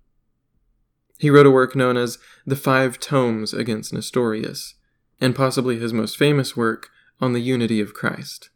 He 1.19 1.31
wrote 1.31 1.47
a 1.47 1.51
work 1.51 1.75
known 1.75 1.97
as 1.97 2.19
The 2.47 2.57
Five 2.57 3.01
Tomes 3.01 3.53
Against 3.53 3.93
Nestorius, 3.93 4.75
and 5.21 5.35
possibly 5.35 5.79
his 5.79 5.93
most 5.93 6.17
famous 6.17 6.57
work 6.57 6.91
on 7.21 7.33
the 7.33 7.41
unity 7.41 7.81
of 7.81 7.95
Christ. 7.95 8.51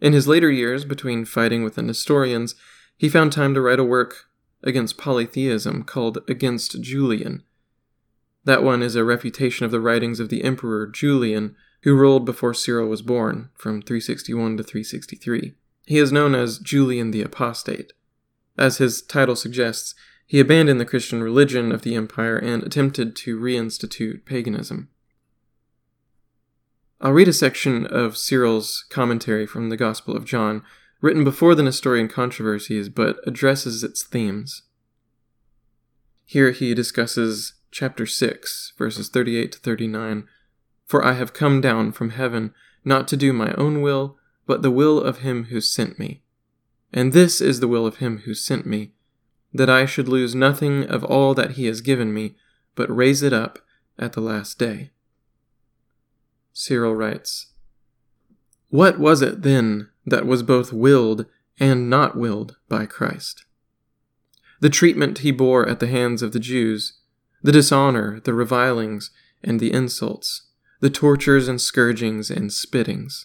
In 0.00 0.12
his 0.12 0.26
later 0.26 0.50
years, 0.50 0.84
between 0.84 1.24
fighting 1.24 1.62
with 1.62 1.74
the 1.74 1.82
Nestorians, 1.82 2.54
he 2.96 3.08
found 3.08 3.32
time 3.32 3.54
to 3.54 3.60
write 3.60 3.78
a 3.78 3.84
work 3.84 4.26
against 4.62 4.96
polytheism 4.96 5.82
called 5.84 6.18
Against 6.28 6.80
Julian. 6.80 7.42
That 8.44 8.62
one 8.62 8.82
is 8.82 8.96
a 8.96 9.04
refutation 9.04 9.64
of 9.64 9.70
the 9.70 9.80
writings 9.80 10.20
of 10.20 10.28
the 10.28 10.44
Emperor 10.44 10.86
Julian, 10.86 11.56
who 11.84 11.94
ruled 11.94 12.24
before 12.24 12.54
Cyril 12.54 12.88
was 12.88 13.02
born, 13.02 13.50
from 13.54 13.82
361 13.82 14.56
to 14.56 14.62
363. 14.62 15.54
He 15.86 15.98
is 15.98 16.10
known 16.10 16.34
as 16.34 16.58
Julian 16.58 17.10
the 17.10 17.20
Apostate. 17.20 17.92
As 18.56 18.78
his 18.78 19.02
title 19.02 19.36
suggests, 19.36 19.94
he 20.26 20.40
abandoned 20.40 20.80
the 20.80 20.86
Christian 20.86 21.22
religion 21.22 21.72
of 21.72 21.82
the 21.82 21.94
empire 21.94 22.38
and 22.38 22.62
attempted 22.62 23.14
to 23.16 23.38
reinstitute 23.38 24.24
paganism. 24.24 24.88
I'll 27.02 27.12
read 27.12 27.28
a 27.28 27.34
section 27.34 27.86
of 27.86 28.16
Cyril's 28.16 28.86
commentary 28.88 29.46
from 29.46 29.68
the 29.68 29.76
Gospel 29.76 30.16
of 30.16 30.24
John, 30.24 30.62
written 31.02 31.22
before 31.22 31.54
the 31.54 31.62
Nestorian 31.62 32.08
controversies 32.08 32.88
but 32.88 33.18
addresses 33.26 33.84
its 33.84 34.02
themes. 34.02 34.62
Here 36.24 36.50
he 36.50 36.72
discusses 36.72 37.54
chapter 37.70 38.06
6, 38.06 38.72
verses 38.78 39.10
38 39.10 39.52
to 39.52 39.58
39. 39.58 40.26
For 40.84 41.04
I 41.04 41.12
have 41.12 41.32
come 41.32 41.60
down 41.60 41.92
from 41.92 42.10
heaven 42.10 42.52
not 42.84 43.08
to 43.08 43.16
do 43.16 43.32
my 43.32 43.52
own 43.54 43.80
will, 43.80 44.18
but 44.46 44.62
the 44.62 44.70
will 44.70 45.00
of 45.00 45.18
him 45.18 45.44
who 45.44 45.60
sent 45.60 45.98
me. 45.98 46.22
And 46.92 47.12
this 47.12 47.40
is 47.40 47.60
the 47.60 47.68
will 47.68 47.86
of 47.86 47.96
him 47.96 48.18
who 48.18 48.34
sent 48.34 48.66
me, 48.66 48.92
that 49.52 49.70
I 49.70 49.86
should 49.86 50.08
lose 50.08 50.34
nothing 50.34 50.84
of 50.84 51.02
all 51.02 51.34
that 51.34 51.52
he 51.52 51.66
has 51.66 51.80
given 51.80 52.12
me, 52.12 52.36
but 52.74 52.94
raise 52.94 53.22
it 53.22 53.32
up 53.32 53.58
at 53.98 54.12
the 54.12 54.20
last 54.20 54.58
day. 54.58 54.90
Cyril 56.52 56.94
writes 56.94 57.46
What 58.68 58.98
was 58.98 59.22
it 59.22 59.42
then 59.42 59.88
that 60.06 60.26
was 60.26 60.42
both 60.42 60.72
willed 60.72 61.26
and 61.58 61.88
not 61.88 62.16
willed 62.16 62.56
by 62.68 62.86
Christ? 62.86 63.44
The 64.60 64.70
treatment 64.70 65.18
he 65.18 65.32
bore 65.32 65.68
at 65.68 65.80
the 65.80 65.88
hands 65.88 66.22
of 66.22 66.32
the 66.32 66.40
Jews, 66.40 67.00
the 67.42 67.52
dishonor, 67.52 68.20
the 68.20 68.34
revilings, 68.34 69.10
and 69.42 69.60
the 69.60 69.72
insults, 69.72 70.42
the 70.84 70.90
tortures 70.90 71.48
and 71.48 71.62
scourgings 71.62 72.30
and 72.30 72.50
spittings, 72.50 73.24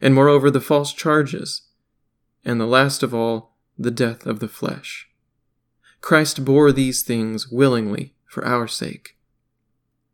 and 0.00 0.14
moreover 0.14 0.48
the 0.48 0.60
false 0.60 0.92
charges, 0.92 1.62
and 2.44 2.60
the 2.60 2.68
last 2.68 3.02
of 3.02 3.12
all, 3.12 3.56
the 3.76 3.90
death 3.90 4.26
of 4.26 4.38
the 4.38 4.46
flesh. 4.46 5.08
Christ 6.00 6.44
bore 6.44 6.70
these 6.70 7.02
things 7.02 7.50
willingly 7.50 8.14
for 8.26 8.46
our 8.46 8.68
sake. 8.68 9.16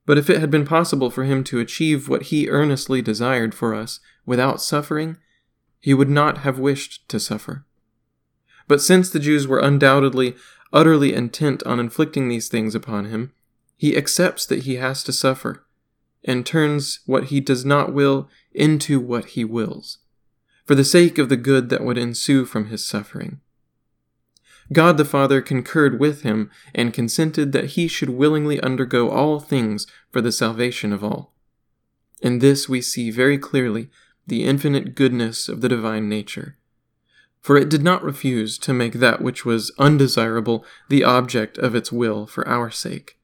But 0.07 0.17
if 0.17 0.31
it 0.31 0.41
had 0.41 0.51
been 0.51 0.65
possible 0.65 1.11
for 1.11 1.25
him 1.25 1.45
to 1.45 1.61
achieve 1.61 2.09
what 2.09 2.23
he 2.23 2.49
earnestly 2.49 3.03
desired 3.03 3.55
for 3.55 3.75
us 3.75 4.01
without 4.25 4.62
suffering, 4.62 5.19
he 5.81 5.93
would 5.93 6.09
not 6.09 6.39
have 6.39 6.59
wished 6.59 7.07
to 7.11 7.21
suffer. 7.21 7.67
But 8.67 8.81
since 8.81 9.11
the 9.11 9.21
Jews 9.21 9.47
were 9.47 9.59
undoubtedly 9.59 10.35
utterly 10.73 11.12
intent 11.12 11.62
on 11.65 11.79
inflicting 11.79 12.31
these 12.31 12.49
things 12.49 12.75
upon 12.75 13.05
him, 13.05 13.35
he 13.77 13.99
accepts 13.99 14.47
that 14.47 14.62
he 14.62 14.77
has 14.77 15.05
to 15.05 15.12
suffer, 15.12 15.64
and 16.25 16.47
turns 16.47 17.01
what 17.07 17.25
he 17.25 17.41
does 17.41 17.64
not 17.64 17.93
will 17.93 18.29
into 18.53 18.99
what 18.99 19.27
he 19.31 19.45
wills, 19.45 19.99
for 20.64 20.75
the 20.75 20.85
sake 20.85 21.18
of 21.18 21.29
the 21.29 21.37
good 21.37 21.68
that 21.68 21.85
would 21.85 21.99
ensue 21.99 22.45
from 22.45 22.66
his 22.66 22.85
suffering. 22.85 23.41
God 24.72 24.97
the 24.97 25.05
Father 25.05 25.43
concurred 25.43 26.01
with 26.01 26.22
him 26.22 26.51
and 26.75 26.95
consented 26.95 27.53
that 27.53 27.72
he 27.72 27.87
should 27.87 28.11
willingly 28.11 28.61
undergo 28.61 29.11
all 29.11 29.39
things 29.39 29.87
for 30.11 30.20
the 30.20 30.33
salvation 30.33 30.93
of 30.93 31.05
all. 31.05 31.35
In 32.22 32.39
this 32.39 32.68
we 32.68 32.81
see 32.81 33.11
very 33.11 33.37
clearly 33.37 33.91
the 34.27 34.45
infinite 34.45 34.95
goodness 34.95 35.49
of 35.49 35.61
the 35.61 35.68
divine 35.68 36.09
nature. 36.09 36.57
For 37.43 37.59
it 37.59 37.68
did 37.68 37.83
not 37.83 38.03
refuse 38.03 38.57
to 38.59 38.72
make 38.72 38.95
that 38.95 39.20
which 39.20 39.45
was 39.45 39.70
undesirable 39.79 40.64
the 40.89 41.05
object 41.05 41.59
of 41.59 41.75
its 41.75 41.93
will 41.93 42.27
for 42.27 42.49
our 42.49 42.70
sake. 42.70 43.18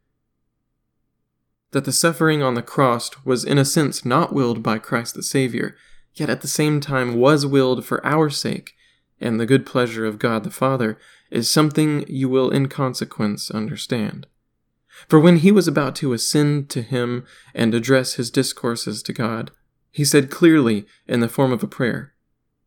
That 1.73 1.85
the 1.85 1.93
suffering 1.93 2.43
on 2.43 2.55
the 2.55 2.63
cross 2.63 3.11
was 3.25 3.45
in 3.45 3.59
a 3.59 3.65
sense 3.65 4.05
not 4.05 4.33
willed 4.33 4.63
by 4.63 4.79
Christ 4.79 5.15
the 5.15 5.23
Savior, 5.23 5.77
yet 6.15 6.29
at 6.29 6.41
the 6.41 6.49
same 6.49 6.81
time 6.81 7.17
was 7.17 7.47
willed 7.47 7.85
for 7.85 8.05
our 8.05 8.29
sake 8.29 8.75
and 9.21 9.39
the 9.39 9.47
good 9.47 9.67
pleasure 9.67 10.07
of 10.07 10.19
God 10.19 10.45
the 10.45 10.51
Father, 10.51 10.99
is 11.31 11.49
something 11.49 12.05
you 12.09 12.29
will 12.29 12.51
in 12.51 12.69
consequence 12.69 13.51
understand. 13.51 14.27
For 15.09 15.21
when 15.21 15.37
he 15.37 15.53
was 15.53 15.69
about 15.69 15.95
to 15.97 16.13
ascend 16.13 16.69
to 16.71 16.83
him 16.83 17.25
and 17.55 17.75
address 17.75 18.15
his 18.15 18.31
discourses 18.31 19.03
to 19.05 19.13
God, 19.13 19.51
he 19.91 20.05
said 20.05 20.31
clearly 20.31 20.87
in 21.07 21.21
the 21.21 21.29
form 21.29 21.53
of 21.53 21.63
a 21.63 21.69
prayer, 21.69 22.15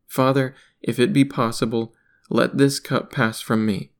Father, 0.07 0.55
if 0.81 0.99
it 0.99 1.13
be 1.13 1.25
possible, 1.25 1.93
let 2.29 2.57
this 2.57 2.79
cup 2.79 3.11
pass 3.11 3.41
from 3.41 3.65
me. 3.65 3.91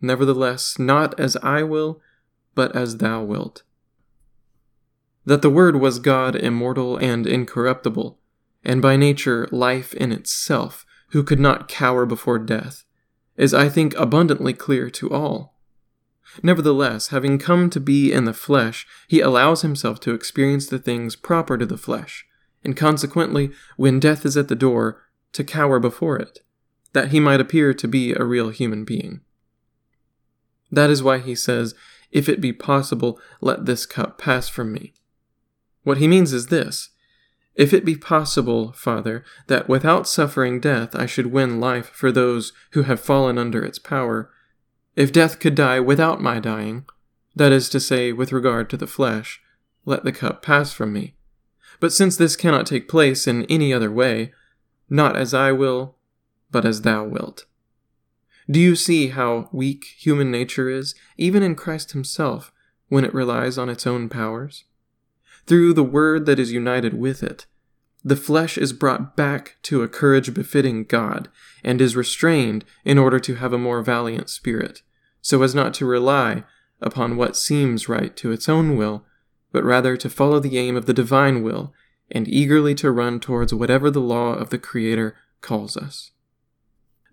Nevertheless, 0.00 0.78
not 0.78 1.18
as 1.18 1.36
I 1.42 1.62
will, 1.62 2.00
but 2.54 2.74
as 2.76 2.98
thou 2.98 3.22
wilt. 3.22 3.62
That 5.28 5.42
the 5.42 5.50
Word 5.50 5.76
was 5.76 5.98
God 5.98 6.34
immortal 6.34 6.96
and 6.96 7.26
incorruptible, 7.26 8.18
and 8.64 8.80
by 8.80 8.96
nature 8.96 9.46
life 9.52 9.92
in 9.92 10.10
itself, 10.10 10.86
who 11.10 11.22
could 11.22 11.38
not 11.38 11.68
cower 11.68 12.06
before 12.06 12.38
death, 12.38 12.84
is, 13.36 13.52
I 13.52 13.68
think, 13.68 13.94
abundantly 13.96 14.54
clear 14.54 14.88
to 14.88 15.10
all. 15.10 15.60
Nevertheless, 16.42 17.08
having 17.08 17.38
come 17.38 17.68
to 17.68 17.78
be 17.78 18.10
in 18.10 18.24
the 18.24 18.32
flesh, 18.32 18.86
he 19.06 19.20
allows 19.20 19.60
himself 19.60 20.00
to 20.00 20.14
experience 20.14 20.66
the 20.66 20.78
things 20.78 21.14
proper 21.14 21.58
to 21.58 21.66
the 21.66 21.76
flesh, 21.76 22.24
and 22.64 22.74
consequently, 22.74 23.50
when 23.76 24.00
death 24.00 24.24
is 24.24 24.34
at 24.34 24.48
the 24.48 24.56
door, 24.56 25.02
to 25.34 25.44
cower 25.44 25.78
before 25.78 26.16
it, 26.16 26.38
that 26.94 27.10
he 27.10 27.20
might 27.20 27.38
appear 27.38 27.74
to 27.74 27.86
be 27.86 28.14
a 28.14 28.24
real 28.24 28.48
human 28.48 28.82
being. 28.82 29.20
That 30.70 30.88
is 30.88 31.02
why 31.02 31.18
he 31.18 31.34
says, 31.34 31.74
If 32.10 32.30
it 32.30 32.40
be 32.40 32.54
possible, 32.54 33.20
let 33.42 33.66
this 33.66 33.84
cup 33.84 34.16
pass 34.16 34.48
from 34.48 34.72
me. 34.72 34.94
What 35.88 35.96
he 35.96 36.06
means 36.06 36.34
is 36.34 36.48
this 36.48 36.90
if 37.54 37.72
it 37.72 37.82
be 37.82 37.96
possible, 37.96 38.72
Father, 38.72 39.24
that 39.46 39.70
without 39.70 40.06
suffering 40.06 40.60
death 40.60 40.94
I 40.94 41.06
should 41.06 41.32
win 41.32 41.60
life 41.60 41.88
for 41.94 42.12
those 42.12 42.52
who 42.72 42.82
have 42.82 43.00
fallen 43.00 43.38
under 43.38 43.64
its 43.64 43.78
power, 43.78 44.30
if 44.96 45.14
death 45.14 45.40
could 45.40 45.54
die 45.54 45.80
without 45.80 46.20
my 46.20 46.40
dying, 46.40 46.84
that 47.34 47.52
is 47.52 47.70
to 47.70 47.80
say, 47.80 48.12
with 48.12 48.32
regard 48.32 48.68
to 48.68 48.76
the 48.76 48.86
flesh, 48.86 49.40
let 49.86 50.04
the 50.04 50.12
cup 50.12 50.42
pass 50.42 50.74
from 50.74 50.92
me. 50.92 51.14
But 51.80 51.94
since 51.94 52.18
this 52.18 52.36
cannot 52.36 52.66
take 52.66 52.86
place 52.86 53.26
in 53.26 53.46
any 53.46 53.72
other 53.72 53.90
way, 53.90 54.34
not 54.90 55.16
as 55.16 55.32
I 55.32 55.52
will, 55.52 55.96
but 56.50 56.66
as 56.66 56.82
thou 56.82 57.04
wilt. 57.04 57.46
Do 58.50 58.60
you 58.60 58.76
see 58.76 59.08
how 59.08 59.48
weak 59.52 59.86
human 59.96 60.30
nature 60.30 60.68
is, 60.68 60.94
even 61.16 61.42
in 61.42 61.54
Christ 61.54 61.92
himself, 61.92 62.52
when 62.88 63.06
it 63.06 63.14
relies 63.14 63.56
on 63.56 63.70
its 63.70 63.86
own 63.86 64.10
powers? 64.10 64.64
Through 65.48 65.72
the 65.72 65.82
word 65.82 66.26
that 66.26 66.38
is 66.38 66.52
united 66.52 66.92
with 66.92 67.22
it, 67.22 67.46
the 68.04 68.16
flesh 68.16 68.58
is 68.58 68.74
brought 68.74 69.16
back 69.16 69.56
to 69.62 69.82
a 69.82 69.88
courage 69.88 70.34
befitting 70.34 70.84
God, 70.84 71.30
and 71.64 71.80
is 71.80 71.96
restrained 71.96 72.66
in 72.84 72.98
order 72.98 73.18
to 73.20 73.36
have 73.36 73.54
a 73.54 73.58
more 73.58 73.80
valiant 73.80 74.28
spirit, 74.28 74.82
so 75.22 75.42
as 75.42 75.54
not 75.54 75.72
to 75.74 75.86
rely 75.86 76.44
upon 76.82 77.16
what 77.16 77.34
seems 77.34 77.88
right 77.88 78.14
to 78.16 78.30
its 78.30 78.46
own 78.46 78.76
will, 78.76 79.06
but 79.50 79.64
rather 79.64 79.96
to 79.96 80.10
follow 80.10 80.38
the 80.38 80.58
aim 80.58 80.76
of 80.76 80.84
the 80.84 80.92
divine 80.92 81.42
will, 81.42 81.72
and 82.10 82.28
eagerly 82.28 82.74
to 82.74 82.90
run 82.90 83.18
towards 83.18 83.54
whatever 83.54 83.90
the 83.90 84.02
law 84.02 84.34
of 84.34 84.50
the 84.50 84.58
Creator 84.58 85.16
calls 85.40 85.78
us. 85.78 86.10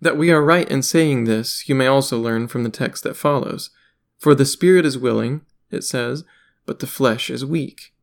That 0.02 0.18
we 0.18 0.30
are 0.30 0.44
right 0.44 0.70
in 0.70 0.82
saying 0.82 1.24
this, 1.24 1.66
you 1.70 1.74
may 1.74 1.86
also 1.86 2.18
learn 2.18 2.48
from 2.48 2.64
the 2.64 2.70
text 2.70 3.02
that 3.04 3.16
follows. 3.16 3.70
For 4.18 4.34
the 4.34 4.44
spirit 4.44 4.84
is 4.84 4.98
willing, 4.98 5.40
it 5.70 5.84
says, 5.84 6.22
but 6.66 6.80
the 6.80 6.86
flesh 6.86 7.30
is 7.30 7.42
weak. 7.42 7.94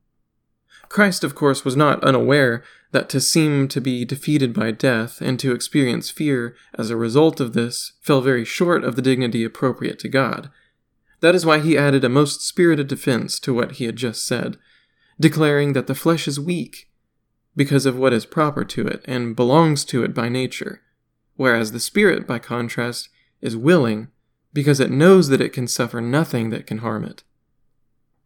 Christ, 0.94 1.24
of 1.24 1.34
course, 1.34 1.66
was 1.66 1.76
not 1.76 2.04
unaware 2.04 2.64
that 2.92 3.10
to 3.10 3.20
seem 3.20 3.68
to 3.70 3.82
be 3.82 4.06
defeated 4.06 4.54
by 4.54 4.70
death 4.70 5.22
and 5.22 5.40
to 5.40 5.52
experience 5.52 6.12
fear 6.12 6.56
as 6.76 6.92
a 6.92 6.96
result 6.96 7.40
of 7.40 7.54
this 7.54 7.94
fell 8.00 8.22
very 8.22 8.46
short 8.46 8.84
of 8.84 8.96
the 8.96 9.02
dignity 9.02 9.44
appropriate 9.44 9.98
to 10.00 10.08
God. 10.08 10.52
That 11.20 11.34
is 11.34 11.48
why 11.48 11.62
he 11.62 11.80
added 11.80 12.04
a 12.04 12.10
most 12.10 12.46
spirited 12.48 12.86
defense 12.86 13.40
to 13.40 13.56
what 13.56 13.74
he 13.74 13.86
had 13.86 13.96
just 13.96 14.28
said, 14.28 14.58
declaring 15.20 15.74
that 15.74 15.88
the 15.88 15.96
flesh 15.96 16.28
is 16.28 16.40
weak 16.40 16.92
because 17.56 17.88
of 17.88 17.98
what 17.98 18.14
is 18.14 18.28
proper 18.28 18.64
to 18.64 18.86
it 18.86 19.04
and 19.06 19.36
belongs 19.36 19.84
to 19.86 20.04
it 20.04 20.14
by 20.14 20.30
nature, 20.30 20.84
whereas 21.38 21.72
the 21.72 21.80
spirit, 21.80 22.28
by 22.28 22.38
contrast, 22.38 23.10
is 23.42 23.58
willing 23.58 24.10
because 24.54 24.80
it 24.80 24.92
knows 24.92 25.30
that 25.30 25.42
it 25.42 25.54
can 25.54 25.68
suffer 25.68 26.00
nothing 26.00 26.52
that 26.52 26.68
can 26.68 26.78
harm 26.78 27.04
it. 27.04 27.24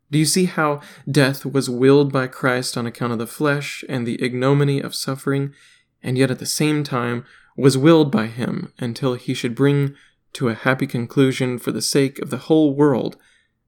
Do 0.10 0.18
you 0.18 0.26
see 0.26 0.45
how 0.45 0.82
death 1.10 1.45
was 1.45 1.70
willed 1.70 2.14
by 2.14 2.28
Christ 2.28 2.78
on 2.78 2.86
account 2.86 3.14
of 3.14 3.20
the 3.20 3.28
flesh 3.28 3.84
and 3.89 4.08
the 4.08 4.22
ignominy 4.24 4.80
of 4.80 4.95
suffering, 4.95 5.53
and 6.01 6.18
yet 6.18 6.32
at 6.32 6.39
the 6.39 6.45
same 6.45 6.84
time 6.84 7.26
was 7.58 7.78
willed 7.78 8.12
by 8.12 8.28
him 8.28 8.72
until 8.80 9.16
he 9.16 9.34
should 9.34 9.55
bring 9.55 9.95
to 10.34 10.47
a 10.47 10.53
happy 10.53 10.88
conclusion 10.88 11.58
for 11.58 11.72
the 11.72 11.82
sake 11.82 12.20
of 12.20 12.30
the 12.30 12.38
whole 12.38 12.74
world 12.74 13.18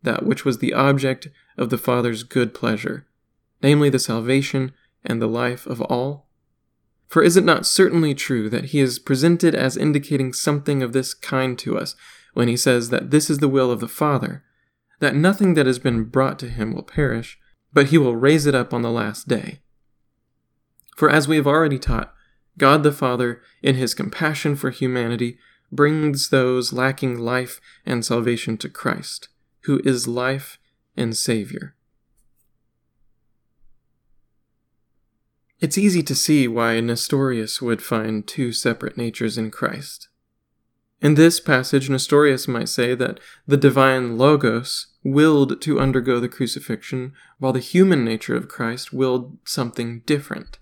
that 0.03 0.25
which 0.25 0.45
was 0.45 0.59
the 0.59 0.73
object 0.73 1.27
of 1.57 1.69
the 1.69 1.77
Father's 1.77 2.23
good 2.23 2.53
pleasure, 2.53 3.05
namely 3.61 3.89
the 3.89 3.99
salvation 3.99 4.71
and 5.03 5.21
the 5.21 5.27
life 5.27 5.65
of 5.65 5.81
all? 5.81 6.27
For 7.07 7.23
is 7.23 7.35
it 7.35 7.43
not 7.43 7.65
certainly 7.65 8.13
true 8.13 8.49
that 8.49 8.65
he 8.65 8.79
is 8.79 8.99
presented 8.99 9.55
as 9.55 9.75
indicating 9.75 10.31
something 10.31 10.83
of 10.83 10.93
this 10.93 11.13
kind 11.13 11.57
to 11.59 11.77
us 11.77 11.95
when 12.33 12.47
he 12.47 12.55
says 12.55 12.91
that 12.91 13.09
this 13.11 13.29
is 13.29 13.39
the 13.39 13.49
will 13.49 13.71
of 13.71 13.79
the 13.79 13.87
Father? 13.87 14.43
That 14.99 15.15
nothing 15.15 15.53
that 15.53 15.65
has 15.65 15.79
been 15.79 16.03
brought 16.05 16.39
to 16.39 16.49
him 16.49 16.73
will 16.73 16.83
perish, 16.83 17.37
but 17.73 17.87
he 17.87 17.97
will 17.97 18.15
raise 18.15 18.45
it 18.45 18.55
up 18.55 18.73
on 18.73 18.81
the 18.81 18.91
last 18.91 19.27
day. 19.27 19.59
For 20.95 21.09
as 21.09 21.27
we 21.27 21.37
have 21.37 21.47
already 21.47 21.79
taught, 21.79 22.13
God 22.57 22.83
the 22.83 22.91
Father, 22.91 23.41
in 23.63 23.75
his 23.75 23.93
compassion 23.93 24.55
for 24.55 24.69
humanity, 24.69 25.37
brings 25.71 26.29
those 26.29 26.73
lacking 26.73 27.17
life 27.17 27.61
and 27.85 28.03
salvation 28.03 28.57
to 28.57 28.69
Christ, 28.69 29.29
who 29.61 29.81
is 29.85 30.07
life 30.07 30.57
and 30.97 31.15
Savior. 31.15 31.75
It's 35.59 35.77
easy 35.77 36.01
to 36.03 36.15
see 36.15 36.47
why 36.47 36.79
Nestorius 36.79 37.61
would 37.61 37.81
find 37.81 38.25
two 38.25 38.51
separate 38.51 38.97
natures 38.97 39.37
in 39.37 39.51
Christ. 39.51 40.07
In 41.01 41.15
this 41.15 41.39
passage, 41.39 41.89
Nestorius 41.89 42.47
might 42.47 42.69
say 42.69 42.95
that 42.95 43.19
the 43.47 43.57
divine 43.57 44.17
Logos 44.17 44.87
willed 45.03 45.61
to 45.61 45.79
undergo 45.79 46.19
the 46.19 46.29
crucifixion, 46.29 47.13
while 47.37 47.53
the 47.53 47.59
human 47.59 48.03
nature 48.03 48.35
of 48.35 48.47
Christ 48.47 48.91
willed 48.91 49.37
something 49.45 50.01
different. 50.05 50.59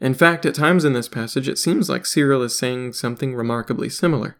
In 0.00 0.14
fact, 0.14 0.44
at 0.44 0.54
times 0.54 0.84
in 0.84 0.92
this 0.92 1.08
passage, 1.08 1.48
it 1.48 1.58
seems 1.58 1.88
like 1.88 2.04
Cyril 2.04 2.42
is 2.42 2.58
saying 2.58 2.92
something 2.92 3.34
remarkably 3.34 3.88
similar. 3.88 4.36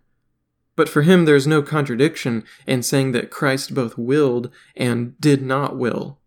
But 0.77 0.89
for 0.89 1.03
him, 1.03 1.25
there 1.25 1.37
is 1.37 1.47
no 1.47 1.63
contradiction 1.63 2.45
in 2.67 2.83
saying 2.83 3.13
that 3.13 3.31
Christ 3.31 3.75
both 3.75 3.97
willed 3.97 4.51
and 4.77 5.19
did 5.21 5.41
not 5.41 5.77
will. 5.77 6.19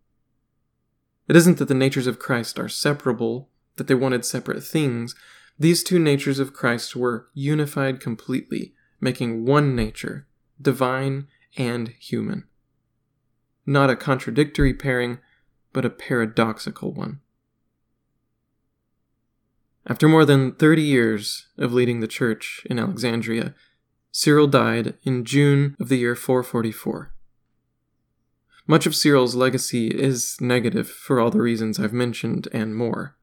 It 1.27 1.35
isn't 1.35 1.57
that 1.57 1.67
the 1.67 1.73
natures 1.73 2.07
of 2.07 2.19
Christ 2.19 2.57
are 2.57 2.69
separable, 2.69 3.49
that 3.75 3.87
they 3.87 3.93
wanted 3.93 4.23
separate 4.23 4.63
things, 4.63 5.13
these 5.59 5.83
two 5.83 5.99
natures 5.99 6.39
of 6.39 6.53
Christ 6.53 6.95
were 6.95 7.27
unified 7.33 7.99
completely, 7.99 8.73
making 9.01 9.45
one 9.45 9.75
nature, 9.75 10.27
divine 10.61 11.27
and 11.57 11.89
human. 11.99 12.45
Not 13.65 13.89
a 13.89 13.95
contradictory 13.95 14.73
pairing, 14.73 15.19
but 15.73 15.83
a 15.83 15.89
paradoxical 15.89 16.93
one. 16.93 17.19
After 19.85 20.07
more 20.07 20.25
than 20.25 20.53
30 20.53 20.81
years 20.81 21.47
of 21.57 21.73
leading 21.73 21.99
the 21.99 22.07
church 22.07 22.61
in 22.69 22.77
Alexandria, 22.77 23.55
Cyril 24.11 24.47
died 24.47 24.95
in 25.03 25.25
June 25.25 25.75
of 25.79 25.89
the 25.89 25.97
year 25.97 26.15
444. 26.15 27.13
Much 28.65 28.85
of 28.85 28.95
Cyril's 28.95 29.35
legacy 29.35 29.87
is 29.87 30.41
negative 30.41 30.89
for 30.89 31.19
all 31.19 31.31
the 31.31 31.41
reasons 31.41 31.79
I've 31.79 31.93
mentioned 31.93 32.49
and 32.51 32.75
more. 32.75 33.15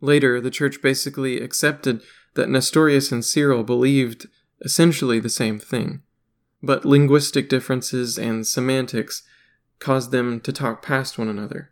Later, 0.00 0.40
the 0.40 0.50
church 0.50 0.82
basically 0.82 1.40
accepted 1.40 2.02
that 2.34 2.48
Nestorius 2.48 3.12
and 3.12 3.24
Cyril 3.24 3.62
believed 3.62 4.26
essentially 4.60 5.20
the 5.20 5.28
same 5.28 5.58
thing, 5.58 6.02
but 6.66 6.84
linguistic 6.84 7.48
differences 7.48 8.18
and 8.18 8.46
semantics 8.46 9.22
caused 9.78 10.10
them 10.10 10.40
to 10.40 10.52
talk 10.52 10.82
past 10.82 11.18
one 11.18 11.28
another. 11.28 11.70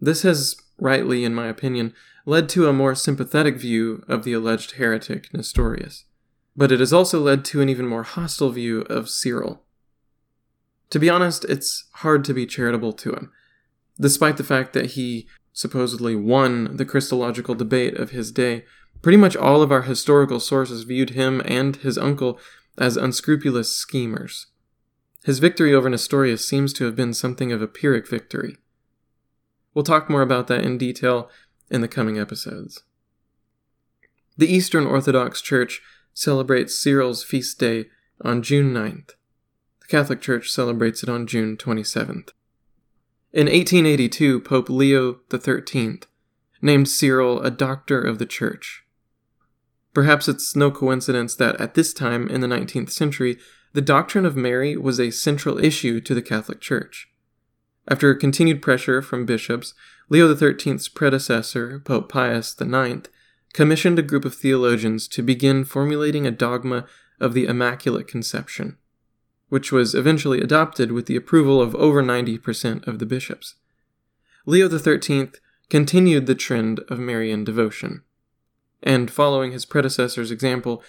This 0.00 0.22
has, 0.22 0.56
rightly 0.78 1.24
in 1.24 1.34
my 1.34 1.46
opinion, 1.46 1.94
led 2.26 2.48
to 2.50 2.68
a 2.68 2.72
more 2.72 2.94
sympathetic 2.94 3.56
view 3.56 4.04
of 4.08 4.24
the 4.24 4.32
alleged 4.32 4.72
heretic 4.72 5.32
Nestorius, 5.32 6.04
but 6.56 6.72
it 6.72 6.80
has 6.80 6.92
also 6.92 7.20
led 7.20 7.44
to 7.46 7.60
an 7.60 7.68
even 7.68 7.86
more 7.86 8.02
hostile 8.02 8.50
view 8.50 8.82
of 8.82 9.08
Cyril. 9.08 9.62
To 10.90 10.98
be 10.98 11.08
honest, 11.08 11.44
it's 11.44 11.84
hard 11.94 12.24
to 12.24 12.34
be 12.34 12.46
charitable 12.46 12.92
to 12.94 13.12
him, 13.12 13.30
despite 13.98 14.36
the 14.38 14.44
fact 14.44 14.72
that 14.72 14.92
he 14.92 15.28
supposedly 15.52 16.16
won 16.16 16.76
the 16.76 16.84
Christological 16.84 17.54
debate 17.54 17.96
of 17.96 18.10
his 18.10 18.32
day. 18.32 18.64
Pretty 19.02 19.16
much 19.16 19.36
all 19.36 19.62
of 19.62 19.72
our 19.72 19.82
historical 19.82 20.40
sources 20.40 20.84
viewed 20.84 21.10
him 21.10 21.42
and 21.44 21.76
his 21.76 21.96
uncle 21.96 22.38
as 22.80 22.96
unscrupulous 22.96 23.72
schemers. 23.76 24.46
His 25.24 25.38
victory 25.38 25.74
over 25.74 25.90
Nestorius 25.90 26.48
seems 26.48 26.72
to 26.72 26.86
have 26.86 26.96
been 26.96 27.12
something 27.12 27.52
of 27.52 27.60
a 27.60 27.68
Pyrrhic 27.68 28.08
victory. 28.08 28.56
We'll 29.74 29.84
talk 29.84 30.08
more 30.08 30.22
about 30.22 30.48
that 30.48 30.64
in 30.64 30.78
detail 30.78 31.28
in 31.70 31.82
the 31.82 31.88
coming 31.88 32.18
episodes. 32.18 32.82
The 34.36 34.52
Eastern 34.52 34.86
Orthodox 34.86 35.42
Church 35.42 35.82
celebrates 36.14 36.74
Cyril's 36.74 37.22
feast 37.22 37.58
day 37.58 37.86
on 38.24 38.42
June 38.42 38.72
9th. 38.72 39.10
The 39.80 39.86
Catholic 39.88 40.22
Church 40.22 40.50
celebrates 40.50 41.02
it 41.02 41.08
on 41.10 41.26
June 41.26 41.58
27th. 41.58 42.30
In 43.32 43.46
1882, 43.46 44.40
Pope 44.40 44.70
Leo 44.70 45.20
XIII 45.30 46.00
named 46.62 46.88
Cyril 46.88 47.40
a 47.42 47.50
doctor 47.50 48.00
of 48.00 48.18
the 48.18 48.26
Church. 48.26 48.79
Perhaps 49.92 50.28
it's 50.28 50.54
no 50.54 50.70
coincidence 50.70 51.34
that 51.34 51.60
at 51.60 51.74
this 51.74 51.92
time 51.92 52.28
in 52.28 52.40
the 52.40 52.46
19th 52.46 52.90
century, 52.90 53.38
the 53.72 53.80
doctrine 53.80 54.26
of 54.26 54.36
Mary 54.36 54.76
was 54.76 55.00
a 55.00 55.10
central 55.10 55.58
issue 55.58 56.00
to 56.00 56.14
the 56.14 56.22
Catholic 56.22 56.60
Church. 56.60 57.08
After 57.88 58.14
continued 58.14 58.62
pressure 58.62 59.02
from 59.02 59.26
bishops, 59.26 59.74
Leo 60.08 60.32
XIII's 60.32 60.88
predecessor, 60.88 61.80
Pope 61.80 62.08
Pius 62.08 62.54
IX, 62.60 63.08
commissioned 63.52 63.98
a 63.98 64.02
group 64.02 64.24
of 64.24 64.34
theologians 64.34 65.08
to 65.08 65.22
begin 65.22 65.64
formulating 65.64 66.26
a 66.26 66.30
dogma 66.30 66.86
of 67.20 67.34
the 67.34 67.46
Immaculate 67.46 68.06
Conception, 68.06 68.76
which 69.48 69.72
was 69.72 69.94
eventually 69.94 70.40
adopted 70.40 70.92
with 70.92 71.06
the 71.06 71.16
approval 71.16 71.60
of 71.60 71.74
over 71.74 72.02
90% 72.02 72.86
of 72.86 72.98
the 72.98 73.06
bishops. 73.06 73.56
Leo 74.46 74.68
XIII 74.68 75.30
continued 75.68 76.26
the 76.26 76.34
trend 76.34 76.80
of 76.88 76.98
Marian 76.98 77.44
devotion, 77.44 78.02
and 78.82 79.10
following 79.10 79.52
his 79.52 79.64
predecessor's 79.64 80.30
example, 80.30 80.82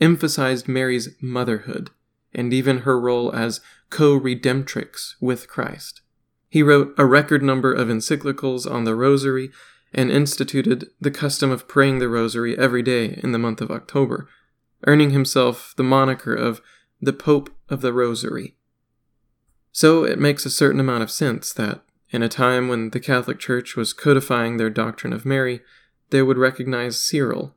emphasized 0.00 0.68
Mary's 0.68 1.10
motherhood 1.20 1.90
and 2.34 2.52
even 2.52 2.78
her 2.78 2.98
role 2.98 3.34
as 3.34 3.60
co 3.90 4.18
redemptrix 4.18 5.14
with 5.20 5.48
Christ. 5.48 6.00
He 6.48 6.62
wrote 6.62 6.94
a 6.98 7.06
record 7.06 7.42
number 7.42 7.72
of 7.72 7.88
encyclicals 7.88 8.70
on 8.70 8.84
the 8.84 8.94
Rosary 8.94 9.50
and 9.92 10.10
instituted 10.10 10.90
the 11.00 11.10
custom 11.10 11.50
of 11.50 11.68
praying 11.68 11.98
the 11.98 12.08
Rosary 12.08 12.58
every 12.58 12.82
day 12.82 13.18
in 13.22 13.32
the 13.32 13.38
month 13.38 13.60
of 13.60 13.70
October, 13.70 14.28
earning 14.86 15.10
himself 15.10 15.74
the 15.76 15.84
moniker 15.84 16.34
of 16.34 16.60
the 17.00 17.12
Pope 17.12 17.50
of 17.68 17.80
the 17.80 17.92
Rosary. 17.92 18.56
So 19.72 20.04
it 20.04 20.18
makes 20.18 20.46
a 20.46 20.50
certain 20.50 20.80
amount 20.80 21.02
of 21.02 21.10
sense 21.10 21.52
that, 21.52 21.82
in 22.10 22.22
a 22.22 22.28
time 22.28 22.68
when 22.68 22.90
the 22.90 23.00
Catholic 23.00 23.38
Church 23.38 23.76
was 23.76 23.92
codifying 23.92 24.56
their 24.56 24.70
doctrine 24.70 25.12
of 25.12 25.26
Mary, 25.26 25.60
they 26.14 26.22
would 26.22 26.38
recognize 26.38 26.96
Cyril, 26.96 27.56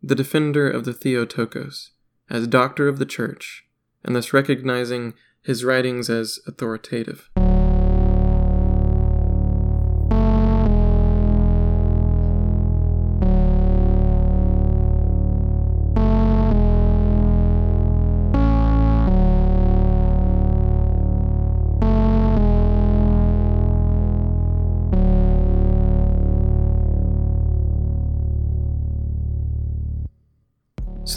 the 0.00 0.14
defender 0.14 0.70
of 0.70 0.84
the 0.84 0.92
Theotokos, 0.92 1.90
as 2.30 2.46
doctor 2.46 2.86
of 2.86 3.00
the 3.00 3.04
Church, 3.04 3.66
and 4.04 4.14
thus 4.14 4.32
recognizing 4.32 5.14
his 5.42 5.64
writings 5.64 6.08
as 6.08 6.38
authoritative. 6.46 7.28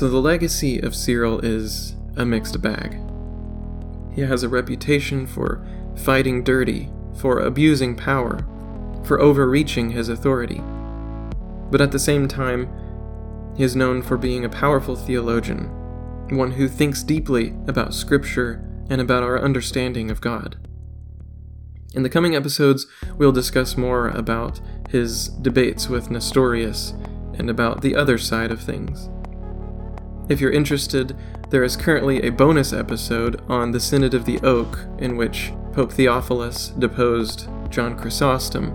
So 0.02 0.10
the 0.10 0.20
legacy 0.20 0.80
of 0.80 0.96
Cyril 0.96 1.46
is 1.46 1.94
a 2.18 2.26
mixed 2.26 2.60
bag. 2.60 3.00
He 4.12 4.22
has 4.22 4.42
a 4.42 4.50
reputation 4.50 5.28
for 5.28 5.64
fighting 5.96 6.44
dirty, 6.44 6.90
for 7.20 7.38
abusing 7.38 7.96
power, 7.96 8.44
for 9.04 9.22
overreaching 9.22 9.92
his 9.92 10.10
authority. 10.10 10.60
But 11.70 11.82
at 11.82 11.92
the 11.92 12.00
same 12.00 12.28
time, 12.28 12.68
he 13.56 13.64
is 13.64 13.76
known 13.76 14.02
for 14.02 14.18
being 14.18 14.44
a 14.44 14.50
powerful 14.50 14.96
theologian, 14.96 15.66
one 16.36 16.50
who 16.50 16.68
thinks 16.68 17.04
deeply 17.04 17.50
about 17.68 17.94
Scripture 17.94 18.68
and 18.90 19.02
about 19.02 19.22
our 19.22 19.40
understanding 19.40 20.10
of 20.10 20.20
God. 20.20 20.58
In 21.94 22.02
the 22.02 22.10
coming 22.10 22.36
episodes, 22.36 22.88
we'll 23.20 23.32
discuss 23.32 23.78
more 23.78 24.08
about 24.08 24.62
his 24.90 25.28
debates 25.28 25.90
with 25.90 26.10
Nestorius 26.10 26.96
and 27.36 27.52
about 27.52 27.84
the 27.84 27.96
other 27.96 28.18
side 28.18 28.50
of 28.50 28.62
things. 28.62 29.08
If 30.32 30.40
you're 30.40 30.54
interested, 30.54 31.14
there 31.50 31.66
is 31.66 31.76
currently 31.76 32.22
a 32.22 32.32
bonus 32.32 32.72
episode 32.72 33.42
on 33.50 33.72
the 33.72 33.82
Synod 33.82 34.14
of 34.14 34.24
the 34.24 34.40
Oak 34.44 34.80
in 35.00 35.18
which 35.18 35.52
Pope 35.74 35.92
Theophilus 35.92 36.70
deposed 36.70 37.50
John 37.70 37.98
Chrysostom. 37.98 38.74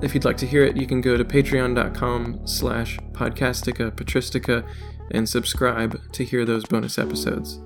If 0.00 0.14
you'd 0.14 0.24
like 0.24 0.38
to 0.38 0.46
hear 0.46 0.64
it, 0.64 0.78
you 0.78 0.86
can 0.86 1.02
go 1.02 1.18
to 1.18 1.26
patreon.com 1.26 2.46
slash 2.46 2.96
podcastica 3.12 3.90
patristica 3.90 4.66
and 5.10 5.28
subscribe 5.28 6.00
to 6.12 6.24
hear 6.24 6.46
those 6.46 6.64
bonus 6.64 6.98
episodes. 6.98 7.60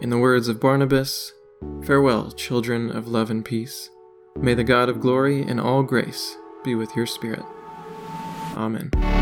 In 0.00 0.08
the 0.08 0.16
words 0.18 0.48
of 0.48 0.58
Barnabas, 0.58 1.34
farewell, 1.84 2.30
children 2.30 2.90
of 2.90 3.08
love 3.08 3.30
and 3.30 3.44
peace. 3.44 3.90
May 4.38 4.54
the 4.54 4.64
God 4.64 4.88
of 4.88 5.00
glory 5.00 5.42
and 5.42 5.60
all 5.60 5.82
grace 5.82 6.38
be 6.64 6.74
with 6.74 6.96
your 6.96 7.04
spirit. 7.04 7.44
Amen. 8.56 9.19